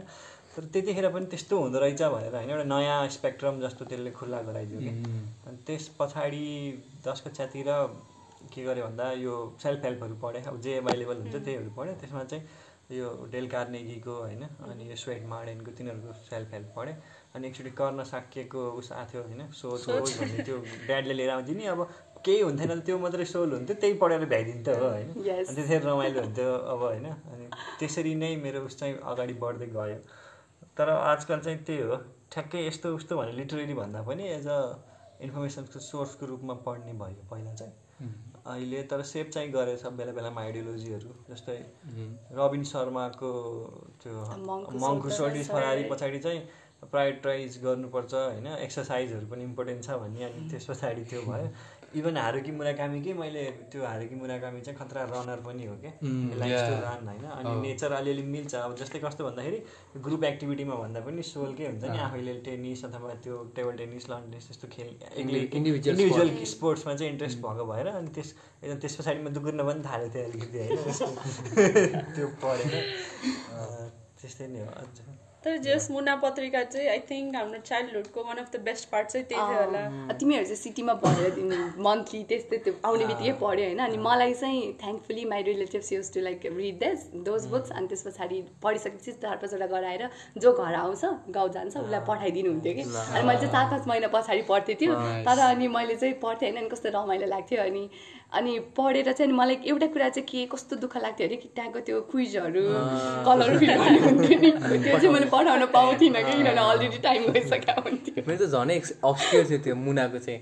तर 0.55 0.63
त्यतिखेर 0.73 1.07
पनि 1.11 1.25
त्यस्तो 1.31 1.59
हुँदो 1.59 1.79
रहेछ 1.79 2.01
भनेर 2.01 2.35
होइन 2.35 2.49
एउटा 2.49 2.63
नयाँ 2.63 3.07
स्पेक्ट्रम 3.11 3.59
जस्तो 3.61 3.85
त्यसले 3.85 4.11
खुल्ला 4.11 4.41
गराइदियो 4.41 4.79
कि। 4.79 4.91
अनि 5.47 5.57
त्यस 5.67 5.87
पछाडि 5.99 6.45
दस 7.07 7.21
कक्षातिर 7.25 7.67
के 8.53 8.63
गरेँ 8.63 8.83
भन्दा 8.83 9.11
यो 9.19 9.33
सेल्फ 9.63 9.83
हेल्पहरू 9.85 10.15
पढेँ 10.23 10.43
अब 10.43 10.61
जे 10.61 10.77
एभाइलेबल 10.77 11.17
हुन्छ 11.21 11.35
त्यहीहरू 11.35 11.71
पढेँ। 11.77 11.95
त्यसमा 11.99 12.23
चाहिँ 12.23 12.43
यो 12.91 13.07
डेल 13.31 13.47
कार्नेगीको 13.49 14.13
होइन 14.15 14.43
अनि 14.63 14.89
यो 14.89 14.95
स्वेट 14.95 15.23
मार्डेनको 15.27 15.71
तिनीहरूको 15.77 16.13
सेल्फ 16.29 16.53
हेल्प 16.53 16.73
पढेँ। 16.75 16.95
अनि 17.35 17.47
एकचोटि 17.47 17.71
कर्ण 17.75 18.03
साक्यको 18.05 18.61
उस 18.79 18.91
आएको 18.91 19.11
थियो 19.11 19.21
होइन 19.23 19.41
सोच 19.51 19.79
सोच 19.81 20.17
भन्ने 20.19 20.43
त्यो 20.45 20.57
ड्याडले 20.87 21.13
लिएर 21.13 21.29
आउँथ्यो 21.29 21.55
नि 21.55 21.65
अब 21.65 21.81
केही 22.25 22.41
हुन्थेन 22.41 22.79
त्यो 22.85 22.97
मात्रै 22.97 23.25
सोल 23.25 23.51
हुन्थ्यो 23.53 23.75
त्यही 23.81 23.93
पढेर 24.03 24.25
भ्याइदिन्थ्यो 24.25 24.75
हो 24.75 24.87
होइन. 24.87 25.09
अनि 25.09 25.55
त्यतिखेर 25.55 25.81
रमाइलो 25.83 26.21
हुन्थ्यो 26.21 26.51
अब 26.73 26.79
होइन। 26.85 27.05
अनि 27.05 27.45
त्यसरी 27.79 28.13
नै 28.15 28.35
मेरो 28.45 28.61
उस 28.65 28.79
चाहिँ 28.79 28.93
अगाडि 29.03 29.33
बढ्दै 29.43 29.67
गयो। 29.73 29.99
तर 30.77 30.89
आजकल 30.89 31.39
चाहिँ 31.39 31.63
त्यही 31.63 31.81
हो। 31.81 31.95
ठ्याक्कै 32.31 32.65
यस्तो 32.67 32.95
उस्तो 32.95 33.17
भने 33.17 33.31
लिटरेरी 33.31 33.73
भन्दा 33.73 34.01
पनि 34.03 34.23
एज 34.29 34.47
अ 34.47 34.59
इन्फर्मेसनको 35.21 35.79
सोर्सको 35.81 36.25
रूपमा 36.25 36.53
पढ्ने 36.65 36.93
भयो 36.99 37.23
पहिला 37.31 37.53
चाहिँ। 37.55 37.73
अहिले 38.45 38.81
तर 38.83 39.01
सेभ 39.09 39.29
चाहिँ 39.33 39.51
गरेछ 39.51 39.85
बेला 39.99 40.11
बेलामा 40.13 40.41
आइडियोलोजीहरू 40.41 41.11
जस्तै 41.29 41.57
रबिन 42.37 42.63
शर्माको 42.71 43.31
त्यो 44.03 44.13
सोल्टिस 45.09 45.47
छ, 45.47 45.51
फरारी। 45.51 45.83
पछाडि 45.89 46.19
चाहिँ 46.19 46.41
प्रायोरिटाइज 46.91 47.57
गर्नुपर्छ 47.63 48.13
होइन। 48.13 48.47
एक्सर्साइजहरू 48.47 49.27
पनि 49.27 49.43
इम्पोर्टेन्ट 49.43 49.83
छ 49.83 49.97
भन्ने 50.01 50.23
अनि 50.23 50.49
त्यस 50.49 50.65
पछाडि 50.69 51.03
त्यो 51.09 51.21
भयो। 51.21 51.47
इभन 51.95 52.17
हारुकी 52.17 52.51
मुराकामीकै 52.51 53.13
मैले 53.13 53.43
त्यो 53.71 53.83
हारुकी 53.85 54.15
मुराकामी 54.15 54.61
चाहिँ 54.61 54.77
खतरा 54.79 55.03
रनर 55.11 55.39
पनि 55.45 55.65
हो 55.65 55.75
क्या. 55.81 55.91
रन 56.01 57.07
होइन? 57.07 57.25
अनि 57.25 57.51
नेचर 57.61 57.91
अलिअलि 57.99 58.23
मिल्छ। 58.35 58.53
अब 58.55 58.75
जस्तै 58.75 58.99
कस्तो 58.99 59.25
भन्दाखेरि 59.25 59.59
ग्रुप 60.05 60.23
एक्टिभिटीमा 60.23 60.75
भन्दा 60.75 60.99
पनि 61.07 61.23
सोल 61.23 61.53
के 61.55 61.65
हुन्छ 61.67 61.83
नि? 61.83 61.97
आफैले 62.07 62.33
टेनिस 62.47 62.85
अथवा 62.85 63.13
त्यो 63.23 63.35
टेबल 63.55 63.77
टेनिस 63.77 64.09
लन 64.09 64.29
टेनिस 64.31 64.47
त्यस्तो 64.47 64.67
खेल 64.75 64.89
इन्डिभिजुअल 65.57 66.29
स्पोर्ट्समा 66.53 66.95
चाहिँ 66.95 67.11
इन्ट्रेस्ट 67.11 67.37
भएको 67.45 67.65
भएर 67.65 67.87
अनि 67.95 68.09
त्यस 68.15 68.33
एकदम 68.63 68.79
त्यस 68.79 68.95
पछाडि 68.95 69.19
म 69.19 69.33
दुगुर्न 69.35 69.67
पनि 69.69 69.81
थालेको 69.89 70.13
थिएँ 70.15 70.25
अलिकति 70.29 70.57
होइन? 70.63 72.01
त्यो 72.15 72.27
पढेर। 72.43 72.73
त्यस्तै 74.19 74.47
नै 74.47 74.59
हो। 74.59 74.71
अझ 74.81 75.24
तर 75.45 75.57
जस 75.61 75.87
मुना 75.91 76.15
पत्रिका 76.21 76.61
चाहिँ 76.73 76.87
आई 76.89 76.99
थिङ्क 77.09 77.35
हाम्रो 77.35 77.59
चाइल्डहुडको 77.65 78.23
one 78.27 78.37
of 78.37 78.51
the 78.51 78.59
best 78.65 78.89
part 78.91 79.07
चाहिँ 79.07 79.25
त्यही 79.27 79.41
थियो 79.41 79.59
होला। 79.61 79.79
अँ, 79.79 80.17
तिमीहरू 80.19 80.45
चाहिँ 80.45 80.57
सिटीमा 80.57 80.93
भएर 81.03 81.75
मन्थली 81.87 82.23
त्यस्तै 82.29 82.57
त्यो 82.65 82.73
आउने 82.85 83.05
बित्तिकै 83.05 83.33
पढ्यो 83.41 83.65
होइन। 83.65 83.79
अनि 83.79 83.97
मलाई 84.07 84.33
चाहिँ 84.33 84.73
thankfully 84.81 85.25
my 85.25 85.43
relatives 85.49 85.91
use 85.93 86.13
to 86.13 86.21
like 86.27 86.45
read 86.57 86.79
this 86.79 87.05
those 87.29 87.45
books 87.53 87.71
अनि 87.71 87.87
त्यस 87.87 88.03
पछाडि 88.07 88.41
पढिसकेपछि 88.63 89.11
चार 89.21 89.37
पाँचवटा 89.37 89.67
गराएर 89.75 90.09
जो 90.41 90.53
घर 90.53 90.73
आउँछ 90.81 91.05
गाउँ 91.37 91.49
जान्छ 91.53 91.77
उसलाई 91.77 92.01
पठाइदिनु 92.09 92.51
हुन्थ्यो 92.51 92.73
कि। 92.73 92.81
अनि 92.81 93.23
मैले 93.23 93.39
चाहिँ 93.39 93.53
चार 93.53 93.69
पाँच 93.71 93.87
महिना 93.87 94.07
पछाडि 94.17 94.41
पढ्थेँ 94.49 94.75
थियो 94.81 94.93
तर 95.29 95.45
अनि 95.51 95.67
मैले 95.77 95.95
चाहिँ 95.95 96.13
पढ्थेँ 96.25 96.49
होइन 96.49 96.61
अनि 96.61 96.69
कस्तो 96.73 96.89
रमाइलो 96.97 97.27
लाग्थ्यो। 97.27 97.61
अनि 97.63 97.89
अनि 98.31 98.59
पढेर 98.77 99.11
चाहिँ 99.11 99.31
मलाई 99.31 99.57
एउटा 99.65 99.87
कुरा 99.87 100.09
चाहिँ 100.09 100.27
के 100.27 100.45
कस्तो 100.51 100.75
दुःख 100.75 100.97
लाग्थ्यो 100.97 101.27
अरे 101.27 101.35
कि 101.35 101.49
त्यहाँको 101.55 101.79
त्यो 101.79 102.01
क्विजहरू 102.11 102.63
कलर 103.27 103.57
फिल 103.59 103.73
गर्नु 103.77 103.99
हुन्थ्यो 104.05 104.39
नि। 104.39 104.51
त्यो 104.51 104.97
चाहिँ 104.99 105.13
मैले 105.15 105.25
पढाउन 105.31 105.65
पाउँथिनँ 105.71 106.23
कि 106.23 106.31
किनभने 106.31 106.61
अलरेडी 106.61 106.97
टाइम 106.97 107.31
गइसकेको 107.31 107.81
हुन्थ्यो। 107.81 108.23
मेरो 108.27 108.45
त 108.45 108.49
झनै 108.49 108.79
अब्सक्योर 109.03 109.43
थियो 109.49 109.59
त्यो 109.63 109.75
मुनाको 109.75 110.19
चाहिँ। 110.25 110.41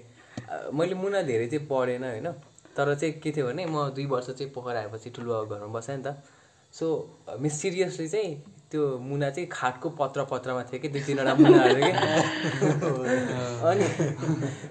मैले 0.74 0.96
मुना 0.96 1.22
धेरै 1.22 1.48
चाहिँ 1.48 1.68
पढेन 1.68 2.04
होइन? 2.04 2.28
तर 2.74 2.96
चाहिँ 2.96 3.14
के 3.22 3.32
थियो 3.32 3.46
भने 3.48 3.66
म 3.66 3.90
दुई 3.94 4.06
वर्ष 4.10 4.30
चाहिँ 4.34 4.52
पोखरा 4.54 4.80
आएपछि 4.80 5.10
ठुलो 5.14 5.46
घरमा 5.46 5.70
बसेँ 5.78 5.98
नि 5.98 6.04
त। 6.04 6.18
सो 6.74 6.86
मिस्टिरियसली 7.40 8.08
चाहिँ 8.08 8.32
त्यो 8.74 8.82
मुना 9.06 9.30
चाहिँ 9.30 9.48
खाटको 9.54 9.90
पत्र 10.02 10.24
पत्रमा 10.34 10.62
थियो 10.70 10.80
कि 10.82 10.90
दुई 10.90 11.02
तिनवटा 11.08 11.34
मुनाहरू 11.38 11.78
कि? 11.78 11.92
अनि 13.70 13.86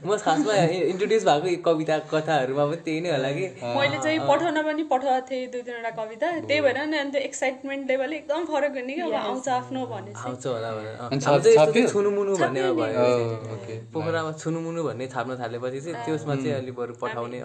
म 0.03 0.17
खासमा 0.19 0.55
इन्ट्रोड्युस 0.91 1.23
भएको 1.25 1.63
कविता 1.63 1.99
कथाहरूमा 2.11 2.65
पनि 2.67 2.83
त्यही 2.83 3.01
नै 3.01 3.11
होला 3.15 3.31
कि। 3.39 3.47
मैले 3.63 3.99
चाहिँ 4.03 4.19
पठाउन 4.27 4.59
पनि 4.67 4.83
पठाएको 4.91 5.27
थिएँ 5.31 5.47
दुई 5.53 5.63
तिनवटा 5.63 5.91
कविता। 6.03 6.27
त्यही 6.51 6.61
भएर 6.67 6.79
नि 6.91 6.97
अनि 6.99 7.11
त्यो 7.15 7.21
एक्साइटमेन्ट 7.31 7.83
लेभल 7.91 8.13
एकदम 8.19 8.41
फरक 8.51 8.75
हुने 8.83 8.95
कि 8.95 9.01
अब 9.07 9.15
आउँछ 9.23 9.49
आफ्नो 9.49 9.81
आउँछ 9.87 10.47
होला 10.47 10.71
भनेर 10.75 11.87
छुनुमुनु 11.93 12.33
भन्ने 12.43 12.61
भयो। 12.83 13.07
Oh. 13.07 13.79
पोखरामा 13.95 14.33
छुनुमुनु 14.43 14.81
भन्ने 14.85 15.07
छाप्न 15.15 15.33
थालेपछि 15.41 15.81
चाहिँ 15.81 15.97
त्यसमा 16.05 16.35
चाहिँ 16.43 16.55
अलिक 16.59 16.75
बरु 16.75 16.95
पठाउने 17.03 17.39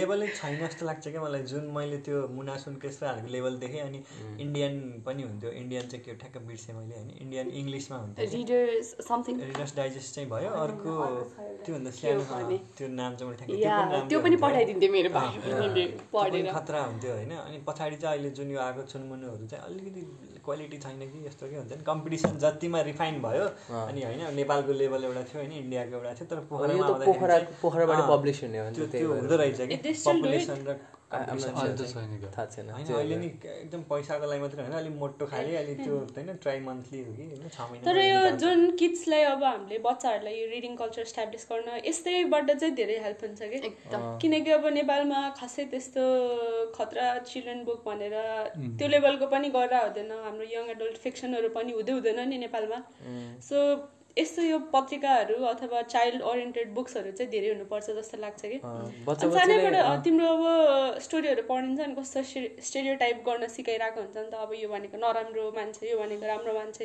लेभलै 0.00 0.28
छैन 0.40 0.54
जस्तो 0.64 0.86
लाग्छ 0.86 1.04
क्या 1.08 1.20
मलाई। 1.22 1.42
जुन 1.50 1.64
मैले 1.76 1.98
त्यो 2.06 2.16
मुना 2.36 2.54
सुनकेसहरूको 2.64 3.28
लेभल 3.34 3.54
देखेँ 3.62 3.80
अनि 3.80 3.98
इन्डियन 4.44 4.74
पनि 5.06 5.22
हुन्थ्यो. 5.22 5.50
इन्डियन 5.60 5.84
चाहिँ 5.90 6.04
के 6.04 6.14
ठ्याक्क 6.20 6.36
बिर्सेँ 6.48 6.74
मैले 6.76 6.94
होइन? 6.94 7.10
इन्डियन 7.24 7.46
इङ्ग्लिसमा 7.60 7.96
हुन्थ्यो 7.96 8.26
रिडर्स 8.36 8.88
समथिङ 9.08 9.34
रिडर्स 9.50 9.72
डाइजेस्ट 9.76 10.14
चाहिँ 10.14 10.28
भयो। 10.30 10.50
अर्को 10.64 10.92
त्योभन्दा 11.64 11.90
सानो 12.00 12.56
त्यो 12.76 12.88
नाम 13.00 13.10
चाहिँ 13.16 13.26
मैले 13.30 13.38
ठ्याक्क 13.40 14.08
त्यो 14.10 14.18
पनि। 14.24 14.36
पठाइदिन्थ्यो 14.44 14.90
मेरो 14.92 15.10
पढेर। 16.14 16.52
खतरा 16.52 16.80
हुन्थ्यो 16.84 17.12
होइन? 17.14 17.32
अनि 17.46 17.58
पछाडि 17.66 17.96
चाहिँ 17.96 18.16
अहिले 18.16 18.30
जुन 18.38 18.50
यो 18.50 18.58
आएको 18.60 18.82
छुनमुनुहरू 18.92 19.46
चाहिँ 19.50 19.64
अलिकति 19.64 20.02
क्वालिटी 20.44 20.78
छैन 20.84 21.00
कि 21.10 21.18
यस्तो 21.26 21.44
के 21.50 21.56
हुन्छ 21.56 21.72
नि? 21.72 21.82
कम्पिटिसन 21.90 22.38
जतिमा 22.44 22.80
रिफाइन 22.90 23.20
भयो 23.22 23.44
अनि 23.88 24.00
होइन 24.02 24.22
नेपालको 24.36 24.72
लेभल 24.80 25.04
एउटा 25.04 25.22
थियो 25.30 25.38
होइन? 25.42 25.52
इन्डियाको 25.64 25.94
एउटा 25.96 26.12
थियो 26.20 26.26
तर 26.30 26.38
पोखरामा 26.50 26.84
आउँदाखेरि 26.86 27.44
पोखराबाट 27.62 28.00
पब्लिस 28.10 28.42
हुने 28.42 28.58
त्यो 28.94 29.08
हुँदो 29.12 29.36
रहेछ 29.36 29.60
कि? 29.60 29.76
पपुलेसन 30.06 30.58
र 30.68 30.70
competition 31.12 31.54
अहिले 31.60 31.76
चाहिँ। 31.76 31.76
त 31.76 31.92
छैन 31.92 32.18
क्या? 32.20 32.30
थाहा 32.36 32.46
छैन। 32.54 32.70
होइन 32.70 32.86
त्यो 32.86 32.96
अहिले 32.96 33.16
नि 33.22 33.28
एकदम 33.52 33.82
पैसाको 33.90 34.26
लागि 34.30 34.40
मात्रै 34.40 34.62
होइन 34.62 34.76
अलिक 34.80 34.94
मोटो 35.02 35.26
खाले 35.32 35.56
अलिक 35.62 35.78
त्यो 35.82 35.96
होइन 36.16 36.28
ट्राई 36.44 36.60
मन्थली 36.68 37.00
हो 37.04 37.12
कि 37.18 37.24
होइन 37.30 37.48
छ 37.48 37.68
महिना 37.70 37.84
तर 37.86 37.98
यो 38.00 38.20
जुन 38.42 38.60
किड्सलाई 38.82 39.22
अब 39.30 39.44
हामीले 39.44 39.78
बच्चाहरूलाई 39.86 40.34
यो 40.40 40.46
रिडिङ 40.54 40.76
कल्चर 40.82 41.02
इस्टाब्लिस 41.10 41.46
गर्न 41.52 41.68
यस्तैबाट 41.90 42.50
चाहिँ 42.52 42.74
धेरै 42.80 42.98
हेल्प 43.04 43.20
हुन्छ 43.26 43.40
कि? 43.42 43.62
एकदम। 43.70 44.08
किनकि 44.22 44.50
अब 44.58 44.66
नेपालमा 44.78 45.20
खासै 45.40 45.64
त्यस्तो 45.74 46.02
खतरा 46.78 47.06
चिल्ड्रेन 47.30 47.64
बुक 47.64 47.80
भनेर 47.86 48.16
त्यो 48.78 48.88
लेभलको 48.88 49.26
पनि 49.36 49.48
गरेर 49.56 49.82
हुँदैन 49.84 50.12
हाम्रो 50.24 50.50
यङ 50.56 50.74
एडल्ट 50.76 50.96
फिक्सनहरू 51.06 51.48
पनि 51.56 51.72
हुँदै 51.78 51.92
हुँदैन 51.92 52.28
नि 52.28 52.38
नेपालमा। 52.44 52.78
सो 53.48 53.56
यस्तो 54.18 54.42
यो 54.42 54.58
पत्रिकाहरू 54.72 55.36
अथवा 55.46 55.82
चाइल्ड 55.92 56.22
ओरिएन्टेड 56.30 56.72
बुक्सहरू 56.74 57.10
चाहिँ 57.12 57.30
धेरै 57.30 57.48
हुनुपर्छ 57.48 57.90
जस्तो 57.98 58.18
लाग्छ 58.20 58.42
कि। 58.44 58.58
बच्चा 59.06 59.26
अनि 59.26 59.36
सानैबाट 59.36 60.04
तिम्रो 60.04 60.28
अब 60.28 60.98
स्टोरीहरू 61.06 61.42
पढिन्छ 61.48 61.80
नि 61.80 61.94
कस्तो 61.94 62.22
स्टेरियो 62.68 62.94
टाइप 63.02 63.22
गर्न 63.26 63.48
सिकाइरहेको 63.56 64.00
हुन्छ 64.00 64.16
नि 64.16 64.30
त 64.30 64.34
अब 64.44 64.54
यो 64.60 64.68
भनेको 64.68 64.96
नराम्रो 65.04 65.50
मान्छे 65.56 65.90
यो 65.90 65.98
भनेको 65.98 66.26
राम्रो 66.26 66.52
मान्छे 66.54 66.84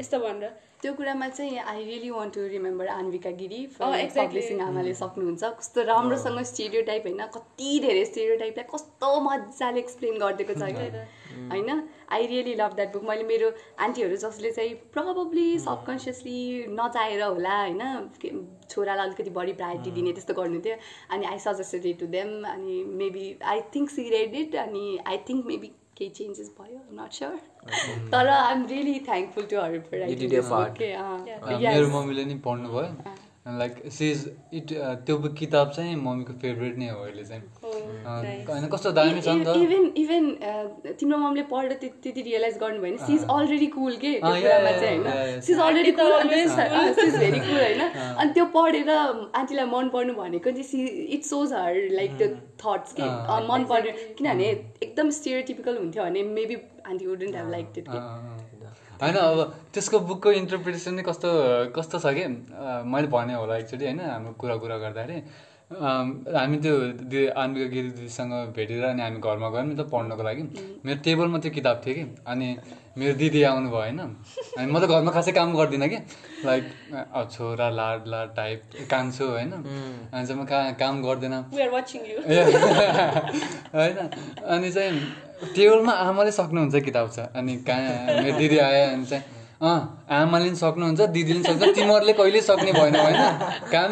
यस्तो 0.00 0.18
भनेर। 0.18 0.50
त्यो 0.82 0.92
कुरामा 0.94 1.28
चाहिँ 1.28 1.58
I 1.58 1.84
really 1.84 2.10
want 2.10 2.34
to 2.34 2.46
remember 2.48 2.86
Anvika 2.94 3.30
Giri 3.38 3.60
exactly. 3.66 4.16
Publishing 4.18 4.60
आमाले 4.62 4.94
सक्नुहुन्छ। 4.94 5.44
कस्तो 5.60 5.82
राम्रोसँग 5.92 6.42
स्टेरियो 6.52 6.82
टाइप 6.90 7.06
होइन 7.06 7.22
कति 7.36 7.70
धेरै 7.86 8.04
स्टेरियो 8.04 8.36
टाइपलाई 8.42 8.66
कस्तो 8.74 9.08
मजाले 9.28 9.80
एक्सप्लेन 9.80 10.18
गरिदिएको 10.18 10.54
छ 10.54 10.72
क्या 10.76 11.06
होइन? 11.52 11.70
I 12.12 12.26
really 12.26 12.54
love 12.54 12.74
that 12.74 12.92
book 12.92 13.04
मैले 13.08 13.24
मेरो 13.24 13.48
आन्टीहरू 13.86 14.16
जसले 14.24 14.50
चाहिँ 14.52 14.74
प्रब्ली 14.96 15.48
सबकन्सियसली 15.60 16.40
नचाहेर 16.80 17.22
होला 17.22 17.56
होइन? 17.60 17.82
छोरालाई 18.70 19.06
अलिकति 19.06 19.30
बढी 19.30 19.52
प्रायोरिटी 19.62 19.90
दिने 19.98 20.12
त्यस्तो 20.12 20.34
गर्नु 20.34 20.60
थियो 20.60 20.76
अनि 21.10 21.26
I 21.26 21.38
suggested 21.46 21.86
it 21.86 21.98
to 22.00 22.06
them 22.14 22.30
अनि 22.52 22.82
maybe 23.02 23.26
I 23.54 23.60
think 23.74 23.90
she 23.90 24.08
read 24.10 24.34
it 24.42 24.56
अनि 24.62 24.86
आई 25.06 25.18
थिङ्क 25.28 25.46
मेबी 25.46 25.72
केही 25.98 26.10
चेन्जेस 26.16 26.48
भयो. 26.60 26.80
नट 26.92 27.12
स्योर 27.12 27.36
तर 28.12 28.28
I 28.28 28.52
am 28.54 28.66
really 28.66 28.98
thankful 29.06 29.44
to 29.44 29.56
her 29.60 29.72
मेरो 31.68 31.88
मम्मीले 31.88 32.24
नि 32.24 32.34
पढ्नु 32.46 32.68
भयो 32.68 33.14
लाइक 33.58 33.74
सिज 33.92 34.18
इट 34.54 34.72
त्यो 35.06 35.16
बुक 35.18 35.34
किताब 35.38 35.70
चाहिँ 35.70 35.96
मम्मीको 35.96 36.32
फेभरेट 36.42 36.78
नै 36.78 36.88
हो 36.88 37.00
अहिले 37.02 37.24
चाहिँ। 37.24 37.42
होइन 38.06 38.66
कस्तो 38.72 38.90
दामी 38.98 39.20
छ 39.20 39.28
नि 39.28 39.44
त। 39.44 39.48
इभन 39.56 39.84
इभन 40.02 40.24
तिम्रो 41.00 41.18
ममले 41.18 41.42
पढेर 41.52 41.72
त्यति 41.72 41.98
त्यति 42.02 42.22
रियलाइज 42.28 42.56
गर्नु 42.58 42.80
भयो 42.82 42.92
भने 42.92 43.06
सिज 43.06 43.24
अलरेडी 43.30 43.66
कुल 43.76 43.96
के? 44.04 44.12
त्यो 44.20 44.34
कुरामा 44.36 44.72
चाहिँ 44.72 44.98
होइन। 44.98 45.04
yeah. 45.06 45.40
She's 45.46 45.58
already 45.66 45.92
cool 45.98 46.12
always 46.18 46.50
she's 47.00 47.16
very 47.16 47.40
cool 47.40 47.58
होइन। 47.60 47.80
अनि 47.80 48.30
त्यो 48.32 48.44
पढेर 48.56 48.90
आन्टीलाई 48.90 49.66
मन 49.74 49.88
पर्नु 49.94 50.14
भनेको 50.14 50.50
चाहिँ 50.50 50.68
she 50.70 50.86
it 51.16 51.24
shows 51.24 51.52
her 51.52 51.74
like 51.98 52.16
त्यो 52.18 52.28
थट्स 52.64 52.92
के? 53.00 53.10
मन 53.50 53.64
पर्ने। 53.70 53.90
किनभने 54.18 54.48
एकदम 54.82 55.10
स्टिरियोटिपिकल 55.18 55.76
हुन्थ्यो 55.78 56.02
भने 56.04 56.22
maybe 56.36 56.56
aunty 56.86 57.06
wouldn't 57.06 57.34
have 57.36 57.50
like 57.50 57.66
it. 57.78 57.88
होइन 59.00 59.16
अब 59.16 59.40
त्यसको 59.74 59.98
बुकको 60.08 60.30
इन्टरप्रिटेसन 60.32 60.94
नै 60.94 61.02
कस्तो 61.08 61.28
कस्तो 61.76 61.98
छ 61.98 62.12
कि? 62.16 62.24
मैले 62.92 63.08
भने 63.12 63.34
होला 63.34 63.56
एकचोटि 63.56 63.84
होइन 63.84 64.00
हाम्रो 64.00 64.32
कुरा 64.40 64.56
कुरा 64.62 64.76
गर्दाखेरि। 64.84 65.18
हामी 65.66 66.56
त्यो 66.62 66.74
दि 67.10 67.26
आन्बिका 67.34 67.66
गिरी 67.70 67.88
दिदीसँग 67.98 68.32
भेटेर 68.54 68.84
अनि 68.86 69.02
हामी 69.02 69.18
घरमा 69.18 69.48
गयौँ 69.50 69.66
नि 69.66 69.74
त 69.74 69.82
पढ्नको 69.90 70.22
लागि। 70.22 70.42
मेरो 70.86 70.98
टेबलमा 71.02 71.38
त्यो 71.42 71.50
किताब 71.58 71.76
थियो 71.82 71.94
कि। 71.94 72.04
अनि 72.22 72.48
मेरो 72.94 73.14
दिदी 73.18 73.42
आउनुभयो 73.42 73.74
होइन 73.74 73.98
अनि 73.98 74.70
म 74.70 74.78
त 74.78 74.86
घरमा 74.86 75.10
खासै 75.10 75.32
काम 75.34 75.58
गर्दिनँ 75.58 75.88
कि। 75.90 75.98
लाइक 76.46 76.64
छोरा 77.34 77.66
लाड 77.74 78.06
लाड 78.06 78.28
टाइप 78.38 78.86
कान्छु 78.86 79.24
होइन। 79.26 79.52
अनि 80.14 80.26
चाहिँ 80.26 80.38
म 80.38 80.46
का 80.46 80.58
काम 80.78 81.02
गर्दैन। 81.02 81.34
वी 81.50 81.62
आर 81.66 81.70
वाचिङ 81.74 82.00
यु 82.14 82.18
ए, 82.22 82.38
होइन। 83.74 83.98
अनि 84.46 84.70
चाहिँ 84.70 84.92
टेबलमा 85.50 85.92
आमाले 86.06 86.30
सक्नुहुन्छ 86.30 86.74
किताब 86.86 87.10
छ। 87.10 87.26
अनि 87.34 87.56
कहाँ 87.66 88.22
मेरो 88.22 88.38
दिदी 88.38 88.58
आयो 88.70 88.86
अनि 88.94 89.06
चाहिँ 89.10 89.24
अँ 89.56 90.04
आमाले 90.12 90.44
पनि 90.46 90.56
सक्नुहुन्छ 90.56 91.00
दिदीले 91.16 91.40
पनि 91.40 91.48
सक्छ 91.48 91.74
तिमीहरूले 91.76 92.12
कहिले 92.12 92.40
सक्ने 92.44 92.72
भएन 92.72 92.96
होइन? 92.96 93.20
काम 93.72 93.90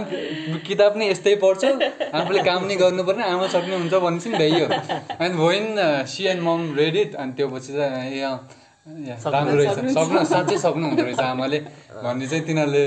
किताब 0.60 0.92
नै 1.00 1.08
यस्तै 1.10 1.34
पढ्छौ 1.40 1.70
आफूले 2.12 2.40
काम 2.44 2.60
नै 2.68 2.76
गर्नुपर्ने 2.82 3.24
आमा 3.24 3.46
सक्नुहुन्छ 3.54 3.94
भनेपछि 4.04 4.28
पनि 4.30 4.38
भइयो 4.44 4.66
अनि 5.16 5.34
भोइन 5.40 5.66
she 6.04 6.22
and 6.32 6.42
mom 6.44 6.60
read 6.76 6.96
it 6.96 7.14
अनि 7.16 7.32
त्यो 7.32 7.48
पछि 7.48 7.72
चाहिँ 7.72 8.20
राम्रो 9.32 9.56
रहेछ। 9.56 9.96
सक्नु 9.96 10.24
साँच्चै 10.28 10.58
सक्नुहुँदो 10.60 11.02
रहेछ 11.02 11.20
आमाले 11.32 11.58
भन्ने 12.04 12.26
चाहिँ 12.28 12.44
तिनीहरूले 12.44 12.84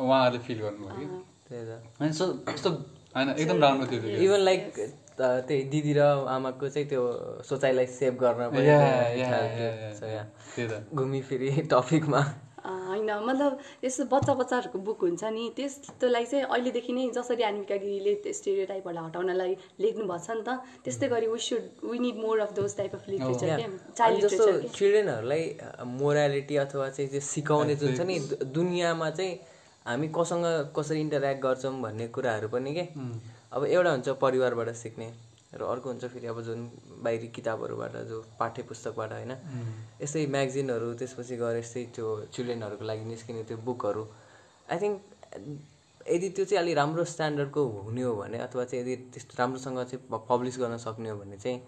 उहाँहरूले 0.00 0.40
फिल 0.46 0.58
गर्नुभयो 0.64 0.96
कि। 0.96 1.06
त्यही 1.48 1.64
त। 1.68 1.70
होइन 2.00 2.12
सो 2.16 2.24
कस्तो 2.48 2.70
होइन 3.16 3.28
एकदम 3.36 3.58
राम्रो 3.60 3.86
थियो 3.92 4.00
इभन 4.24 4.40
लाइक 4.48 4.62
त्यही 5.20 5.62
दिदी 5.72 5.92
र 5.92 6.00
आमाको 6.28 6.68
चाहिँ 6.68 6.88
त्यो 6.88 7.02
सोचाइलाई 7.44 7.86
सेभ 7.86 8.14
गर्न 8.14 8.50
पनि 8.50 8.66
या, 8.68 8.78
त्यो 8.78 9.18
या, 9.18 9.30
खालको 9.30 9.62
या, 9.62 9.72
या, 9.74 9.92
छ, 9.94 10.02
या। 10.02 10.22
त्यही 10.56 10.68
त। 10.68 10.94
घुमी 10.94 11.20
फिरी 11.22 11.50
टपिकमा। 11.72 12.22
होइन 12.68 13.10
मतलब 13.24 13.58
यस्तो 13.84 14.04
बच्चा 14.04 14.34
बच्चाहरूको 14.34 14.78
बुक 14.78 15.00
हुन्छ 15.00 15.24
नि 15.24 15.44
त्यस्तोलाई 15.56 16.24
चाहिँ 16.24 16.44
अहिलेदेखि 16.44 16.92
नै 16.92 17.04
जसरी 17.16 17.42
आन्विका 17.42 17.76
गिरीले 17.76 18.14
त्यो 18.14 18.32
स्टेरियो 18.32 18.66
टाइपहरूलाई 18.66 19.04
हटाउनलाई 19.04 19.54
लेख्नु 19.80 20.04
भएको 20.04 20.18
छ 20.18 20.30
नि 20.30 20.42
त 20.42 20.50
त्यस्तै 20.84 21.08
गरी 21.08 21.26
we 21.26 21.38
should 21.38 21.64
we 21.84 21.98
need 21.98 22.16
more 22.16 22.38
of 22.40 22.52
those 22.52 22.76
type 22.76 22.94
of 22.94 23.08
literature 23.08 23.78
child 23.96 24.20
जस्तो 24.26 24.50
चिल्ड्रेनहरूलाई 24.68 25.44
मोरालिटी 25.96 26.56
अथवा 26.56 26.88
चाहिँ 26.90 27.10
त्यो 27.10 27.20
सिकाउने 27.30 27.74
जुन 27.76 27.96
छ 27.96 28.00
नि 28.02 28.18
दुनियाँमा 28.52 29.10
चाहिँ 29.10 29.34
हामी 29.86 30.08
कोसँग 30.08 30.44
कसरी 30.76 31.00
इन्टरेक्ट 31.00 31.42
गर्छौँ 31.42 31.74
भन्ने 31.80 32.08
कुराहरू 32.08 32.48
पनि 32.48 32.74
के? 32.74 32.84
अब 33.52 33.64
एउटा 33.66 33.90
हुन्छ 33.90 34.08
परिवारबाट 34.20 34.68
सिक्ने 34.76 35.08
र 35.54 35.62
अर्को 35.64 35.88
हुन्छ 35.88 36.04
फेरि 36.04 36.26
अब 36.26 36.40
जुन 36.42 36.60
बाहिरी 37.02 37.28
किताबहरूबाट 37.32 37.96
जो 38.08 38.16
पाठ्य 38.38 38.62
पुस्तकबाट 38.68 39.12
होइन 39.12 39.32
यस्तै 40.02 40.26
म्यागजिनहरू 40.26 40.92
त्यसपछि 41.00 41.36
गएर 41.36 41.56
यस्तै 41.58 41.84
त्यो 41.96 42.06
चिल्ड्रेनहरूको 42.34 42.84
लागि 42.84 43.04
निस्किने 43.04 43.42
त्यो 43.48 43.56
बुकहरू। 43.64 44.04
आई 44.68 44.78
थिङ्क 44.78 44.96
यदि 46.08 46.28
त्यो 46.36 46.44
चाहिँ 46.44 46.62
अलिक 46.62 46.76
राम्रो 46.76 47.04
स्ट्यान्डर्डको 47.04 47.62
हुने 47.88 48.02
हो 48.02 48.14
भने 48.16 48.38
अथवा 48.38 48.64
चाहिँ 48.64 48.82
यदि 48.84 48.94
त्यस्तो 49.12 49.34
राम्रोसँग 49.38 49.78
चाहिँ 49.88 50.20
पब्लिस 50.28 50.58
गर्न 50.60 50.76
सक्ने 50.84 51.08
हो 51.10 51.16
भने 51.16 51.36
चाहिँ 51.36 51.58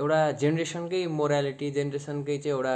एउटा 0.00 0.20
जेनेरेसनकै 0.42 1.02
मोरालिटी 1.20 1.70
जेनेरेसनकै 1.76 2.36
चाहिँ 2.44 2.56
एउटा 2.56 2.74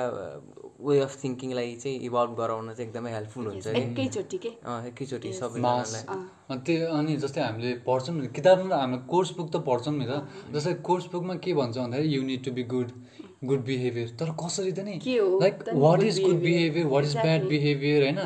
वे 0.87 0.99
अफ 1.01 1.13
थिङ्किङलाई 1.23 1.75
चाहिँ 1.83 1.97
इभल्भ 2.09 2.33
गराउन 2.41 2.67
चाहिँ 2.75 2.89
एकदमै 2.89 3.11
हेल्पफुल 3.17 3.47
हुन्छ 3.47 3.67
कि 3.67 3.81
एकैचोटि 3.81 4.39
के? 4.45 4.51
अँ, 4.69 4.81
एकैचोटि 4.89 5.33
सबैजनालाई। 5.41 6.59
त्यो 6.67 6.89
अनि 6.99 7.17
जस्तै 7.25 7.41
हामीले 7.41 7.71
पढ्छौँ 7.89 8.15
नि 8.17 8.29
किताबमा 8.37 8.77
हामीले 8.77 9.01
कोर्स 9.13 9.31
बुक 9.39 9.49
त 9.55 9.57
पढ्छौँ 9.69 9.95
नि 9.97 10.07
त। 10.11 10.13
जस्तै 10.55 10.75
कोर्स 10.89 11.05
बुकमा 11.13 11.35
के 11.45 11.55
भन्छ 11.61 11.77
भन्दाखेरि 11.79 12.09
you 12.17 12.23
need 12.29 12.45
to 12.45 12.51
be 12.53 12.63
good 12.75 12.89
good 13.49 13.61
behaviour 13.65 14.09
तर 14.21 14.29
कसरी 14.45 14.73
त 14.73 14.81
नि? 14.85 15.01
Like 15.41 15.55
what 15.85 16.03
is 16.03 16.21
good 16.27 16.39
behaviour 16.45 16.87
what 16.93 17.05
is 17.05 17.17
bad 17.25 17.49
behaviour 17.49 18.01
होइन? 18.05 18.19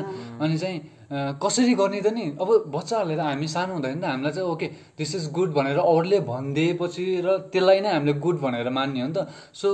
अनि 0.43 0.57
चाहिँ 0.57 0.77
कसरी 1.11 1.73
गर्ने 1.73 2.01
त 2.01 2.13
नि? 2.13 2.25
अब 2.37 2.49
बच्चाहरूले 2.69 3.15
त 3.17 3.19
हामी 3.19 3.47
सानो 3.49 3.73
हुँदाखेरि 3.73 4.01
त 4.01 4.05
हामीलाई 4.05 4.31
चाहिँ 4.31 4.49
ओके 4.49 4.67
दिस 4.97 5.15
इज 5.15 5.25
गुड 5.33 5.49
भनेर 5.53 5.77
अरूले 5.81 6.19
भनिदिएपछि 6.29 7.05
र 7.25 7.27
त्यसलाई 7.49 7.79
नै 7.81 7.89
हामीले 7.89 8.13
गुड 8.21 8.37
भनेर 8.39 8.69
मान्ने 8.69 9.01
हो 9.01 9.07
नि 9.07 9.13
त। 9.17 9.25
सो 9.53 9.67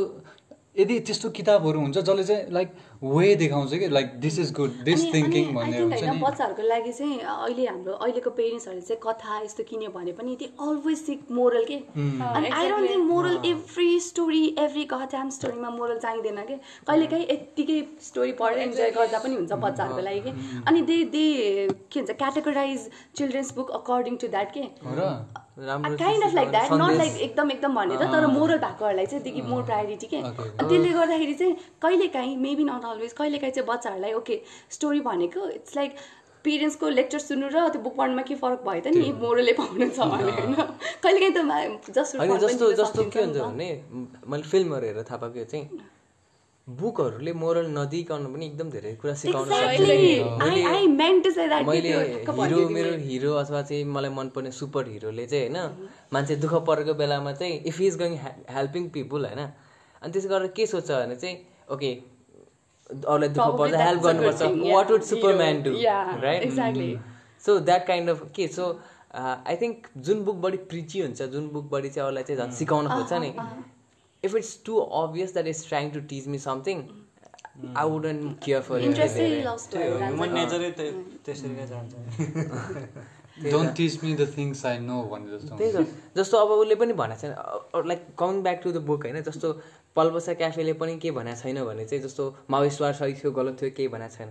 यदि 0.80 0.96
त्यस्तो 1.08 1.30
किताबहरू 1.36 1.80
हुन्छ 1.80 1.98
जसले 1.98 2.24
चाहिँ 2.24 2.52
लाइक 2.52 2.70
वे 3.06 3.36
देखाउँछ 3.36 3.74
कि 3.80 3.88
like 3.90 4.08
this 4.20 4.40
is 4.40 4.52
good 4.58 4.72
this 4.84 5.04
thinking 5.14 5.54
भन्ने 5.56 5.80
हुन्छ 5.80 6.04
नि। 6.04 6.20
बच्चाहरूको 6.22 6.64
लागि 6.68 6.92
चाहिँ 6.92 7.20
अहिले 7.20 7.66
हाम्रो 7.66 7.94
अहिलेको 7.94 8.30
पेरेन्ट्सहरूले 8.40 8.82
चाहिँ 8.82 9.02
कथा 9.04 9.40
यस्तो 9.44 9.64
किन्यो 9.70 9.90
भने 9.96 10.12
पनि 10.20 10.36
दे 10.40 10.50
अलवेज 10.68 10.98
सिक 11.00 11.32
मोरल 11.32 11.66
के? 11.72 11.78
अनि 12.32 12.50
I 12.50 12.70
don't 12.70 12.90
think 12.90 13.06
moral 13.12 13.38
every 13.46 14.00
story 14.10 14.44
every 14.66 14.84
कथाम 14.94 15.30
स्टोरीमा 15.38 15.70
मोरल 15.78 16.00
चाहिँदैन 16.00 16.44
कि? 16.50 16.60
कहिलेकाहीँ 16.88 17.28
यत्तिकै 17.32 17.80
स्टोरी 18.10 18.32
पढेर 18.42 18.60
इन्जोय 18.68 18.92
गर्दा 18.98 19.20
पनि 19.20 19.36
हुन्छ 19.36 19.52
बच्चाहरूको 19.70 20.02
लागि 20.10 20.22
कि? 20.28 20.62
अनि 20.68 20.82
दे 20.92 21.04
दे 21.16 21.26
के 21.92 22.02
भन्छ 22.02 22.18
categorise 22.18 22.90
children's 23.18 23.56
book 23.56 23.72
according 23.82 24.16
to 24.18 24.28
that 24.28 24.54
के? 24.54 24.70
हो 24.86 24.96
र? 25.00 25.02
राम्रो 25.02 25.45
kind 25.58 26.24
of 26.24 26.34
like 26.34 26.50
that 26.52 26.72
not. 26.74 26.98
Like 26.98 27.14
एकदम 27.22 27.52
एकदम 27.52 27.76
भनेर 27.76 28.04
तर 28.12 28.26
मोरल 28.28 28.58
भएकोहरूलाई 28.58 29.06
चाहिँ 29.06 29.24
देखि 29.24 29.42
मोर 29.42 29.64
प्रायोरिटी 29.64 30.08
के? 30.08 30.18
अनि 30.18 30.68
त्यसले 30.68 30.90
गर्दाखेरि 30.90 31.34
चाहिँ 31.34 31.56
कहिलेकाहीँ 31.82 32.36
मेबी 32.38 32.64
नट 32.64 32.86
अलवेज 32.86 33.14
कहिलेकाहीँ 33.14 33.54
चाहिँ 33.54 33.68
बच्चाहरूलाई 33.70 34.14
ओके 34.20 34.42
स्टोरी 34.78 35.02
भनेको 35.08 35.50
इट्स 35.50 35.76
लाइक 35.76 35.96
पेरेन्ट्सको 36.46 36.90
लेक्चर 36.90 37.20
सुन्नु 37.20 37.48
र 37.54 37.68
त्यो 37.70 37.82
बुक 37.82 37.96
पढ्नुमा 37.98 38.22
के 38.22 38.36
फरक 38.44 38.62
भयो 38.68 38.82
त 38.82 38.88
नि? 38.94 39.12
मोरलै 39.24 39.54
पाउनु 39.58 39.90
छ 39.90 40.00
भने 40.12 40.32
होइन? 40.32 40.54
कहिलेकाहीँ 41.02 41.34
त 41.34 41.94
जस्तो 41.98 42.72
जस्तो 42.74 43.10
के 43.10 43.20
हुन्छ 43.20 43.38
भने 43.40 43.70
मैले 44.28 44.44
फिल्महरू 44.44 44.86
हेरेर 44.86 45.06
थाहा 45.10 45.18
पाएको 45.24 45.46
चाहिँ 45.52 45.66
बुकहरूले 46.68 47.32
मोरल 47.34 47.68
नदिइकन 47.72 48.26
पनि 48.34 48.46
एकदम 48.46 48.70
धेरै 48.70 48.92
कुरा 49.02 49.14
सिकाउन 49.16 49.46
सक्छ 49.50 49.80
मैले 51.68 51.92
हिरो 52.30 52.62
मेरो 52.70 52.92
हिरो 53.02 53.34
अथवा 53.42 53.62
चाहिँ 53.62 53.84
मलाई 53.96 54.12
मनपर्ने 54.12 54.52
सुपर 54.60 54.88
हिरोले 54.90 55.26
चाहिँ 55.28 55.50
होइन 55.50 55.88
मान्छे 56.14 56.36
दुःख 56.46 56.54
परेको 56.68 56.94
बेलामा 57.02 57.32
चाहिँ 57.34 57.54
if 57.72 57.82
is 57.82 57.98
going 57.98 58.18
helping 58.56 58.90
people 58.96 59.26
होइन 59.26 59.42
अनि 59.42 60.12
त्यसो 60.12 60.30
गरेर 60.30 60.48
के 60.58 60.66
सोच्छ 60.66 60.90
भने 60.92 61.16
चाहिँ 61.16 61.38
ओके 61.74 61.92
अरूलाई 62.90 63.30
दुःख 63.30 63.50
पर्छ 63.60 63.74
हेल्प 63.76 64.02
गर्नुपर्छ। 64.02 64.42
What 64.74 64.92
would. 64.92 65.02
Superman 65.04 65.62
do 65.64 65.72
right. 66.26 66.42
So 67.46 67.60
that 67.70 67.88
kind 67.88 68.10
of 68.10 68.20
के 68.36 68.48
सो 68.58 68.66
आई 69.14 69.56
थिङ्क 69.62 69.88
जुन 70.10 70.24
बुक 70.26 70.38
बढी 70.44 70.58
प्रिची 70.74 71.02
हुन्छ 71.02 71.22
जुन 71.38 71.48
बुक 71.54 71.66
बढी 71.72 71.90
चाहिँ 71.90 72.06
अरूलाई 72.08 72.24
चाहिँ 72.24 72.42
झन् 72.42 72.52
सिकाउन 72.58 72.88
खोज्छ 72.88 73.14
नि 73.14 73.32
trying 74.30 75.92
to 75.92 76.00
teach 76.00 76.28
me 76.28 76.40
something 76.40 76.82
I 77.78 77.90
wouldn't 77.90 78.44
care 78.44 78.62
for 78.62 78.80
इन्ट्रेस्टै 78.80 79.26
it 79.28 79.46
love 79.46 79.56
त्यो 79.56 79.58
स्टोरी 79.58 79.84
ह्युमन 80.04 80.34
नेचरै 80.34 80.72
त्यही- 80.72 81.26
त्यसरी 81.26 81.50
नै 81.50 81.68
जान्छ 81.68 81.94
don't 83.52 83.76
teach 83.76 84.04
me 84.04 84.14
the 84.16 84.28
things 84.38 84.66
I 84.66 84.78
know 84.80 85.02
भने 85.04 85.38
जस्तो 85.38 85.56
त्यही 85.58 85.72
त। 85.74 85.88
जस्तो 86.16 86.38
अब 86.38 86.50
उसले 86.50 86.76
पनि 86.76 86.94
भनेको 86.94 87.22
छैन 87.22 87.88
like 87.88 88.02
coming 88.20 88.42
back 88.44 88.62
to 88.64 88.72
the 88.72 88.78
book 88.78 89.02
होइन? 89.06 89.22
जस्तो 89.22 89.62
पल्बसा 89.96 90.34
क्याफेले 90.34 90.74
पनि 90.74 90.98
के 91.00 91.12
भनेको 91.12 91.42
छैन 91.42 91.64
भने 91.66 91.86
चाहिँ 91.86 92.04
जस्तो 92.04 92.36
माओइस्टवार 92.50 92.94
सही 92.94 93.14
थियो 93.14 93.32
गलत 93.32 93.62
थियो 93.62 93.70
केही 93.78 93.88
भनेको 93.88 94.16
छैन। 94.16 94.30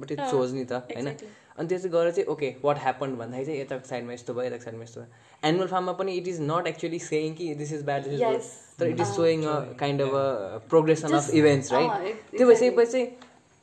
बट 0.00 0.12
इट 0.12 0.20
सोज 0.20 0.54
नि 0.54 0.64
त 0.64 0.72
होइन? 0.72 1.16
अनि 1.58 1.68
त्यो 1.68 1.78
चाहिँ 1.78 1.92
गरेर 1.92 2.12
चाहिँ 2.12 2.28
ओके 2.32 2.54
वाट 2.64 2.78
ह्यापन 2.78 3.14
भन्दाखेरि 3.16 3.46
चाहिँ 3.46 3.60
यताको 3.60 3.88
साइडमा 3.88 4.12
यस्तो 4.12 4.34
भयो 4.34 4.44
यताको 4.46 4.64
साइडमा 4.64 4.82
यस्तो 4.82 5.00
भयो। 5.00 5.48
एनिमल 5.48 5.66
फार्ममा 5.66 5.92
पनि 6.00 6.12
it 6.12 6.28
is 6.28 6.40
not 6.40 6.66
actually 6.66 6.98
saying 6.98 7.34
कि 7.34 7.54
this 7.54 7.72
is 7.72 7.84
bad 7.84 8.08
this 8.08 8.20
is. 8.22 8.50
तर 8.78 8.86
it 8.88 9.00
is 9.00 9.06
showing 9.06 9.44
a 9.44 9.54
kind 9.80 10.02
of 10.02 10.14
a 10.14 10.58
progression 10.70 11.12
of 11.16 11.30
events 11.34 11.72
right 11.72 12.20
त्यो 12.36 12.46
भइसकेपछि 12.48 13.04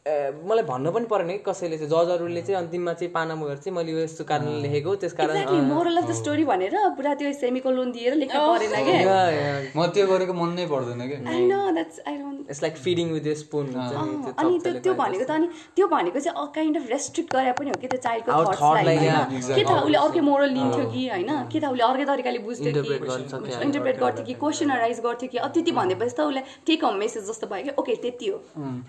मलाई 0.06 0.64
भन्नु 0.68 0.92
पनि 0.92 1.06
परेन 1.12 1.30
कि 1.30 1.38
कसैले 1.48 1.78
चाहिँ 1.78 1.90
जजहरूले 1.92 2.42
चाहिँ 2.42 2.58
अन्तिममा 2.60 2.94
चाहिँ 2.94 3.12
पाना 3.14 3.36
मगर 3.40 3.58
चाहिँ 3.64 3.76
मैले 3.76 3.92
यो 3.92 4.00
यस्तो 4.00 4.24
कारणले 4.28 4.60
लेखेको 4.62 4.96
त्यस 5.00 5.14
कारण 5.16 5.62
मोरल 5.68 5.98
अफ 5.98 6.10
द 6.10 6.12
स्टोरी 6.14 6.44
भनेर 6.46 6.76
पुरा 6.98 7.14
त्यो 7.20 7.32
सेमिको 7.34 7.72
लोन 7.72 7.92
दिएर 7.92 8.14
लेख्नु 8.16 8.40
परेन 8.40 8.72
yeah. 8.74 9.78
म 9.78 9.88
त्यो 9.96 10.08
गरेको 10.08 10.34
मन 10.36 10.50
नै 10.60 10.66
पर्दैन 10.68 11.02
कि 11.08 11.16
I 11.24 11.40
know 11.48 11.60
that's 11.80 12.00
I 12.08 12.16
don't 12.18 12.52
it's 12.52 12.62
like 12.64 12.76
feeding 12.84 13.08
with 13.14 13.32
spoon 13.44 13.66
अनि 13.72 14.60
त्यो 14.60 14.74
त्यो 14.84 14.94
भनेको 14.94 15.24
त 15.24 15.32
अनि 15.38 15.48
त्यो 15.76 15.88
भनेको 15.96 16.20
चाहिँ 16.20 16.48
काइन्ड 16.60 16.78
अफ 16.78 16.92
रेस्ट्रिक्ट 16.92 17.36
गरे 17.36 17.52
पनि 17.62 17.70
हो 17.72 17.80
कि 17.82 17.88
त्यो 17.96 18.00
चाइल्डको 18.08 18.44
थट्सलाई 18.52 18.98
के 19.56 19.64
थाहा 19.64 19.80
उसले 19.88 19.98
अर्कै 20.04 20.22
मोरल 20.28 20.52
लिन्थ्यो 20.58 20.86
कि 20.92 21.08
होइन? 21.14 21.32
के 21.48 21.60
थाहा 21.64 21.72
उसले 21.72 21.84
अर्कै 21.84 22.06
तरिकाले 22.12 22.40
बुझ्थ्यो 22.50 22.72
Interpret 22.74 23.02
गर्न 23.08 23.28
सक्थ्यो, 23.32 23.40
कि. 23.40 23.64
इन्टरप्रेट 23.66 23.98
गर्थ्यो 24.04 24.26
कि 24.26 24.34
क्वेसनराइज 24.44 25.00
गर्थ्यो। 25.08 25.30
कि? 25.32 25.40
त्यति 25.54 25.72
भनेपछि 25.80 26.16
त 26.18 26.22
उसलाई 26.28 26.44
टेक 26.68 26.84
होम 26.84 26.96
मेसेज 27.06 27.24
जस्तो 27.32 27.48
भयो 27.56 27.64
कि 27.64 27.72
ओके 27.82 27.96
त्यति 28.04 28.28
हो। 28.28 28.38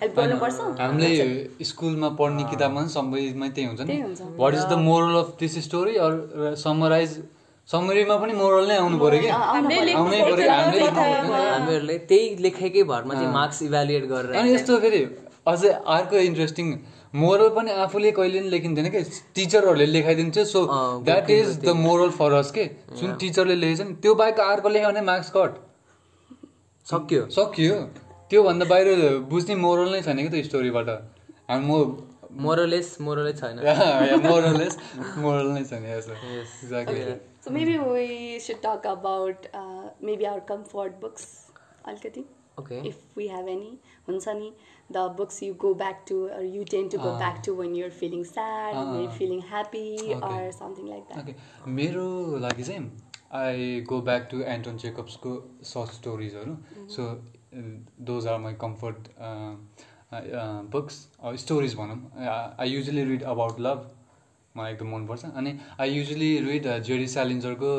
हेल्प 0.02 0.14
गर्नुपर्छ? 0.18 0.58
हामीले 1.04 1.64
स्कुलमा 1.64 2.08
पढ्ने 2.18 2.44
किताबमा 2.50 2.80
पनि 2.80 2.90
सबैमा 2.96 3.48
त्यही 3.56 3.66
हुन्छ 3.68 3.80
नि। 3.80 3.96
What 4.38 4.52
is 4.54 4.64
the 4.64 4.78
moral 4.88 5.14
of 5.18 5.28
this 5.40 5.58
story 5.64 5.94
or 6.06 6.12
summarise 6.64 7.10
समरीमा 7.68 8.16
पनि 8.22 8.32
मोरल 8.38 8.64
नै 8.68 8.76
आउनु 8.78 8.96
पऱ्यो 9.00 9.20
कि 9.20 9.28
आउनै 9.28 10.20
पऱ्यो। 10.22 10.48
हामीहरूले 10.48 11.96
त्यही 12.10 12.26
लेखेकै 12.46 12.82
भरमा 12.90 13.14
चाहिँ 13.14 13.32
मार्क्स 13.32 13.62
इभ्यालुएट 13.62 14.04
गरेर 14.10 14.30
अनि 14.40 14.48
यस्तो 14.54 14.78
फेरि 14.80 15.00
अझै 15.52 15.70
अर्को 15.94 16.16
इन्ट्रेस्टिङ 16.30 16.66
मोरल 17.22 17.48
पनि 17.56 17.70
आफूले 17.80 18.10
कहिले 18.12 18.38
पनि 18.40 18.50
लेखिन्थेन 18.50 18.86
कि? 18.90 19.00
टिचरहरूले 19.34 19.86
लेखाइदिन्थ्यो 19.86 20.44
so 20.44 20.60
that 21.04 21.30
is 21.30 21.48
the 21.58 21.74
moral 21.80 22.10
for 22.16 22.32
us 22.38 22.50
के? 22.50 22.64
जुन 22.98 23.10
टिचरले 23.20 23.54
लेखेछ 23.56 23.80
नि 23.80 23.94
त्यो 24.02 24.14
बाहेक 24.14 24.40
अर्को 24.40 24.68
लेख्यो 24.68 24.88
भने 24.90 25.02
मार्क्स 25.10 25.30
कट। 25.36 25.52
सक्यो। 26.86 27.22
सकियो। 27.30 27.74
त्योभन्दा 28.30 28.66
बाहिर 28.72 28.88
बुझ्ने 29.30 29.54
मोरल 29.62 29.92
नै 29.92 30.02
छैन 30.02 30.18
कि 30.18 30.28
त 30.28 30.44
स्टोरीबाट? 30.48 30.88
हामी 31.50 31.66
म 31.66 32.12
मोरलेस 32.44 32.88
मोरलै 33.00 33.32
छैन। 33.40 33.58
मोरलेस 34.28 34.78
मोरल 35.24 35.50
नै 35.56 35.64
छैन 35.64 35.84
so 37.44 37.50
maybe 37.56 37.76
we 37.80 38.38
should 38.46 38.62
talk 38.62 38.86
about 38.92 39.50
maybe 40.08 40.24
our 40.24 40.40
comfort 40.48 41.00
books 41.02 41.26
अलिकति 41.84 42.24
okay 42.60 42.80
if 42.88 43.18
we 43.18 43.28
have 43.28 43.48
any 43.48 43.70
हुन्छ 44.08 44.34
नि 44.40 44.50
the 44.90 45.04
books 45.18 45.42
you 45.42 45.54
go 45.60 45.72
back 45.82 46.04
to 46.08 46.16
you 46.48 46.64
tend 46.70 46.88
to 46.88 46.98
go 46.98 47.12
back 47.18 47.42
to 47.46 47.54
when 47.60 47.74
you're 47.76 47.90
feeling 48.00 48.24
sad 48.32 49.08
feeling 49.18 49.40
happy 49.50 49.86
or 50.12 50.50
something 50.58 50.88
like 50.88 51.18
okay 51.18 51.70
मेरो 51.78 52.06
लागि 52.46 52.62
चाहिँ 52.62 52.90
I 53.42 53.80
go 53.88 54.00
back 54.08 54.28
to 54.30 54.42
Anton 54.56 54.76
चेकअप्सको 54.82 55.36
short 55.72 55.96
स्टोरिजहरू 56.00 56.56
so 56.96 57.08
those 58.08 58.26
are 58.26 58.38
my 58.38 58.54
comfort 58.60 59.08
books 60.72 60.94
stories 61.40 61.74
भनौँ 61.76 61.98
I 62.60 62.68
usually 62.70 63.04
read 63.04 63.22
about 63.34 63.60
love 63.60 63.90
मलाई 64.54 64.72
एकदम 64.72 64.88
मनपर्छ. 64.94 65.24
अनि 65.24 65.58
I 65.80 65.90
usually 65.90 66.38
read 66.40 66.66
Jerry 66.82 67.06
स्यालिन्जरको 67.14 67.72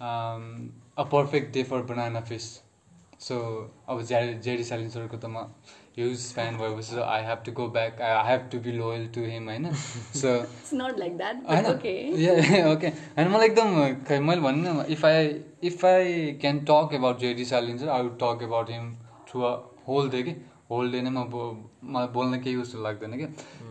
a 0.00 1.04
perfect 1.12 1.52
day 1.54 1.62
for 1.70 1.82
banana 1.88 2.20
fish 2.28 2.52
so 3.20 3.36
अब 3.88 4.02
J 4.02 4.22
Jerry 4.44 4.64
स्यालिन्जरको 4.64 5.16
त 5.16 5.26
म 5.26 5.46
huge 5.96 6.22
fan 6.34 6.56
भएपछि 6.58 7.00
I 7.00 7.22
have 7.24 7.42
to 7.46 7.52
go 7.58 7.66
back 7.74 8.00
I 8.02 8.22
have 8.28 8.48
to 8.52 8.58
be 8.60 8.72
loyal 8.72 9.06
to 9.14 9.20
him 9.24 9.48
होइन? 9.48 9.70
So 10.20 10.32
it's 10.44 10.72
not 10.78 10.98
like 11.02 11.16
that 11.20 11.36
होइन। 11.50 11.62
but 11.62 11.70
okay. 11.74 12.00
Okay 12.72 12.88
होइन 12.88 13.28
मलाई 13.34 13.48
एकदम 13.48 13.68
खै 14.08 14.18
मैले 14.20 14.40
भन्नु 14.40 14.82
if 14.96 15.04
I 15.04 15.28
if 15.70 15.84
I 15.84 16.32
can 16.40 16.58
talk 16.70 16.94
about 16.94 17.18
JD 17.20 17.44
Salinger 17.52 17.88
I 17.96 18.02
would 18.02 18.18
talk 18.22 18.42
about 18.42 18.70
him 18.70 18.92
through 19.34 19.42
a 19.42 19.52
whole 19.88 20.08
day 20.10 20.22
कि 20.22 20.34
whole 20.70 20.90
day 20.92 21.00
नै 21.02 21.10
म 21.10 21.24
बो- 21.28 21.54
मलाई 21.94 22.08
बोल्न 22.14 22.38
केही 22.40 22.56
जस्तो 22.62 22.82
लाग्दैन 22.82 23.16
कि? 23.18 23.26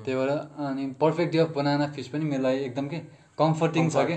त्यही 0.05 0.16
भएर 0.18 0.30
अनि 0.68 0.86
perfect 1.01 1.32
day 1.32 1.39
of 1.39 1.53
banana 1.55 1.88
fish 1.95 2.07
पनि 2.14 2.26
मेरो 2.32 2.43
लागि 2.43 2.59
एकदम 2.66 2.88
के 2.88 2.99
कम्फर्टिङ 3.38 3.89
छ 3.89 4.03
कि। 4.09 4.16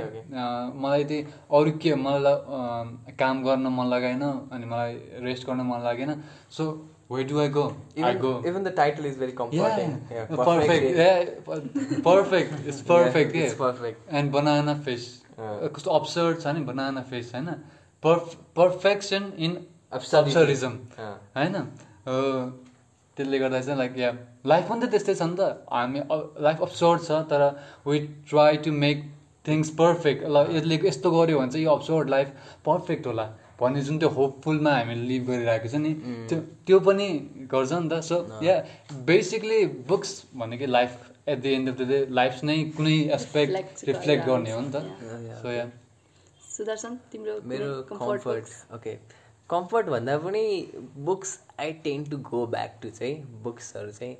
मलाई 0.83 1.05
त्यही 1.05 1.23
अरू 1.51 1.71
के 1.83 1.95
मलाई 2.03 3.15
काम 3.23 3.43
गर्न 3.45 3.67
मन 3.79 3.87
लागेन 3.91 4.23
अनि 4.27 4.67
मलाई 4.73 4.93
रेस्ट 5.25 5.47
गर्न 5.47 5.61
मन 5.71 5.81
लागेन 5.85 6.11
so 6.59 6.67
way 7.13 7.25
do 7.25 7.39
I 7.41 7.49
go 7.55 7.63
I 8.05 8.15
go 8.25 8.33
even 8.47 8.63
the 8.65 8.73
title 8.77 9.07
is 9.07 9.19
very 9.19 9.33
perfect 10.43 12.03
perfect 12.05 12.67
it's 12.67 12.81
perfect 12.91 13.33
के 13.33 13.49
पर्फेक्ट 13.59 14.13
एन्ड 14.15 14.33
बनाना 14.33 14.75
फेस 14.85 15.07
अँ। 15.39 15.69
कस्तो 15.77 15.91
अप्सर्ड 16.01 16.41
छ 16.43 16.55
नि 16.59 16.61
बनाना 16.73 17.03
फेस 17.11 17.33
होइन 17.35 17.49
पर्फेक्सन 18.03 19.33
इन. 19.39 19.57
अप्सरिजम। 19.93 20.75
होइन? 21.37 21.55
हो, 22.07 22.17
त्यसले 23.17 23.39
गर्दा 23.39 23.61
चाहिँ 23.61 23.79
लाइक 23.79 23.99
या 23.99 24.11
लाइफ 24.47 24.69
पनि 24.69 24.81
त 24.81 24.91
त्यस्तै 24.91 25.15
छ 25.15 25.23
नि 25.23 25.37
त। 25.37 25.41
हामी 25.73 26.01
लाइफ 26.47 26.63
अप्सर्ड 26.63 27.01
छ 27.03 27.11
तर 27.31 27.43
we 27.87 27.99
try 28.31 28.57
to 28.67 28.73
make 28.85 29.05
things 29.47 29.71
perfect 29.79 30.21
ल 30.27 30.37
यसले 30.57 30.77
यस्तो 30.85 31.11
गऱ्यो 31.11 31.39
भने 31.39 31.51
चाहिँ 31.53 31.65
यो 31.65 31.73
अप्सर्ड 31.73 32.11
लाइफ 32.11 32.29
पर्फेक्ट 32.67 33.07
होला 33.07 33.27
भन्ने 33.61 33.83
जुन 33.83 33.99
त्यो 33.99 34.09
होपफुलमा 34.15 34.73
हामीले 34.77 35.05
लिभ 35.09 35.23
गरिरहेको 35.27 35.69
छ 35.69 35.75
नि 35.81 35.93
त्यो 36.29 36.39
त्यो 36.67 36.79
पनि 36.87 37.09
गर्छ 37.53 37.73
नि 37.73 37.89
त। 37.89 38.01
सो 38.05 38.17
या 38.45 38.57
बेसिकली 39.09 39.61
बुक्स 39.89 40.11
भनेको 40.37 40.67
life 40.67 40.91
at 41.29 41.39
the 41.43 41.47
end 41.47 41.69
of 41.69 41.77
the 41.79 41.83
day 41.91 41.99
life 42.21 42.45
नै 42.45 42.57
कुनै 42.77 42.97
एस्पेक्ट 43.17 43.85
रिफ्लेक्ट 43.89 44.27
गर्ने 44.27 44.51
हो 44.53 44.61
नि 44.61 44.71
त. 44.75 44.77
सो 45.43 45.49
या 45.51 45.71
सुदर्शन 46.57 46.99
तिम्रो 47.13 47.41
मेरो 47.53 47.71
कम्फर्ट 47.89 48.75
ओके 48.75 48.93
कम्फर्ट 49.51 49.87
भन्दा 49.87 50.17
पनि 50.19 50.45
books 51.07 51.39
I 51.61 51.73
tend 51.85 52.05
to 52.11 52.17
go 52.31 52.47
back 52.55 52.79
to 52.83 52.91
चाहिँ 52.91 53.17
बुक्सहरू 53.43 53.91
चाहिँ 53.93 54.17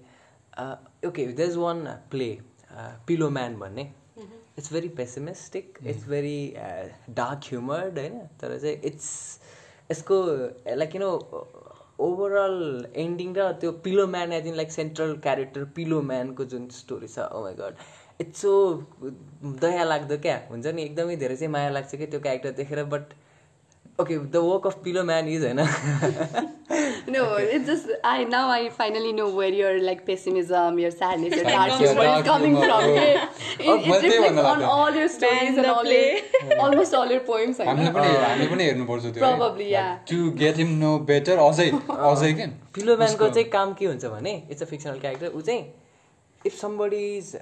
okay 1.09 1.27
there 1.27 1.49
is 1.51 1.57
one 1.57 1.85
play 2.11 2.29
Pillow 3.07 3.31
Man 3.31 3.57
भन्ने. 3.59 3.83
It's 4.59 4.73
very 4.73 4.89
pessimistic 4.99 5.79
it's 5.87 6.07
very 6.09 6.55
dark 7.11 7.41
humoured 7.49 7.99
होइन? 7.99 8.19
तर 8.41 8.59
चाहिँ 8.59 8.77
इट्स 8.85 9.09
यसको 9.91 10.23
like 10.77 10.95
you 10.95 11.01
know 11.01 11.11
overall 12.07 12.87
ending 12.97 13.35
र 13.37 13.51
त्यो 13.61 13.73
Pillow 13.85 14.07
Man 14.07 14.33
as 14.33 14.47
in 14.47 14.55
like 14.55 14.73
central 14.73 15.17
character 15.27 15.65
Pillow 15.77 16.01
म्यानको 16.09 16.45
जुन 16.55 16.69
स्टोरी 16.79 17.09
छ 17.09 17.19
oh 17.19 17.43
my 17.43 17.55
god 17.61 17.75
it's 18.21 18.41
so 18.41 18.53
दया 19.61 19.85
लाग्दो 19.85 20.19
क्या? 20.19 20.37
हुन्छ 20.51 20.67
नि? 20.67 20.83
एकदमै 20.83 21.17
धेरै 21.17 21.37
चाहिँ 21.37 21.53
माया 21.53 21.71
लाग्छ 21.71 21.95
क्या 21.95 22.07
त्यो 22.07 22.21
क्यारेक्टर 22.21 22.51
देखेर 22.63 22.85
but 22.95 23.15
okay 24.01 24.17
the 24.33 24.37
work 24.45 24.67
of 24.67 24.75
Pillow 24.85 25.03
Man 25.11 25.29
is 25.29 25.45
होइन 25.45 25.67
No, 27.15 27.21
it's 27.41 27.67
just 27.69 27.91
I 28.11 28.15
now 28.31 28.39
I 28.53 28.63
finally 28.79 29.11
know 29.19 29.27
where 29.35 29.51
your 29.57 29.69
like 29.89 30.01
pessimism, 30.09 30.79
your 30.83 30.91
sadness, 30.95 31.37
your 31.39 31.45
dark 31.49 31.69
Your 31.71 31.77
humor 31.83 32.07
dark 32.07 32.19
is 32.23 32.27
coming 32.29 32.57
from. 32.63 32.89
oh. 32.89 32.97
It, 33.03 33.69
Oh, 33.69 33.77
it 33.77 33.87
त्यही 33.87 34.11
reflects 34.17 34.49
on 34.53 34.65
all 34.71 34.99
your 35.01 35.07
stories 35.15 35.61
Man 35.61 35.61
and 35.61 35.69
the 35.69 35.75
all 35.75 35.91
your 35.93 36.59
almost 36.67 36.97
all 37.01 37.15
your 37.17 37.21
poems. 37.31 37.61
हामीले 37.69 37.87
know. 37.87 37.95
पनि 37.99 38.19
हामी 38.25 38.49
पनि 38.55 38.67
हेर्नुपर्छ 38.71 39.05
त्यो 39.15 39.23
Probably, 39.25 39.69
yeah. 39.77 39.95
To 40.11 40.19
get 40.43 40.61
him 40.65 40.75
know 40.83 40.93
better 41.13 41.45
अझै 41.47 41.69
अझै 42.11 42.33
के 42.41 42.51
पिलो 42.79 42.97
म्यानको 43.05 43.29
चाहिँ 43.39 43.49
काम 43.57 43.75
के 43.83 43.91
हुन्छ 43.93 44.13
भने 44.17 44.35
इट्स 44.51 44.63
अ 44.63 44.71
फिक्सनल 44.75 44.99
क्यारेक्टर 45.07 45.41
ऊ 45.41 45.41
चाहिँ 45.51 46.47
if 46.53 46.61
somebody 46.61 47.05
is 47.17 47.35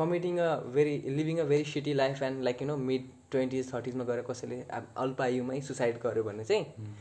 committing 0.00 0.38
a 0.40 0.50
very 0.74 0.96
living 1.12 1.38
a 1.38 1.44
very 1.46 1.64
shitty 1.70 1.94
life 1.94 2.22
and 2.22 2.42
like 2.44 2.62
you 2.62 2.68
know 2.68 2.76
mid 2.88 3.08
twenties 3.30 3.72
थर्टिजमा 3.72 4.04
गएर 4.04 4.22
कसैले 4.28 4.60
अब 4.72 4.86
अल्प 4.98 5.20
आयुमै 5.22 5.60
सुसाइड 5.62 5.98
गर्यो 6.02 6.22
भने 6.24 6.44
चाहिँ 6.44 6.92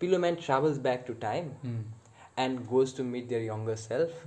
Pillow 0.00 0.18
Man 0.18 0.34
travels 0.44 0.78
back 0.80 1.04
to 1.06 1.12
time 1.22 1.50
and 2.38 2.64
goes 2.68 2.96
to 2.96 3.04
meet 3.06 3.28
their 3.28 3.42
younger 3.42 3.76
self 3.82 4.24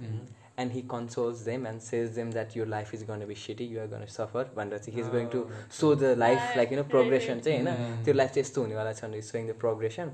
and 0.60 0.72
he 0.72 0.82
consoles 0.92 1.44
them 1.44 1.68
and 1.68 1.82
says 1.82 2.10
them 2.12 2.32
that 2.32 2.56
your 2.58 2.68
life 2.68 2.94
is 2.94 3.04
gonna 3.08 3.26
be 3.28 3.36
shitty 3.38 3.66
you're 3.66 3.88
gonna 3.88 4.06
suffer 4.16 4.50
भनेर 4.56 4.78
चाहिँ 4.78 4.96
he 4.96 5.02
is 5.02 5.12
going 5.12 5.28
to 5.36 5.44
show 5.74 5.94
the 5.96 6.16
life 6.18 6.58
like 6.58 6.72
you 6.72 6.78
know 6.78 6.84
progression 6.90 7.40
चाहिँ 7.40 7.62
होइन? 7.62 8.04
त्यो 8.06 8.14
life 8.14 8.30
चाहिँ 8.30 8.44
यस्तो 8.44 8.62
हुनेवाला 8.62 8.94
छ 8.94 9.04
भने 9.06 9.22
showing 9.28 9.48
the 9.48 9.56
progression 9.60 10.12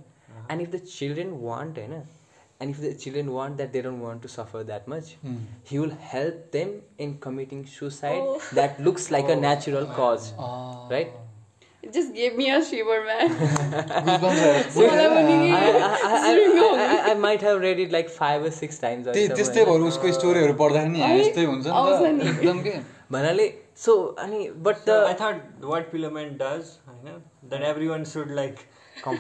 and 0.52 0.62
if 0.62 0.70
the 0.70 0.82
children 0.90 1.32
want 1.42 1.80
होइन 1.80 2.04
and 2.61 2.75
if 2.75 2.79
the 2.85 2.93
children 3.05 3.33
want 3.39 3.57
that 3.63 3.73
they 3.75 3.83
don't 3.89 4.03
want 4.09 4.23
to 4.27 4.31
suffer 4.37 4.63
that 4.75 4.89
much 4.95 5.17
he 5.73 5.79
will 5.85 5.97
help 6.13 6.45
them 6.59 6.77
in 7.07 7.17
committing 7.27 7.65
suicide 7.79 8.53
that 8.61 8.81
looks 8.89 9.11
like 9.17 9.35
a 9.39 9.41
natural 9.49 9.91
cause 9.99 10.31
right 10.95 11.19
It 11.87 11.93
just 11.97 12.11
gave 12.15 12.35
me 12.39 12.47
a 12.55 12.57
shiver, 12.71 12.97
man. 13.05 13.31
त्यही 13.37 14.89
मलाई 14.89 15.07
पनि 15.13 15.37
I, 15.59 15.61
I, 15.61 16.09
I, 16.09 16.33
I, 16.33 16.75
I, 16.87 16.99
I 17.11 17.15
might 17.21 17.45
have 17.47 17.63
read 17.63 17.79
it 17.85 17.95
like 17.95 18.11
five 18.17 18.45
or 18.49 18.51
six 18.57 18.81
times 18.83 19.07
अहिलेसम्म 19.13 19.37
त्यस्तै 19.39 19.63
होइन। 19.69 19.71
भएर 19.71 19.87
उसको 19.93 20.11
स्टोरीहरू 20.19 20.57
पढ्दाखेरि 20.59 20.93
नि 20.97 21.01
है? 21.05 21.09
यस्तै 21.21 21.45
हुन्छ 21.53 21.65
नि 21.67 21.73
आउँछ 21.79 21.97
त 22.03 22.11
नि। 22.19 22.29
एकदम 22.33 22.61
के 22.67 22.75
भन्नाले 23.17 23.47
सो 23.85 23.95
अनि 24.25 24.41
but 24.67 24.85
So 24.91 24.99
I 24.99 25.15
the 25.15 25.17
thought 25.23 25.65
what 25.73 25.89
Piloman 25.95 26.37
does, 26.45 26.77
you 26.99 27.09
know, 27.09 27.17
that 27.55 27.67
everyone 27.71 28.05
should 28.13 28.37
like 28.41 28.61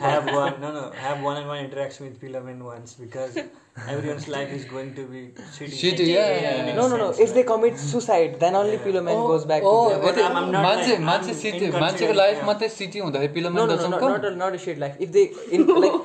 have 0.04 0.26
one 0.36 0.60
no 0.62 0.70
no 0.76 0.80
have 1.02 1.22
one 1.26 1.36
on 1.40 1.46
one 1.50 1.60
interaction 1.64 2.06
with 2.06 2.16
Piloman 2.22 2.58
once 2.64 2.90
because 3.02 3.36
everyone's 3.92 4.26
life 4.34 4.50
is 4.56 4.64
going 4.72 4.90
to 4.98 5.04
be 5.12 5.20
shitty. 5.58 5.76
Shitty, 5.82 6.06
yeah, 6.08 6.28
yeah, 6.40 6.62
in 6.62 6.68
a 6.72 6.74
no 6.80 6.88
no 6.88 6.96
no 7.02 7.06
sense, 7.12 7.20
if 7.28 7.34
they 7.36 7.44
commit 7.52 7.78
suicide 7.84 8.36
then 8.42 8.54
only 8.60 8.76
pillow 8.86 9.02
man 9.06 9.16
Oh, 9.20 9.28
goes 9.28 9.46
back 9.52 9.62
oh, 9.64 9.94
to 9.94 10.02
but 10.04 10.14
their 10.18 10.26
I'm- 10.26 10.36
I'm 10.40 10.52
not 10.56 10.66
मान्छे 10.66 10.90
like- 10.96 11.06
मान्छे 11.10 11.32
I'm 11.34 11.40
city 11.44 11.64
in 11.70 11.72
मान्छेको 11.72 11.86
consider- 11.86 12.18
life 12.20 12.36
yeah. 12.38 12.46
मात्रै 12.50 12.68
city 12.76 12.98
हुँदाखेरि 13.06 13.32
no 13.32 13.34
Pillowman 13.38 13.60
no 13.60 13.66
no, 13.66 13.76
doesn't 13.76 13.94
no 13.94 14.00
come 14.04 14.12
not 14.16 14.28
a, 14.32 14.34
not 14.42 14.58
a 14.60 14.62
shit 14.66 14.78
life 14.84 15.00
if 15.06 15.12
they 15.16 15.24
in 15.58 15.66
like 15.86 15.98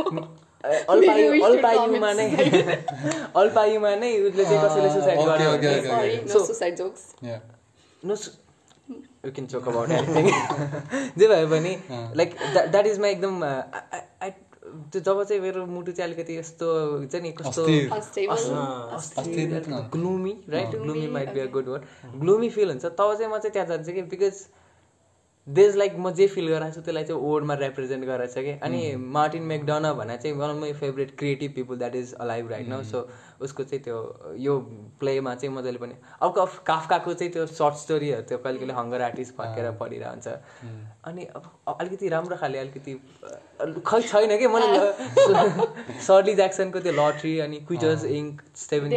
uh, 0.66 0.96
Maybe 1.02 1.30
we 1.34 1.42
should 1.42 1.66
अल्पायुमा 1.66 2.14
नै 2.22 2.30
अल्पायुमा 3.42 3.96
नै 4.06 4.14
उसले 4.30 4.46
चाहिँ 4.46 4.64
कसैले 4.66 4.90
सुसाइड 4.96 5.20
okay, 5.20 5.28
गर्यो 5.30 5.52
okay, 5.58 5.68
भने 5.68 5.78
okay. 5.82 5.92
Sorry, 5.92 6.16
no 6.26 6.34
So- 6.38 6.46
suicide 6.52 6.78
jokes. 6.84 7.04
No 8.12 8.16
you 9.25 9.31
can 9.33 9.47
joke 9.47 9.69
about 9.69 9.91
anything 9.91 10.27
जे 11.19 11.27
भए 11.29 11.47
पनि 11.47 11.73
लाइक 12.17 12.31
द्याट 12.55 12.87
इज 12.87 12.99
माई 13.01 13.11
एकदम 13.11 13.45
आई 13.45 14.31
त्यो 14.93 15.01
जब 15.01 15.23
चाहिँ 15.23 15.41
मेरो 15.43 15.65
मुटु 15.67 15.93
चाहिँ 15.93 16.13
अलिकति 16.13 16.37
यस्तो 16.39 16.67
हुन्छ 16.91 17.15
नि 17.23 17.31
कस्तो। 17.41 17.63
Gloomy 19.95 20.35
right 20.49 20.71
Gloomy, 20.71 20.83
gloomy 20.83 21.07
might 21.17 21.29
be 21.35 21.41
a. 21.41 21.47
Good 21.57 21.69
word 21.69 21.83
gloomy 22.21 22.49
feel 22.57 22.69
हुन्छ। 22.71 22.85
तब 22.85 23.15
चाहिँ 23.19 23.31
म 23.33 23.39
चाहिँ 23.39 23.53
त्यहाँ 23.53 23.69
जान्छु 23.69 23.93
कि 23.93 24.03
बिकज 24.15 24.37
देज 25.55 25.77
लाइक 25.77 25.95
म 25.99 26.11
जे 26.15 26.27
फिल 26.29 26.49
गराएको 26.49 26.75
छु 26.75 26.81
त्यसलाई 26.81 27.05
चाहिँ 27.05 27.21
वर्डमा 27.23 27.55
रिप्रेजेन्ट 27.61 28.05
गराएको 28.07 28.33
छ 28.33 28.45
कि। 28.45 28.53
अनि 28.63 28.81
मार्टिन 29.17 29.43
मेकडोना 29.53 29.93
भने 29.95 30.17
चाहिँ 30.19 30.37
one 30.37 30.51
of 30.51 30.57
my 30.61 30.73
favourite 30.81 31.17
creative 31.19 31.53
people 31.55 31.77
that 31.79 31.95
is 31.97 32.13
alive 32.21 32.51
right 32.51 32.69
now 32.69 32.83
so 32.91 33.09
उसको 33.41 33.65
चाहिँ 33.65 33.83
त्यो 33.85 33.99
यो 34.39 34.59
प्लेमा 35.01 35.35
चाहिँ 35.35 35.55
मजाले 35.55 35.79
पनि 35.79 35.95
अब 36.23 36.35
कफ 36.39 36.59
काफकाको 36.67 37.15
चाहिँ 37.15 37.33
त्यो 37.33 37.47
सर्ट 37.55 37.75
स्टोरीहरू 37.83 38.23
त्यो 38.29 38.39
कहिले 38.39 38.59
कहिले 38.59 38.75
हङ्गर 38.75 39.03
आर्टिस्ट 39.03 39.35
फर्केर 39.37 39.71
पढिरहेको 39.81 40.11
हुन्छ 40.11 40.29
अनि 41.05 41.25
अब 41.37 41.51
अलिकति 41.81 42.09
राम्रो 42.09 42.37
खाले 42.37 42.59
अलिकति 42.59 42.95
खै 43.87 44.01
छैन 44.03 44.39
कि? 44.39 44.47
मलाई 44.47 46.01
सर्ली 46.07 46.35
ज्याक्सनको 46.35 46.81
त्यो 46.87 46.93
लट्री 47.01 47.39
अनि 47.41 47.61
क्विटर्स 47.69 48.05
इङ्क 48.21 48.43
सेभेन 48.63 48.93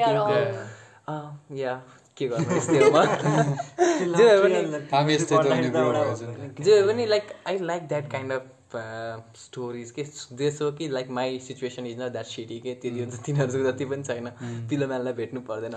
या 1.58 1.82
के 2.18 2.28
गर्नु 2.34 2.58
यस्तै 2.58 2.80
हो 2.84 2.90
म? 2.92 3.06
जे 4.18 4.26
भए 4.26 4.42
पनि 4.44 4.88
हामी 4.96 5.14
यस्तै 5.14 5.36
त 5.36 5.46
हुने 5.52 5.70
ब्रो 5.76 5.92
भएछ 5.92 6.22
नि। 6.24 6.50
त। 6.50 6.64
जे 6.64 6.82
भए 6.82 6.88
पनि 6.94 7.06
like 7.14 7.32
I 7.48 7.58
like 7.72 7.88
that 7.94 8.12
kind 8.12 8.32
of 8.34 8.52
stories 9.38 9.90
के 9.96 10.04
देश 10.38 10.62
हो 10.62 10.70
कि 10.78 10.88
like 10.90 11.10
my 11.18 11.38
situation 11.48 11.86
is 11.88 12.00
not 12.00 12.12
that 12.12 12.26
city 12.26 12.60
के 12.60 12.74
त्यति 12.82 13.00
हुन्छ 13.00 13.20
तिनीहरूको 13.26 13.72
जति 13.72 13.86
पनि 13.86 14.04
छैन। 14.04 14.30
पिलो 14.70 14.88
म्यानलाई 14.88 15.14
भेट्नु 15.20 15.42
पर्दैन 15.50 15.76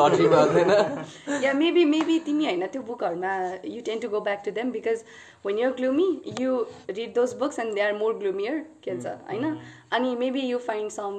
लट्री 0.00 0.26
पर्दैन 0.34 0.72
yeah 1.44 1.54
maybe 1.62 1.84
maybe 1.94 2.18
तिमी 2.26 2.44
होइन 2.44 2.66
त्यो 2.74 2.82
बुकहरूमा 2.90 3.32
you 3.76 3.80
tend 3.88 4.04
to 4.06 4.12
go 4.16 4.20
back 4.28 4.44
to 4.48 4.52
them 4.58 4.74
because 4.76 5.04
when 5.46 5.62
you're 5.62 5.72
gloomy 5.80 6.10
you 6.42 6.60
read 6.98 7.14
those 7.20 7.34
books 7.44 7.58
and 7.64 7.72
they 7.78 7.86
are 7.88 7.96
more 8.02 8.12
gloomier 8.20 8.60
के 8.84 8.90
भन्छ 8.90 9.16
होइन? 9.32 9.58
अनि 9.98 10.14
maybe 10.24 10.46
you 10.52 10.60
find 10.70 10.92
some 11.00 11.18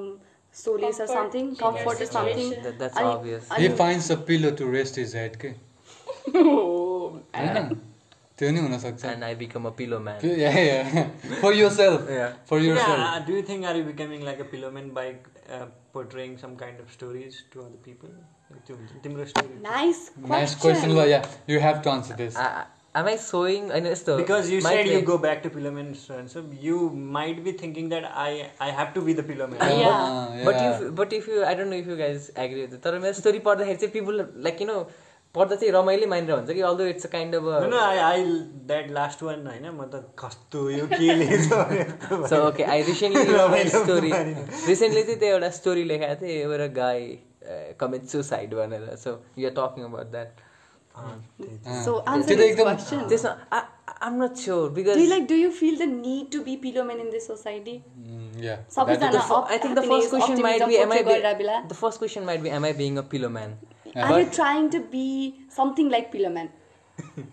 solace 0.61 1.01
or 1.01 1.07
Comfort 1.07 1.17
something 1.17 1.45
in 1.45 1.51
your 1.51 1.59
comfort 1.65 2.01
or 2.05 2.11
something 2.13 2.39
situation. 2.39 2.63
That- 2.65 2.79
that's 2.85 2.97
अनि- 3.03 3.13
obvious. 3.17 3.51
He 3.59 3.67
अनि- 3.69 3.77
finds 3.83 4.11
a 4.11 4.17
pillow 4.31 4.51
to 4.63 4.71
rest 4.79 4.99
his 5.03 5.15
head 5.21 5.37
के 5.45 5.53
Oh, 6.29 7.21
होइन 7.37 7.79
त्यो 8.39 8.51
नि 8.51 8.61
हुनसक्छ 8.61 9.05
and 9.05 9.25
I 9.25 9.35
become 9.41 9.65
a 9.67 9.71
pillow 9.79 9.99
man 10.09 10.19
for 11.43 11.55
yourself 11.79 12.11
Yeah. 12.17 12.35
For 12.51 12.63
your 12.65 12.77
yeah, 12.77 12.87
self 12.87 13.07
uh, 13.07 13.19
do 13.29 13.37
you 13.39 13.43
think 13.51 13.67
are 13.71 13.75
you 13.79 13.85
becoming 13.89 14.23
like 14.29 14.43
a 14.45 14.47
Piloman 14.53 14.91
by 14.99 15.07
uh, 15.57 15.67
portraying 15.97 16.37
some 16.45 16.55
kind 16.63 16.81
of 16.85 16.93
stories 16.99 17.39
to 17.55 17.65
other 17.65 17.81
people? 17.89 18.13
Like, 18.53 18.63
त्यो 18.69 18.77
हुन्छ, 18.77 19.03
तिम्रो 19.07 19.27
story. 19.33 19.59
nice 19.67 20.01
nice 20.35 20.55
question 20.63 20.97
ल 20.99 21.07
yeah 21.11 21.23
you 21.51 21.61
have 21.67 21.83
to 21.85 21.91
answer 21.91 22.15
this 22.23 22.39
am 23.00 23.08
I 23.12 23.16
sewing 23.22 23.70
होइन 23.72 23.88
यस्तो 23.88 24.18
Because 24.20 24.50
you 24.54 24.60
might 24.66 24.78
said 24.78 24.90
be- 24.90 24.94
you 24.96 25.02
go 25.08 25.18
back 25.26 25.42
to 25.46 25.50
Piloman, 25.56 25.88
so 26.02 26.18
and 26.20 26.32
so 26.36 26.44
you 26.68 26.82
might 27.16 27.42
be 27.48 27.54
thinking 27.64 27.90
that 27.96 28.06
I 28.26 28.30
I 28.68 28.70
have 28.82 28.94
to 29.00 29.04
be 29.08 29.16
the 29.22 29.26
Piloman. 29.32 29.66
Yeah. 29.80 30.46
But 30.46 30.62
if 30.68 30.86
but 31.02 31.14
if 31.20 31.28
you 31.30 31.44
I 31.50 31.56
don't 31.56 31.70
know 31.70 31.82
if 31.86 31.88
you 31.90 31.98
guys 32.04 32.32
agree 32.46 32.62
with 32.62 32.78
तर 32.86 33.00
मेरो 33.08 33.20
story 33.24 33.40
पढ्दाखेरि 33.50 33.78
चाहिँ 33.84 33.92
people 34.00 34.24
like 34.48 34.62
you 34.62 34.68
no 34.68 34.78
पढ्दा 35.36 35.56
चाहिँ 35.56 35.72
रमाइलो 35.74 36.08
मानेर 36.16 36.32
हुन्छ 36.36 36.52
कि 36.58 36.62
although 36.68 36.86
it's 36.94 37.06
a 37.06 37.10
kind 37.16 37.36
No, 37.36 37.40
of 37.52 37.64
no, 37.72 37.80
I, 37.86 37.96
I 38.10 38.20
that 38.72 38.92
last 38.98 39.24
one, 39.30 39.42
होइन 39.52 39.66
म 39.80 39.88
त 39.96 40.04
कस्तो 40.24 40.70
यो 40.78 40.86
के 40.94 41.16
लेख्छ 41.22 42.30
सो 42.34 42.42
ओके 42.48 42.64
आई 42.76 42.82
रिसेन्टली 42.92 43.34
रमाइलो 43.34 43.84
स्टोरी 43.84 44.12
मानेर। 44.14 44.48
रिसेन्टली 44.68 45.04
चाहिँ 45.04 45.20
त्यो 45.26 45.34
एउटा 45.34 45.50
स्टोरी 45.60 45.84
लेखाएको 45.92 46.22
थिएँ 46.26 46.40
एउटा 46.44 46.68
गाई 46.82 47.04
कमिट 47.84 48.06
सुसाइड 48.16 48.54
भनेर 48.62 48.88
so 49.04 49.18
you 49.38 49.50
are 49.50 49.54
talking 49.60 49.84
about 49.92 50.12
that 50.18 50.45
Ah, 50.96 51.16
mm. 51.40 51.84
so 51.84 52.04
answer 52.08 52.36
this 52.36 52.56
question. 52.56 53.04
I'm 54.02 54.18
not 54.18 54.38
sure 54.38 54.70
because. 54.70 54.96
Do 54.96 55.04
you 55.04 55.10
like? 55.10 55.28
Do 55.28 55.36
you 55.36 55.52
feel 55.52 55.78
the 55.78 55.88
need 55.88 56.32
to 56.32 56.44
be 56.44 56.58
Pilomen 56.58 57.00
in 57.00 57.10
this 57.10 57.26
society? 57.26 57.84
Yeah. 58.38 58.60
I 58.78 59.58
think 59.58 59.76
the 59.76 59.84
first 59.84 60.10
question 60.10 60.42
might 60.42 60.68
be, 60.68 60.78
am 60.78 60.92
I 60.92 61.02
the 61.68 61.74
first 61.74 61.98
question 62.00 62.26
might 62.26 62.44
be, 62.44 62.50
am 62.50 62.66
I 62.66 62.74
being 62.74 62.98
a 62.98 63.04
Piloman? 63.04 63.58
Yeah. 63.86 64.12
Are 64.12 64.20
you 64.22 64.30
trying 64.30 64.70
to 64.72 64.82
be 64.82 65.46
something 65.50 65.90
like 65.90 66.12
Piloman? 66.12 66.50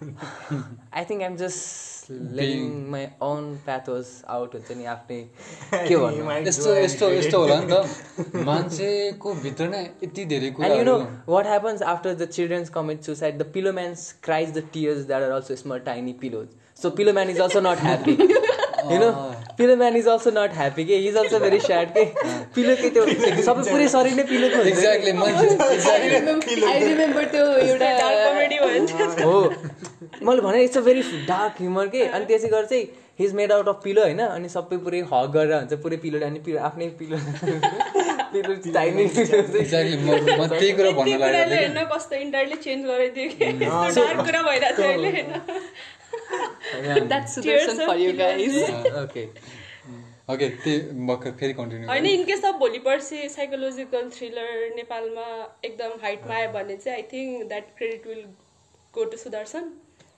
I 0.92 1.04
think 1.04 1.22
I'm 1.22 1.36
just 1.36 1.91
letting 2.11 2.90
my 2.90 3.05
own 3.20 3.59
pathos 3.66 4.12
out 4.28 4.55
हुन्छ 4.57 4.78
नि 4.78 4.84
आफ्नै 4.94 5.20
के 5.88 5.96
भन्नु 6.05 6.30
यस्तो 6.48 6.74
यस्तो 6.76 7.11
यस्तो 7.12 7.42
होला 7.44 7.61
नि 7.61 7.68
त 7.72 8.44
मान्छेको 8.50 9.34
भित्र 9.44 9.68
नै 9.74 9.82
यति 10.05 10.24
धेरै 10.34 10.50
know 10.50 10.57
कुराहरू 10.57 10.96
what 11.36 11.46
happens 11.46 11.82
after 11.94 12.14
the 12.14 12.26
children's 12.26 12.70
commit 12.70 13.05
suicide? 13.05 13.38
The 13.38 13.44
pillow 13.44 13.72
man 13.72 13.96
cries 14.22 14.53
the 14.53 14.62
tears 14.62 15.07
that 15.07 15.22
are 15.22 15.32
also 15.32 15.55
small, 15.55 15.80
tiny 15.80 16.14
pillows. 16.14 16.48
So 16.74 16.90
pillow 16.90 17.12
man 17.12 17.30
is 17.30 17.40
also 17.40 17.61
not 17.61 17.78
know, 18.99 19.12
pillow 19.59 19.76
man 19.76 19.97
is 19.97 20.07
also 20.07 20.30
not 20.30 20.51
happy. 20.53 20.85
के 20.85 20.95
He's 21.03 21.16
also 21.22 21.39
very 21.45 21.61
sad. 21.61 21.93
के 21.97 22.05
pillow 22.55 22.76
के 22.80 22.89
त्यो 22.97 23.03
सबै 23.49 23.62
पुरै 23.70 23.87
शरीर 23.95 24.14
नै 24.18 24.24
के। 24.24 24.41
हो। 29.22 29.39
मैले 30.22 30.41
भने 30.41 30.59
it's 30.64 30.76
a 30.76 30.80
very 30.89 31.03
dark 31.28 31.55
humour 31.61 31.87
के 31.95 32.01
अनि 32.07 32.24
त्यसै 32.24 32.49
गरेर 32.49 32.66
चाहिँ 32.72 32.85
he's 33.20 33.30
made 33.35 33.53
out 33.53 33.68
of 33.68 33.80
pillow 33.85 34.03
होइन? 34.03 34.20
अनि 34.26 34.49
सबै 34.49 34.76
पुरै 34.85 35.01
हग 35.12 35.28
गरेर 35.37 35.55
हुन्छ 35.55 35.72
पुरै 35.83 35.97
पिलो 36.05 36.16
अनि 36.26 36.39
पिलो 36.47 36.59
आफ्नै 36.68 36.87
पिलो 37.01 37.16
पिलो 38.33 38.55
पिलो 38.59 38.83
त्यही 40.53 40.72
कुरा 40.72 40.91
भन्न 40.99 41.78
कस्तो 41.95 42.14
इन्टायरली 42.26 42.57
चेन्ज 42.66 42.83
गराइदियो 42.87 43.26
कि? 43.33 43.47
डार्क 43.62 44.18
कुरा 44.26 44.41
भइरहेको 44.43 44.83
थियो 44.83 44.91
अहिले 44.93 45.11
होइन 46.12 47.08
that's 47.12 47.36
Sudarshan 47.38 47.84
for 47.88 47.96
you 48.04 48.12
guys. 48.22 48.56
Okay 49.02 49.24
okay 50.32 50.48
त्यही 50.64 51.32
फेरि 51.40 51.52
कन्टिन्यू 51.60 51.88
होइन 51.88 52.06
इनकेस 52.06 52.44
अफ 52.50 52.54
भोलि 52.58 52.78
पर्सि 52.88 53.28
साइकोलोजिकल 53.36 54.10
थ्रिलर 54.16 54.50
नेपालमा 54.76 55.26
एकदम 55.64 55.98
हाइटमा 56.02 56.34
आयो 56.36 56.50
भने 56.58 56.76
चाहिँ 56.84 56.96
I 56.96 57.02
think 57.12 57.48
that 57.48 57.72
credit 57.78 58.06
will 58.06 58.24
go 58.94 59.04
to 59.14 59.16
Sudarshan 59.24 59.64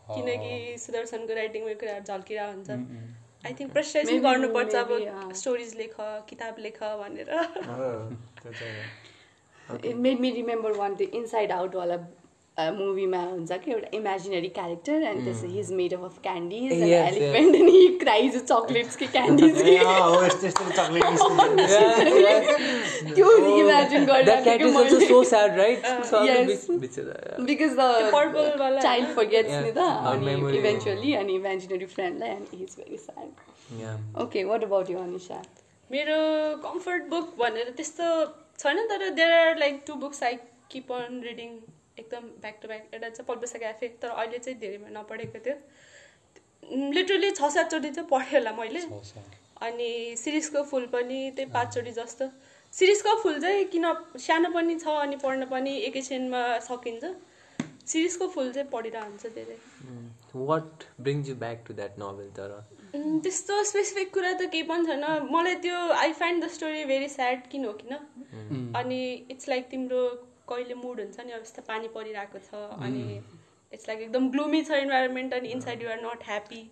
किनकि 0.08 0.54
सुदर्शनको 0.84 1.34
राइटिङमा 1.40 1.74
कुराहरू 1.82 2.04
झल्किरहेको 2.12 2.52
हुन्छ 2.52 2.70
आई 3.46 3.54
थिङ्क 3.60 3.72
प्रेसराइज 3.72 4.10
गर्नुपर्छ 4.26 4.74
अब। 4.74 5.32
स्टोरिज 5.40 5.74
लेख 5.78 5.94
किताब 6.28 6.58
लेख 6.66 6.78
भनेर 7.00 7.32
हो, 7.32 7.88
त्यो 8.42 8.52
चाहिँ 8.52 9.80
it 9.90 9.96
made 10.04 10.20
me 10.20 10.30
remember 10.40 10.72
one 10.82 10.94
त्यो 11.00 11.08
इनसाइड 11.20 11.52
आउटवाला 11.52 11.96
मुभीमा 12.58 13.18
हुन्छ 13.30 13.52
कि 13.64 13.70
एउटा 13.72 13.88
इमेजिनरी 13.96 14.48
क्यारेक्टर 14.56 15.02
एन्ड 15.06 15.24
त्यस 15.24 15.40
he's 15.54 15.70
made 15.78 15.94
of 15.94 16.02
of 16.04 16.18
candies 16.22 16.72
and 16.72 16.84
elephant 16.84 17.56
he 17.70 17.88
cries 18.02 18.36
chocolates 18.50 18.96
कि 18.96 19.06
क्यान्डिज 19.16 19.56
चक्लेट 19.58 19.82
त्यो 23.14 23.30
imagine 23.56 24.06
That 24.28 24.44
cat 24.44 24.62
is 24.68 24.76
also 24.82 25.00
so 25.08 25.18
sad, 25.32 25.58
right? 25.62 25.88
So 26.10 26.22
yes. 26.28 26.46
बिच- 26.46 26.78
बिचरा- 26.84 27.40
बिकज 27.46 27.76
वाला 27.78 28.80
चाइल्ड 28.80 29.08
फर्गेट्स 29.16 29.52
नि 29.64 29.72
त 29.72 29.88
अनि. 30.12 30.32
इभेन्चुअली 30.58 31.14
अनि 31.24 31.34
imaginary 31.34 31.86
फ्रेन्डलाई 31.96 32.30
and 32.30 32.54
he 32.54 32.62
is 32.64 32.76
very 32.78 32.96
sad 33.08 33.28
Yeah. 33.74 34.00
Okay 34.22 34.42
what 34.44 34.64
about 34.64 34.90
you 34.90 34.98
Anisa 34.98 35.42
मेरो 35.90 36.16
कम्फर्ट 36.64 37.06
बुक 37.10 37.34
भनेर 37.38 37.70
त्यस्तो 37.76 38.08
छैन 38.58 38.86
तर 38.90 39.08
there 39.10 39.32
are 39.32 39.56
like 39.58 39.82
two 39.86 39.94
books 40.02 40.22
I 40.22 40.34
keep 40.72 40.92
on 40.92 41.20
reading 41.24 41.48
एकदम 41.98 42.24
ब्याक 42.42 42.58
टु 42.62 42.68
ब्याक 42.68 42.82
एउटा 42.94 43.08
चाहिँ 43.08 43.26
पल्पेसा 43.28 43.58
क्याफे 43.58 43.88
तर 44.02 44.08
अहिले 44.08 44.38
चाहिँ 44.38 44.58
धेरै 44.58 44.78
नपढेको 44.96 45.38
थियो। 45.46 45.56
लिटरली 46.94 47.30
छ 47.30 47.50
सातचोटि 47.54 47.90
चाहिँ 47.90 48.08
पढेँ 48.10 48.32
होला 48.34 48.52
मैले। 48.58 48.80
अनि 49.62 49.90
सिरिजको 50.18 50.62
फुल 50.70 50.86
पनि 50.92 51.18
त्यही 51.36 51.50
पाँचचोटि 51.52 51.92
जस्तो। 52.00 52.28
सिरिजको 52.72 53.14
फुल 53.22 53.40
चाहिँ 53.40 53.64
किन 53.72 53.86
सानो 54.26 54.50
पनि 54.54 54.74
छ 54.78 54.86
अनि 55.04 55.16
पढ्न 55.22 55.46
पनि 55.52 55.76
एकैछिनमा 55.88 56.42
सकिन्छ। 56.66 57.04
सिरिजको 57.86 58.28
फुल 58.34 58.52
चाहिँ 58.52 58.68
पढिरहन्छ 58.70 59.26
धेरै. 59.34 59.58
What 60.34 60.84
brings 60.98 61.28
you 61.28 61.36
back 61.36 61.64
to 61.66 61.72
that 61.74 61.98
novel 61.98 62.30
तर 62.38 62.52
त्यस्तो 62.94 63.62
स्पेसिफिक 63.64 64.12
कुरा 64.14 64.32
त 64.32 64.50
केही 64.50 64.62
पनि 64.66 64.86
छैन। 64.86 65.04
मलाई 65.30 65.54
त्यो 65.62 65.78
I 65.94 66.12
find 66.18 66.44
the 66.44 66.48
story 66.56 66.84
very 66.90 67.08
sad 67.08 67.46
किन 67.50 67.64
हो 67.64 67.72
किन? 67.80 67.94
अनि 68.76 69.00
इट्स 69.30 69.48
लाइक 69.48 69.68
तिम्रो 69.70 70.02
कहिले 70.48 70.74
मुड 70.74 71.00
हुन्छ 71.00 71.20
नि 71.20 71.32
अब 71.32 71.42
यस्तो 71.42 71.62
पानी 71.68 71.88
परिरहेको 71.94 72.38
छ 72.48 72.62
अनि 72.80 73.04
इट्स 73.72 73.88
लाइक 73.88 74.00
एकदम 74.00 74.28
ग्लुमी 74.30 74.62
छ 74.64 74.82
इन्भाइरोमेन्ट 74.82 75.34
अनि 75.34 75.48
इनसाइड 75.50 75.82
युआर 75.82 76.02
नट 76.02 76.26
ह्याप्पी 76.26 76.62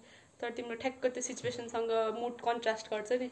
तर 0.41 0.51
तिम्रो 0.59 0.77
ठ्याक्क 0.83 1.07
त्यो 1.07 1.23
सिचुएसनसँग 1.23 1.91
मुड 2.19 2.41
कन्ट्रास्ट 2.45 2.91
गर्छ 2.91 3.21
नि। 3.23 3.31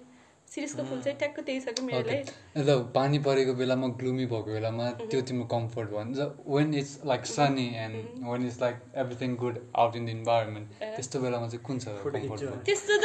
सिरिजको 0.55 0.83
फुल 0.85 1.01
चाहिँ 1.01 1.19
ठ्याक्क 1.19 1.41
त्यही 1.41 1.61
छ 1.61 1.75
कि 1.75 1.83
मेरो 1.83 2.07
लागि 2.07 2.63
ल 2.63 2.79
पानी 2.95 3.19
परेको 3.27 3.53
बेलामा 3.55 3.89
ग्लुमी 3.99 4.27
भएको 4.27 4.53
बेलामा 4.53 4.87
त्यो 5.03 5.21
तिम्रो 5.29 5.47
कम्फर्ट 5.53 5.91
भन्छ 5.91 6.27
when 6.49 6.75
it's 6.75 6.95
like 7.07 7.27
sunny 7.27 7.67
and 7.85 8.25
when 8.31 8.47
it's 8.47 8.61
like 8.63 8.81
everything 9.03 9.37
good 9.43 9.61
out 9.77 9.97
in 9.97 10.07
the 10.07 10.09
environment 10.11 10.67
त्यस्तो 10.81 11.21
बेलामा 11.21 11.49
चाहिँ 11.49 11.65
कुन 11.67 11.79
छ 11.79 11.85
कम्फर्ट 12.07 12.65
त्यस्तो 12.65 12.97
त। 12.97 13.05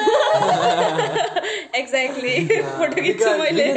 एक्ज्याक्टली 1.82 2.62
फोटो 2.62 3.02
खिच्छु 3.06 3.30
मैले। 3.38 3.68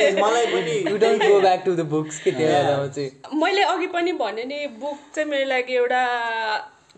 मैले 3.45 3.62
अघि 3.62 3.87
पनि 3.87 4.12
भने 4.23 4.45
नि 4.45 4.66
बुक 4.81 4.99
चाहिँ 5.14 5.31
मेरो 5.31 5.49
लागि 5.49 5.75
एउटा 5.75 6.03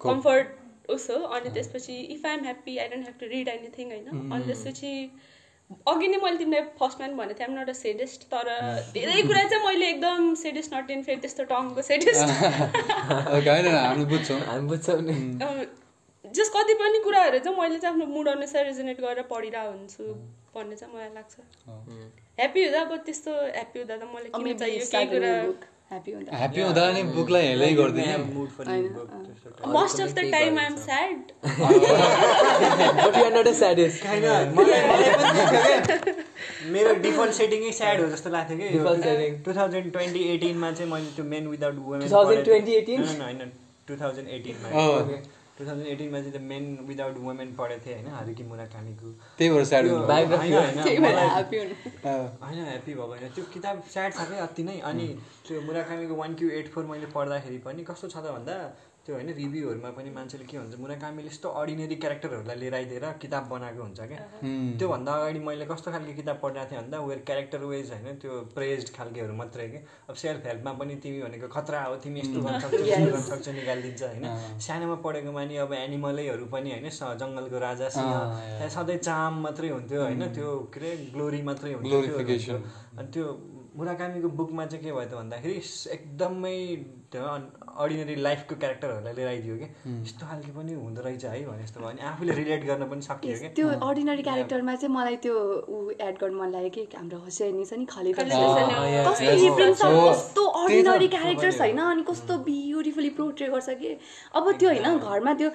कम्फर्ट 0.02 0.90
उस 0.90 1.10
हो। 1.10 1.16
अनि 1.16 1.50
त्यसपछि 1.50 1.96
if 2.14 2.26
I'm 2.26 2.42
happy 2.44 2.78
I 2.78 2.88
don't 2.88 3.02
have 3.02 3.20
to 3.20 3.26
read 3.34 3.48
anything 3.48 3.86
होइन? 3.90 4.32
अनि 4.32 4.44
त्यसपछि 4.44 4.92
अघि 5.70 6.06
नै 6.08 6.18
मैले 6.22 6.38
तिमीलाई 6.38 6.62
फर्स्टमा 6.78 7.06
पनि 7.06 7.14
भनेको 7.14 7.38
थिएँ 7.38 7.48
एम 7.48 7.58
नट 7.58 7.68
अ 7.68 7.72
सेडेस्ट 7.80 8.22
तर 8.32 8.48
धेरै 8.94 9.22
कुरा 9.22 9.42
चाहिँ 9.50 9.66
मैले 9.66 9.88
एकदम 9.88 10.34
सेडेस्ट 10.40 10.74
नट 10.74 10.90
इन 10.90 11.02
फेरि 11.02 11.20
त्यस्तो 11.20 11.44
टङको 11.52 11.82
सेडेस्ट 11.90 12.26
हामी 13.76 14.04
बुझ्छौँ। 14.12 14.40
हामी 14.40 14.66
बुझ्छौँ 14.68 15.00
नि। 15.02 15.16
जस 16.24 16.50
कति 16.56 16.74
पनि 16.80 16.98
कुराहरू 17.04 17.38
चाहिँ 17.38 17.58
मैले 17.58 17.78
चाहिँ 17.78 17.94
आफ्नो 17.94 18.06
मुड 18.14 18.28
अनुसार 18.28 18.64
रिजनेट 18.66 19.00
गरेर 19.00 19.22
पढिरहेको 19.30 19.70
हुन्छु 19.70 20.04
भन्ने 20.54 20.76
चाहिँ 20.76 20.94
मलाई 20.94 21.14
लाग्छ। 21.14 21.34
ह्याप्पी 22.38 22.64
हुँदा 22.64 22.80
अब 22.80 22.96
त्यस्तो 23.06 23.32
ह्याप्पी 23.32 23.78
हुँदा 23.80 23.96
त 23.96 24.10
मलाई 24.14 24.30
किन 24.36 24.58
चाहियो 24.58 24.86
केही 24.92 25.06
कुरा? 25.12 25.32
ह्याप्पी 25.90 26.60
हुँदा 26.62 26.82
नि 26.92 27.02
बुकलाई 27.14 27.46
हेलै 27.46 27.68
अँ। 27.74 28.18
Most 29.72 30.00
of 30.00 30.10
the 30.14 30.20
time 30.32 30.58
I 30.58 30.66
am 30.66 30.76
sad 30.82 31.16
But 33.00 33.16
you 33.16 33.24
are 33.24 33.34
not 33.36 33.46
a 33.46 33.54
sadist. 33.60 34.04
होइन 34.06 34.24
मलाई 34.58 34.80
मलाई 34.90 35.10
पनि 35.16 35.32
थियो 35.96 36.14
मेरो 36.76 36.94
डिफल्ट 37.06 37.32
सेटिङै 37.40 37.72
स्याड 37.80 38.00
हो 38.00 38.06
जस्तो 38.14 38.30
लाग्थ्यो 38.36 38.56
कि 38.58 38.68
Default 38.76 39.02
setting. 39.08 39.34
Two 39.44 39.50
thousand 39.58 39.92
twenty 39.92 40.22
एटिनमा 40.34 40.68
चाहिँ 40.78 40.90
मैले 40.92 41.10
त्यो 41.16 41.24
मेन 41.34 41.44
विदाउट 41.56 41.76
वुमेन 41.88 42.08
2018? 42.08 43.20
होइन 43.22 43.40
टु 43.88 43.96
थाउजन्ड 44.04 44.28
एटिनमा 44.38 44.68
Oh. 44.84 44.98
टु 45.60 45.66
थाउजन्ड 45.68 45.86
एटिनमा 45.86 46.20
चाहिँ 46.24 46.40
मेन 46.48 46.64
विदाउट 46.88 47.16
वुमेन 47.20 47.48
पढेको 47.60 47.84
थिएँ 47.86 47.94
होइन 47.94 48.08
हारुकी 48.16 48.44
मुराकामीको। 48.50 49.08
त्यही 49.38 49.48
भएर 49.52 49.64
स्याड 49.70 49.84
हुनु 49.86 50.00
होइन 50.00 50.16
ह्याप्पी 52.64 52.92
भएको 52.94 53.06
होइन। 53.06 53.28
त्यो 53.36 53.44
किताब 53.54 53.82
स्याड 53.92 54.10
छ 54.12 54.28
क्या 54.30 54.42
अति 54.42 54.62
नै। 54.64 54.78
अनि 54.90 55.06
त्यो 55.46 55.60
मुराकामीको 55.68 56.14
वान 56.22 56.30
क्यु 56.40 56.48
एट 56.58 56.66
फोर 56.72 56.84
मैले 56.92 57.06
पढ्दाखेरि 57.12 57.58
पनि 57.66 57.84
कस्तो 57.84 58.06
छ 58.08 58.16
त 58.16 58.26
भन्दा 58.36 58.56
त्यो 59.06 59.14
होइन 59.16 59.28
रिभ्यूहरूमा 59.32 59.90
पनि 59.96 60.10
मान्छेले 60.12 60.44
के 60.44 60.56
भन्छ 60.60 60.76
मुराकामीले 60.76 61.28
यस्तो 61.32 61.48
अर्डिनेरी 61.60 61.96
क्यारेक्टरहरूलाई 62.02 62.56
लिएर 62.62 62.74
आइदिएर 62.74 63.04
किताब 63.22 63.44
बनाएको 63.48 63.80
हुन्छ 63.82 64.00
क्या। 64.10 64.18
त्योभन्दा 64.78 65.12
अगाडि 65.18 65.40
मैले 65.48 65.64
कस्तो 65.72 65.88
खालको 65.90 66.12
किताब 66.20 66.36
पढिरहेको 66.42 66.70
थिएँ 66.70 66.80
भन्दा 66.84 66.98
वेयर 67.08 67.20
क्यारेक्टर 67.28 67.60
वाइज 67.70 67.88
होइन 67.96 68.16
त्यो 68.20 68.32
प्रेज 68.54 68.80
खालकेहरू 68.96 69.34
मात्रै 69.40 69.66
के। 69.72 69.78
अब 70.10 70.14
सेल्फ 70.22 70.40
हेल्पमा 70.46 70.72
पनि 70.80 70.94
तिमी 71.00 71.18
भनेको 71.24 71.48
खतरा 71.48 71.80
हो 71.88 71.96
तिमी 72.04 72.20
यस्तो 72.20 72.38
गर्न 72.44 72.58
सक्छौ 72.60 72.84
यस्तो 72.92 73.08
गर्न 73.12 73.24
सक्छौ 73.32 73.52
निकालिदिन्छ 73.60 74.02
होइन। 74.02 74.24
सानोमा 74.60 74.96
पढेकोमा 75.04 75.42
नि 75.48 75.56
अब 75.64 75.72
एनिमलैहरू 75.80 76.44
पनि 76.52 76.68
होइन 76.76 76.88
स- 76.92 77.16
जङ्गलको 77.20 77.58
राजा. 77.58 77.88
त्यहाँ 78.60 78.68
सधैँ 78.76 78.98
चाम 79.00 79.32
मात्रै 79.42 79.68
हुन्थ्यो 79.76 80.00
होइन 80.04 80.22
त्यो 80.36 80.48
के 80.74 80.78
अरे 80.80 80.90
ग्लोरी 81.16 81.40
मात्रै 81.48 81.72
हुन्थ्यो। 81.72 81.88
अनि 83.00 83.08
त्यो 83.14 83.24
मुराकामीको 83.70 84.28
बुकमा 84.38 84.64
चाहिँ 84.66 84.82
के 84.84 84.90
भयो 84.92 85.06
त 85.08 85.14
भन्दाखेरि 85.14 85.56
एकदमै 85.96 86.56
अर्डिनेरी 87.76 88.14
लाइफको 88.22 88.54
क्यारेक्टरहरूलाई 88.56 89.14
लिएर 89.14 89.28
आइदियो 89.28 89.56
कि? 89.56 89.66
यस्तो 90.02 90.26
खालको 90.26 90.52
पनि 90.58 90.72
हुँदो 90.74 91.00
रहेछ 91.02 91.24
है 91.24 91.44
भने 91.46 91.62
जस्तो 91.62 91.80
भयो। 91.80 91.88
अनि 91.90 92.00
आफूले 92.10 92.32
रिलेट 92.40 92.64
गर्न 92.66 92.88
पनि 92.90 93.02
सकियो 93.02 93.38
क्या 93.38 93.50
त्यो 93.56 93.68
अर्डिनरी 93.88 94.22
क्यारेक्टरमा 94.22 94.74
चाहिँ 94.74 94.94
मलाई 94.94 95.16
त्यो 95.24 95.36
ऊ 95.68 95.90
एड 96.00 96.18
गर्न 96.20 96.34
मन 96.40 96.50
लाग्यो 96.52 96.70
कि 96.74 96.96
हाम्रो 96.96 97.18
हुसैनी 97.24 97.64
छ 97.64 97.72
नि 97.78 97.86
yes, 97.86 99.80
कस्तो 99.82 100.46
अर्डिनरी 100.64 101.08
क्यारेक्टर 101.08 101.50
छैन 101.52 101.78
अनि 101.86 102.02
कस्तो 102.10 102.38
ब्युटिफुली 102.50 103.10
प्रोट्रे 103.18 103.48
गर्छ 103.48 103.68
कि? 103.80 103.96
अब 104.34 104.52
त्यो 104.58 104.68
होइन 104.68 104.98
घरमा 104.98 105.34
त्यो 105.40 105.50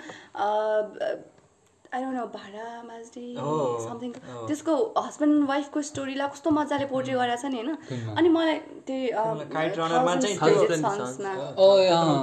आई 1.96 2.02
डोन्ट 2.04 2.18
नो 2.20 2.26
भाडा 2.36 2.66
माझ्दै 2.92 3.26
समथिङ 3.88 4.12
हो। 4.28 4.46
त्यसको 4.48 4.74
हस्बेन्ड 5.08 5.48
वाइफको 5.48 5.82
स्टोरीलाई 5.90 6.28
कस्तो 6.36 6.50
मजाले 6.60 6.86
पोर्ट्रे 6.92 7.14
गरेको 7.16 7.42
छ 7.42 7.46
नि 7.52 7.58
होइन? 7.58 7.72
अनि 8.20 8.30
मलाई 8.36 8.56
त्यही 8.88 9.04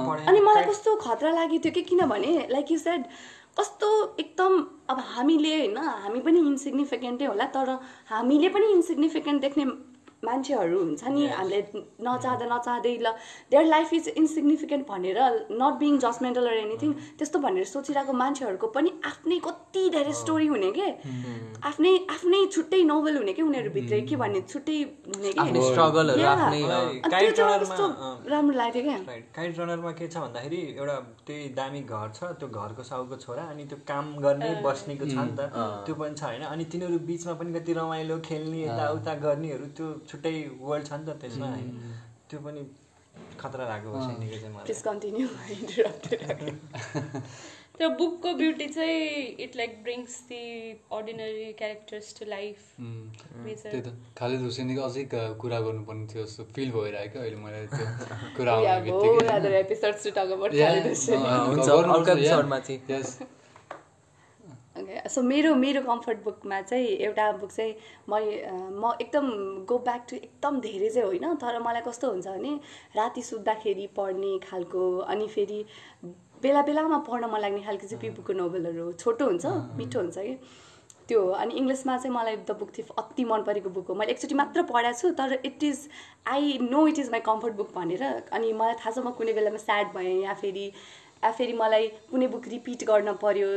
पढेँ। 0.07 0.25
अनि 0.29 0.39
मलाई 0.47 0.63
कस्तो 0.69 0.89
खतरा 1.05 1.31
लाग्यो 1.39 1.59
थियो 1.63 1.73
कि 1.73 1.81
किनभने 1.89 2.33
लाइक 2.53 2.67
यु 2.71 2.77
सेड 2.87 3.01
कस्तो 3.59 3.89
एकदम 4.19 4.51
अब 4.89 4.97
हामीले 5.13 5.53
होइन 5.57 5.77
हामी 6.03 6.19
पनि 6.27 6.39
इन्सिग्निफिकेन्टै 6.51 7.25
होला 7.25 7.45
तर 7.57 7.69
हामीले 8.11 8.49
पनि 8.55 8.67
इन्सिग्निफिकेन्ट 8.77 9.41
देख्ने 9.41 9.65
मान्छेहरू 10.23 10.77
हुन्छ 10.79 11.03
नि 11.15 11.23
हामीले 11.27 11.59
नचाहँदा 12.07 12.45
नचाहँदै 12.53 12.95
ल 12.97 13.07
देयर 13.51 13.65
लाइफ 13.65 13.93
इज 13.93 14.05
इन्सिग्निफिकेन्ट 14.23 14.87
भनेर 14.87 15.19
not 15.61 15.73
being 15.83 15.97
judgmental 16.05 16.45
or 16.51 16.57
anything 16.65 16.93
त्यस्तो 17.19 17.39
भनेर 17.45 17.65
सोचिरहेको 17.73 18.13
मान्छेहरूको 18.23 18.67
पनि 18.77 18.89
आफ्नै 19.11 19.39
कति 19.47 19.83
धेरै 19.97 20.13
स्टोरी 20.21 20.47
हुने 20.53 20.71
के? 20.79 20.87
आफ्नै 21.69 21.93
आफ्नै 22.15 22.39
छुट्टै 22.53 22.81
नोभल 22.83 23.17
हुने 23.17 23.33
कि 23.33 23.41
उनीहरूभित्र 23.41 23.99
के 24.09 24.15
भन्ने 24.23 24.41
छुट्टै 24.53 24.77
हुने 25.15 25.31
कि। 25.31 25.39
राम्रो 28.31 28.53
लाग्थ्यो 28.57 28.83
क्या? 28.83 28.97
राइट 29.07 29.25
काइट 29.35 29.59
रनरमा 29.59 29.91
के 29.99 30.07
छ 30.07 30.17
भन्दाखेरि 30.17 30.61
एउटा 30.79 30.97
त्यही 31.27 31.49
दामी 31.59 31.81
घर 31.81 32.07
छ 32.15 32.31
त्यो 32.39 32.47
घरको 32.61 32.83
साउको 32.83 33.15
छोरा 33.25 33.43
अनि 33.53 33.63
त्यो 33.71 33.77
काम 33.91 34.05
गर्ने 34.25 34.49
बस्नेको 34.65 35.05
छ 35.05 35.15
नि 35.19 35.35
त 35.39 35.41
त्यो 35.85 35.95
पनि 36.01 36.15
छ 36.15 36.23
होइन 36.23 36.43
अनि 36.49 36.63
तिनीहरू 36.73 36.99
बिचमा 37.11 37.33
पनि 37.41 37.59
कति 37.59 37.73
रमाइलो 37.79 38.17
खेल्ने 38.29 38.59
यताउता 38.63 39.13
गर्नेहरू 39.25 39.65
त्यो 39.77 39.87
छुट्टै 40.13 40.33
वर्ल्ड 40.61 40.85
छ 40.87 40.93
नि 40.93 41.05
त 41.05 41.17
त्यसमा 41.21 41.47
होइन। 41.49 41.69
त्यो 42.29 42.39
पनि 42.39 42.61
खतरा 43.39 43.65
लाग्यो 43.67 43.91
चाहिँ 44.39 44.53
मलाई। 44.53 44.67
त्यो 47.73 47.87
बुकको 47.89 48.33
ब्युटी 48.33 48.67
चाहिँ 48.69 49.35
it 49.43 49.55
like 49.55 49.71
brings 49.83 50.17
the 50.29 50.41
ordinary 50.93 51.45
characters 51.53 52.07
to 52.19 52.25
life 52.25 52.57
त्यही 53.63 53.81
त। 53.81 53.93
खालिद 54.17 54.41
हुसेनीको 54.41 54.81
अझै 54.81 55.03
क- 55.13 55.33
कुरा 55.41 55.59
गर्नुपर्ने 55.59 56.05
थियो 56.07 56.25
जस्तो 56.25 56.43
फिल 56.53 56.69
भइरहेको 56.71 57.19
अहिले 57.19 57.39
मैले 57.41 57.65
त्यो 57.67 57.85
कुरा 58.37 58.51
आउने 58.53 58.65
बित्तिकै। 58.85 59.17
सो 64.75 65.21
मेरो 65.21 65.53
मेरो 65.55 65.81
कम्फर्ट 65.81 66.23
बुकमा 66.23 66.61
चाहिँ 66.61 66.87
एउटा 67.07 67.31
बुक 67.31 67.51
चाहिँ 67.51 67.75
म 68.09 68.19
म 68.81 68.93
एकदम 69.01 69.29
गो 69.69 69.77
ब्याक 69.77 70.05
टु 70.09 70.15
एकदम 70.15 70.59
धेरै 70.59 70.89
चाहिँ 70.89 71.07
होइन 71.07 71.35
तर 71.35 71.59
मलाई 71.61 71.81
कस्तो 71.87 72.09
हुन्छ 72.09 72.27
भने 72.27 72.55
राति 72.95 73.21
सुत्दाखेरि 73.21 73.87
पढ्ने 73.97 74.37
खालको 74.49 74.97
अनि 74.97 75.27
फेरि 75.27 75.63
बेला 76.43 76.61
बेलामा 76.61 76.97
पढ्न 77.09 77.29
मन 77.31 77.39
लाग्ने 77.41 77.61
खालको 77.63 77.87
चाहिँ 77.87 78.01
पिपुको 78.01 78.33
नोभेलहरू 78.33 78.91
छोटो 78.93 79.25
हुन्छ 79.25 79.45
मिठो 79.77 79.99
हुन्छ 79.99 80.17
कि? 80.17 80.37
त्यो 81.07 81.21
अनि 81.35 81.53
इङ्ग्लिसमा 81.53 81.97
चाहिँ 81.97 82.15
मलाई 82.15 82.35
द 82.35 82.51
बुक 82.59 82.69
थिफ 82.77 82.91
अति 82.97 83.23
मन 83.25 83.41
परेको 83.43 83.69
बुक 83.69 83.87
हो। 83.87 83.95
मैले 83.95 84.11
एकचोटि 84.11 84.35
मात्र 84.35 84.63
पढाएको 84.63 84.99
छु 84.99 85.09
तर 85.11 85.33
it 85.45 85.63
is 85.63 85.87
I 86.27 86.57
know 86.61 86.87
it 86.87 86.99
is 86.99 87.09
my 87.11 87.19
comfort 87.19 87.53
book 87.53 87.73
भनेर 87.75 88.03
अनि 88.03 88.53
मलाई 88.53 88.73
थाहा 88.73 88.91
छ 88.91 89.05
म 89.05 89.11
कुनै 89.11 89.33
बेलामा 89.33 89.57
स्याड 89.57 89.93
भएँ 89.95 90.21
या 90.23 90.33
फेरि 90.33 90.71
फेरि 91.31 91.53
मलाई 91.53 91.87
कुनै 92.11 92.27
बुक 92.27 92.47
रिपिट 92.47 92.83
गर्न 92.83 93.13
पर्यो 93.21 93.47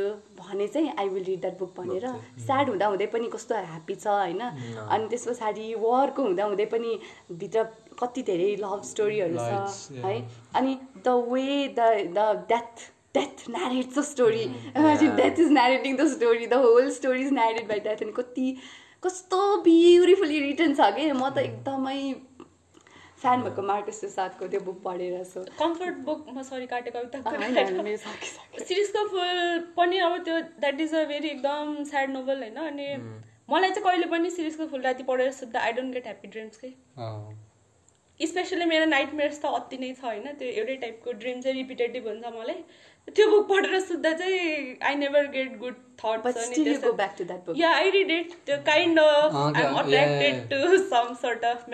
भने 0.40 0.66
चाहिँ 0.68 0.92
I 0.98 1.08
will 1.08 1.24
read 1.24 1.40
that 1.40 1.58
book 1.58 1.72
भनेर 1.76 2.06
स्याड 2.46 2.68
हुँदा 2.68 2.86
हुँदै 2.86 3.06
पनि 3.14 3.28
कस्तो 3.32 3.54
ह्याप्पी 3.54 3.94
छ 3.94 4.06
होइन। 4.06 4.40
अनि 4.40 5.08
त्यस 5.08 5.28
पछाडि 5.28 5.74
वरको 5.80 6.22
हुँदा 6.22 6.44
हुँदै 6.44 6.66
पनि 6.74 6.98
भित्र 7.32 7.64
कति 8.02 8.22
धेरै 8.22 8.50
लभ 8.60 8.82
स्टोरीहरू 8.84 9.36
छ. 9.36 9.92
है। 10.04 10.18
अनि 10.56 10.78
the 11.06 11.08
way 11.28 11.68
the 11.78 11.80
the 12.18 12.46
death 12.52 12.86
death 13.16 13.44
narrates 13.50 13.98
the 13.98 14.02
story 14.04 14.42
imagine 14.42 15.14
death 15.16 15.38
is 15.40 15.52
narrating 15.58 16.00
the 16.00 16.06
story 16.14 16.46
the 16.46 16.54
whole 16.64 16.90
story 16.92 17.22
is 17.22 17.32
narrated 17.32 17.68
by 17.68 17.80
death 17.80 18.02
अनि 18.02 18.12
कति 18.12 18.56
कस्तो 19.02 19.40
ब्युटिफुल्ली 19.62 20.40
रिटर्न 20.40 20.74
छ 20.74 20.94
कि। 20.96 21.10
म 21.12 21.28
त 21.30 21.38
एकदमै 21.38 21.98
फ्यान 23.26 23.42
भएको 23.42 23.62
मार्कस 23.68 24.00
साथको 24.14 24.48
त्यो 24.48 24.60
बुक 24.66 24.82
पढेर 24.82 25.22
सो। 25.26 25.44
कम्फर्ट 25.58 25.96
बुक 26.08 26.26
म 26.30 26.42
सरी 26.48 26.66
काटे 26.66 26.90
कविता 26.90 27.18
होइन 27.28 27.56
होइन, 27.56 27.80
मेरो 27.84 27.96
सकिसक्यो 27.98 28.64
सिरिजको 28.64 29.06
फुल 29.08 29.60
पनि 29.76 29.98
अब 30.08 30.18
त्यो 30.24 30.40
द्याट 30.60 30.80
इज 30.80 30.94
अ 30.94 31.04
भेरी 31.08 31.28
एकदम 31.28 31.82
स्याड 31.86 32.10
नोभल 32.10 32.42
होइन? 32.42 32.56
अनि 32.66 32.86
मलाई 33.50 33.70
चाहिँ 33.70 33.84
कहिले 33.84 34.06
पनि 34.12 34.30
सिरिजको 34.30 34.66
फुल 34.68 34.80
राति 34.82 35.02
पढेर 35.08 35.30
सुत्दा 35.32 35.60
I 35.60 35.72
don't 35.72 35.92
get 35.94 36.06
happy 36.06 36.28
dreams 36.28 36.56
के। 36.56 36.68
अँ, 36.68 37.34
स्पेसली 38.20 38.64
मेरो 38.64 38.84
नाइटमेयर्स 38.86 39.40
त 39.42 39.46
अति 39.54 39.78
नै 39.78 39.92
छ 39.94 40.04
होइन? 40.04 40.26
त्यो 40.38 40.48
एउटै 40.50 40.76
टाइपको 40.84 41.12
ड्रिम 41.22 41.40
चाहिँ 41.40 41.56
रिपिटेटिभ 41.56 42.06
हुन्छ 42.08 42.32
मलाई। 42.36 42.64
त्यो 43.14 43.26
बुक 43.30 43.44
पढेर 43.48 43.80
सुत्दा 43.80 44.12
चाहिँ 44.12 44.78
I 44.82 44.94
never 45.02 45.26
get 45.34 45.59
good 45.59 45.74
you 46.66 46.74
go 46.80 46.92
back 46.92 47.14
to 47.18 47.24
that 47.24 47.46
book 47.46 47.59
yeah 47.59 47.70
I 47.74 47.90
read 47.90 48.11
it 48.11 48.32
त्यो 48.46 48.57
kind 48.66 48.98
of 49.00 49.34
attracted 49.36 50.34
to 50.50 50.78
some 50.90 51.14
sort 51.22 51.44
of 51.44 51.68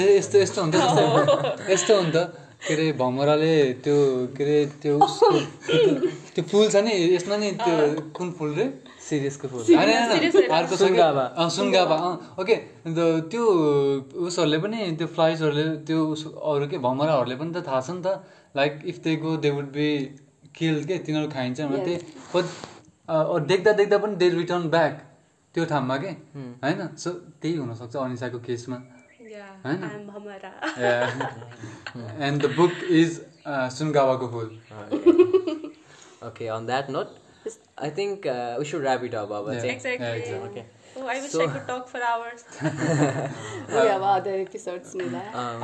यस्तो 0.00 0.38
यस्तो 0.38 0.62
हुन्छ 0.62 0.74
जस्तो। 0.74 1.72
यस्तो 1.72 1.96
हुन्छ। 2.00 2.16
के 2.64 2.74
अरे 2.74 2.92
भमराले 2.98 3.54
त्यो 3.84 3.96
के 4.36 4.44
अरे 4.44 4.58
त्यो 4.82 4.94
त्यो 6.34 6.42
फुल 6.50 6.68
छ 6.70 6.76
नि 6.86 6.94
यसमा 7.14 7.36
नि 7.36 7.50
त्यो 7.60 7.74
कुन 8.16 8.30
फुल 8.38 8.54
रे? 8.54 8.66
सिरियसको 9.08 9.48
फुल। 9.48 9.60
अर्को 9.68 10.76
सुनगाभा। 10.76 11.24
अँ, 11.36 11.48
सुनगाभा 11.50 11.96
अँ। 12.08 12.14
ओके 12.40 12.54
अन्त 12.88 12.98
त्यो 13.30 13.44
उसहरूले 14.26 14.58
पनि 14.64 14.78
त्यो 14.96 15.06
फ्लाइजहरूले 15.12 15.64
त्यो 15.84 15.98
उस 16.14 16.24
अरू 16.32 16.66
के 16.72 16.78
भमराहरूले 16.86 17.36
पनि 17.36 17.52
त 17.52 17.66
थाहा 17.68 17.80
छ 17.80 17.90
नि 17.90 18.02
त। 18.06 18.24
Like 18.54 18.80
if 18.92 18.98
they 19.04 19.16
go 19.24 19.36
they 19.44 19.50
would 19.50 19.68
be 19.76 19.88
kill 20.56 20.84
के 20.84 20.98
तिनीहरू 21.06 21.28
खाइन्छ 21.30 21.60
भने. 21.60 21.84
त्यही 21.84 21.98
देख्दा 23.52 23.72
देख्दा 23.80 23.98
पनि 23.98 24.16
दे 24.16 24.28
रिटर्न 24.30 24.68
ब्याक 24.70 24.94
त्यो 25.54 25.64
ठाउँमा 25.72 25.96
के 26.04 26.10
होइन 26.38 26.86
सो 27.04 27.10
त्यही 27.42 27.56
हुनसक्छ 27.56 27.96
अनिसाको 27.96 28.38
केसमा 28.46 28.76
होइन? 29.66 29.80
एन्ड 32.28 32.42
द 32.42 32.54
बुक 32.56 32.72
इज 33.02 33.20
सुनगावाको 33.78 34.26
फुल 34.34 34.48
Okay, 36.26 36.46
on 36.48 36.66
that 36.68 36.86
note, 36.88 37.10
I 37.86 37.90
think 37.90 38.26
uh, 38.26 38.56
we 38.58 38.64
should 38.64 38.82
wrap 38.82 39.02
it 39.02 39.14
up, 39.14 39.28
Baba. 39.28 39.54
Yeah. 39.54 39.62
चाहिँ. 39.62 39.74
Exactly. 39.74 40.62
Oh, 40.96 41.06
I 41.06 41.14
wish 41.20 41.30
So- 41.30 41.42
I 41.42 41.46
could 41.52 41.66
talk 41.68 41.88
for 41.92 42.00
hours. 42.08 42.42
We 43.70 43.80
have 43.88 44.02
other 44.08 44.34
episodes 44.40 44.94
Nila 45.00 45.20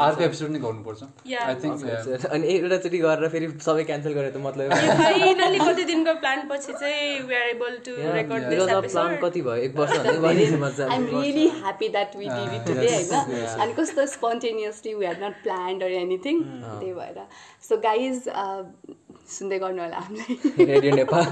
अर्को 0.07 0.22
episode 0.24 0.51
नै 0.55 0.59
गर्नुपर्छ 0.64 1.09
Yeah. 1.33 1.45
I 1.49 1.55
think 1.64 2.24
अनि 2.37 2.49
एउटाचोटि 2.55 2.99
गरेर 3.05 3.28
फेरि 3.35 3.51
सबै 3.66 3.85
cancel 3.91 4.16
गरेर 4.18 4.33
त 4.37 4.43
मतलब 4.47 4.74
फाइनली 5.03 5.59
कति 5.68 5.85
दिनको 5.91 6.14
प्लान 6.24 6.43
पछि 6.53 6.72
चाहिँ 6.81 7.20
we 7.28 7.35
are 7.43 7.47
able 7.53 7.76
to 7.89 7.95
record 8.16 8.49
this 8.49 8.59
because 8.59 8.74
of 8.74 8.91
plan 8.91 9.12
episode 9.12 9.20
कति 9.26 9.43
भयो? 9.49 9.57
एक 9.68 9.76
वर्ष 9.83 9.97
भन्दै 9.99 10.16
भने 10.26 10.49
मजा 10.64 10.89
I'm 10.97 11.07
really 11.14 11.47
happy 11.61 11.89
that 11.99 12.16
we 12.16 12.28
did 12.33 12.55
it 12.59 12.66
today 12.66 12.89
होइन? 12.95 13.47
अनि 13.66 13.72
कस्तो 13.81 14.07
spontaneously 14.16 14.95
we 14.95 15.07
had 15.07 15.24
not 15.24 15.43
planned 15.47 15.83
or 15.83 15.97
anything 16.03 16.43
त्यही 16.43 16.93
भएर। 17.01 17.24
सो 17.68 17.76
गाइज 17.89 18.28
सुन्दै 19.39 19.59
गर्नु 19.59 19.83
होला 19.83 19.99
हामीलाई 20.01 20.66
radio 20.72 20.93
Nepal 20.97 21.24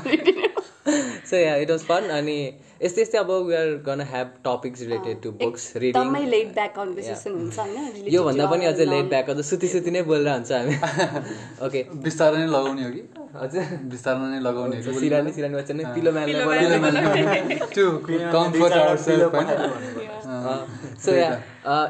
so 1.30 1.36
yeah 1.36 1.54
it 1.62 1.70
was 1.70 1.82
fun 1.86 2.04
अनि 2.16 2.36
यस्तै 2.82 3.02
यस्तै 3.02 3.18
अब 3.18 3.30
we 3.48 3.54
are 3.54 3.70
gonna 3.86 4.00
have 4.10 4.28
topics 4.46 4.82
related 4.82 5.20
to 5.22 5.30
books 5.40 5.64
reading 5.76 6.00
एकदमै 6.02 6.22
लेट 6.34 6.52
ब्याक 6.54 6.72
कन्भर्सेसन 6.76 7.32
हुन्छ 7.32 7.58
होइन 7.58 8.06
योभन्दा 8.14 8.46
पनि 8.52 8.64
अझै 8.70 8.86
लेट 8.92 9.08
ब्याक 9.10 9.30
अझ 9.30 9.44
सुति 9.50 9.68
सुति 9.74 9.90
नै 9.96 10.02
बोलेर 10.10 10.32
हुन्छ 10.32 10.52
हामी। 10.52 10.76
ओके 11.66 11.82
बिस्तारै 12.06 12.38
नै 12.38 12.46
लगाउने 12.54 12.84
हो 12.84 12.90
कि? 12.96 13.02
हजुर 13.34 13.74
बिस्तारै 13.92 14.30
नै 14.32 14.40
लगाउने 14.46 14.80
हो 14.86 14.96
सिरानी 15.00 15.32
सिरानी 15.32 15.60
बच्चा 15.60 15.74
नै 15.74 15.84
पिलो 15.96 16.10
पिलो 16.20 16.42
बोलाएर 16.46 17.68
त्यो 17.74 17.86
कम्फर्ट 18.08 18.80
आवरसेल्फ 18.80 19.34
होइन 19.34 20.96
सो 21.04 21.10
या 21.14 21.30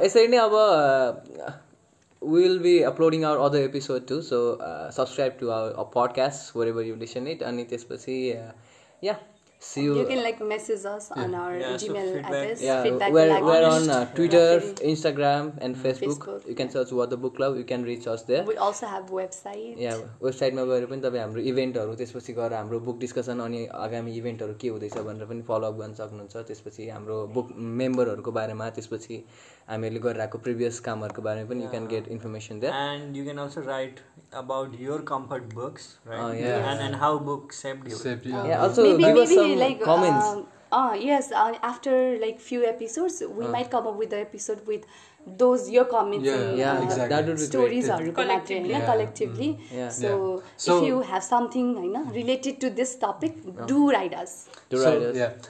यसरी 0.04 0.28
नै 0.34 0.38
अब 0.48 0.54
will 2.22 2.58
be 2.58 2.80
uploading 2.82 3.24
our 3.24 3.38
other 3.48 3.62
episode 3.62 4.06
too 4.08 4.20
so 4.28 4.38
subscribe 4.96 5.36
to 5.40 5.48
our 5.56 5.90
podcast 5.96 6.56
wherever 6.68 6.82
you 6.84 6.94
listen 7.02 7.26
it 7.28 7.42
अनि 7.50 7.64
त्यसपछि 7.72 8.16
yeah 9.04 9.18
see 9.62 9.82
you 9.84 9.94
You 9.94 10.02
can 10.08 10.20
like 10.24 10.40
message 10.50 10.82
us 10.88 11.06
on 11.22 11.32
our 11.36 11.54
Yeah, 11.60 11.70
so 11.70 11.78
Gmail 11.84 12.04
feedback- 12.08 12.26
address. 12.32 12.60
Yeah, 12.64 12.82
feedback 12.82 13.14
we're, 13.14 13.22
will 13.28 13.46
we're 13.46 13.62
like- 13.64 13.70
on 13.70 13.88
uh, 13.94 14.04
Twitter, 14.18 14.60
Instagram, 14.90 15.48
and 15.66 15.78
Facebook. 15.86 16.26
Facebook, 16.26 16.44
You 16.50 16.54
can 16.60 16.70
search 16.74 16.92
What 16.98 17.10
the 17.14 17.18
Book 17.24 17.34
Club. 17.38 17.56
You 17.60 17.64
can 17.72 17.86
reach 17.88 18.06
us 18.12 18.22
there. 18.28 18.44
We 18.50 18.56
also 18.66 18.90
have 18.92 19.10
website. 19.16 19.80
Yeah 19.86 19.96
वेबसाइटमा 20.22 20.64
गएर 20.72 20.86
पनि 20.92 21.02
तपाईँ 21.06 21.22
हाम्रो 21.22 21.42
इभेन्टहरू 21.52 21.94
त्यसपछि 22.02 22.32
गएर 22.38 22.54
हाम्रो 22.58 22.80
book 22.90 22.98
discussion 23.06 23.40
अनि 23.48 23.64
आगामी 23.86 24.16
इभेन्टहरू 24.22 24.54
के 24.62 24.68
हुँदैछ 24.76 24.98
भनेर 25.10 25.26
पनि 25.32 25.42
फलोअप 25.50 25.80
गर्न 25.80 25.94
सक्नुहुन्छ 26.02 26.46
त्यसपछि 26.52 26.88
हाम्रो 26.88 27.18
बुक 27.40 27.50
मेम्बरहरूको 27.82 28.32
बारेमा 28.40 28.70
त्यसपछि 28.78 29.22
हामीहरूले 29.70 30.00
गरिरहेको 30.08 30.38
प्रिभियस 30.48 30.80
कामहरूको 30.88 31.22
बारेमा 31.28 31.48
पनि 31.48 31.64
you 31.64 31.70
can 31.72 31.86
get 31.94 32.08
information 32.18 32.60
there 32.60 32.78
And 32.84 33.16
you 33.20 33.24
can 33.30 33.42
also 33.46 33.64
write 33.70 33.98
about 34.42 34.78
your 34.86 35.00
comfort 35.10 35.48
books, 35.56 35.88
right? 36.12 36.22
Oh, 36.22 36.30
yeah. 36.38 36.70
And, 36.70 36.86
and 36.86 36.96
how 37.02 37.10
books 37.32 37.60
shaped 37.66 37.90
you. 37.92 37.98
Yeah, 38.52 38.62
also 38.62 38.86
maybe 38.86 39.04
give 39.04 39.20
us 39.24 39.34
maybe 39.34 39.42
some 39.42 39.58
like 39.64 39.84
comments. 39.90 40.30
um, 40.30 40.46
uh, 40.78 40.94
yes 41.02 41.28
uh, 41.42 41.52
after 41.66 41.92
like 42.24 42.40
few 42.46 42.64
episodes 42.70 43.22
we 43.36 43.46
might 43.54 43.70
come 43.76 43.86
up 43.92 44.00
with 44.04 44.10
the 44.14 44.18
episode 44.24 44.66
with 44.72 44.82
those 45.42 45.62
your 45.76 45.84
comments 45.92 46.26
Yeah, 46.28 46.34
and 46.48 46.58
yeah, 46.58 46.72
uh, 46.72 46.82
exactly. 46.88 47.08
that 47.14 47.26
would 47.30 47.36
be 47.36 47.46
great. 47.46 47.48
स्टोरिजहरूको 47.52 48.26
मात्रै 48.32 48.58
होइन 48.58 48.70
Yeah. 48.74 48.86
Collectively 48.90 49.48
so 50.00 50.10
Yeah. 50.10 50.42
So- 50.66 50.76
if 50.78 50.88
you 50.88 51.00
have 51.12 51.22
something 51.28 51.72
होइन 51.78 52.10
related 52.18 52.60
to 52.60 52.70
this 52.82 52.94
topic 53.04 53.40
do 53.72 53.88
write 53.98 54.14
us 54.24 54.36
To 54.72 54.82
So, 54.82 54.84
write 54.84 55.08
us. 55.10 55.16
yeah. 55.22 55.48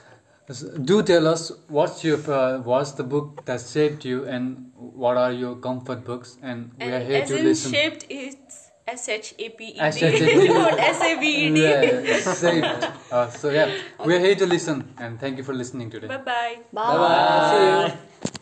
So, 0.51 0.65
do 0.79 1.03
tell 1.03 1.27
us 1.27 1.51
what's 1.67 2.03
your 2.03 2.17
uh, 2.31 2.57
what's 2.59 2.93
the 2.93 3.03
book 3.03 3.45
that 3.45 3.61
shaped 3.61 4.03
you 4.03 4.25
and 4.25 4.71
what 4.75 5.15
are 5.15 5.31
your 5.31 5.55
comfort 5.57 6.03
books 6.03 6.37
and 6.41 6.71
we 6.79 6.87
are 6.87 6.95
And 6.95 7.07
here 7.07 7.21
as 7.21 7.29
to 7.29 7.37
in 7.37 7.45
listen. 7.45 7.71
shaped, 7.71 8.05
it's 8.09 8.71
S 8.87 9.09
H 9.09 9.35
A 9.37 9.49
P 9.49 9.65
E 9.65 9.73
D, 9.73 9.79
S-H-A-P-E-D. 9.79 10.47
not 10.53 10.79
S 10.79 11.01
A 11.03 11.19
V 11.19 11.27
E 11.27 11.53
D. 11.53 11.61
Yeah, 11.61 12.33
shaped. 12.33 12.89
Uh, 13.11 13.29
so 13.29 13.51
yeah, 13.51 13.77
we 14.05 14.15
are 14.15 14.19
here 14.19 14.35
to 14.35 14.47
listen 14.47 14.91
and 14.97 15.19
thank 15.19 15.37
you 15.37 15.43
for 15.43 15.53
listening 15.53 15.91
today. 15.91 16.07
Bye 16.07 16.17
bye. 16.17 16.57
Bye. 16.73 16.87
Bye 16.87 16.97
bye. 16.97 17.89
See 17.93 18.31
you. 18.33 18.38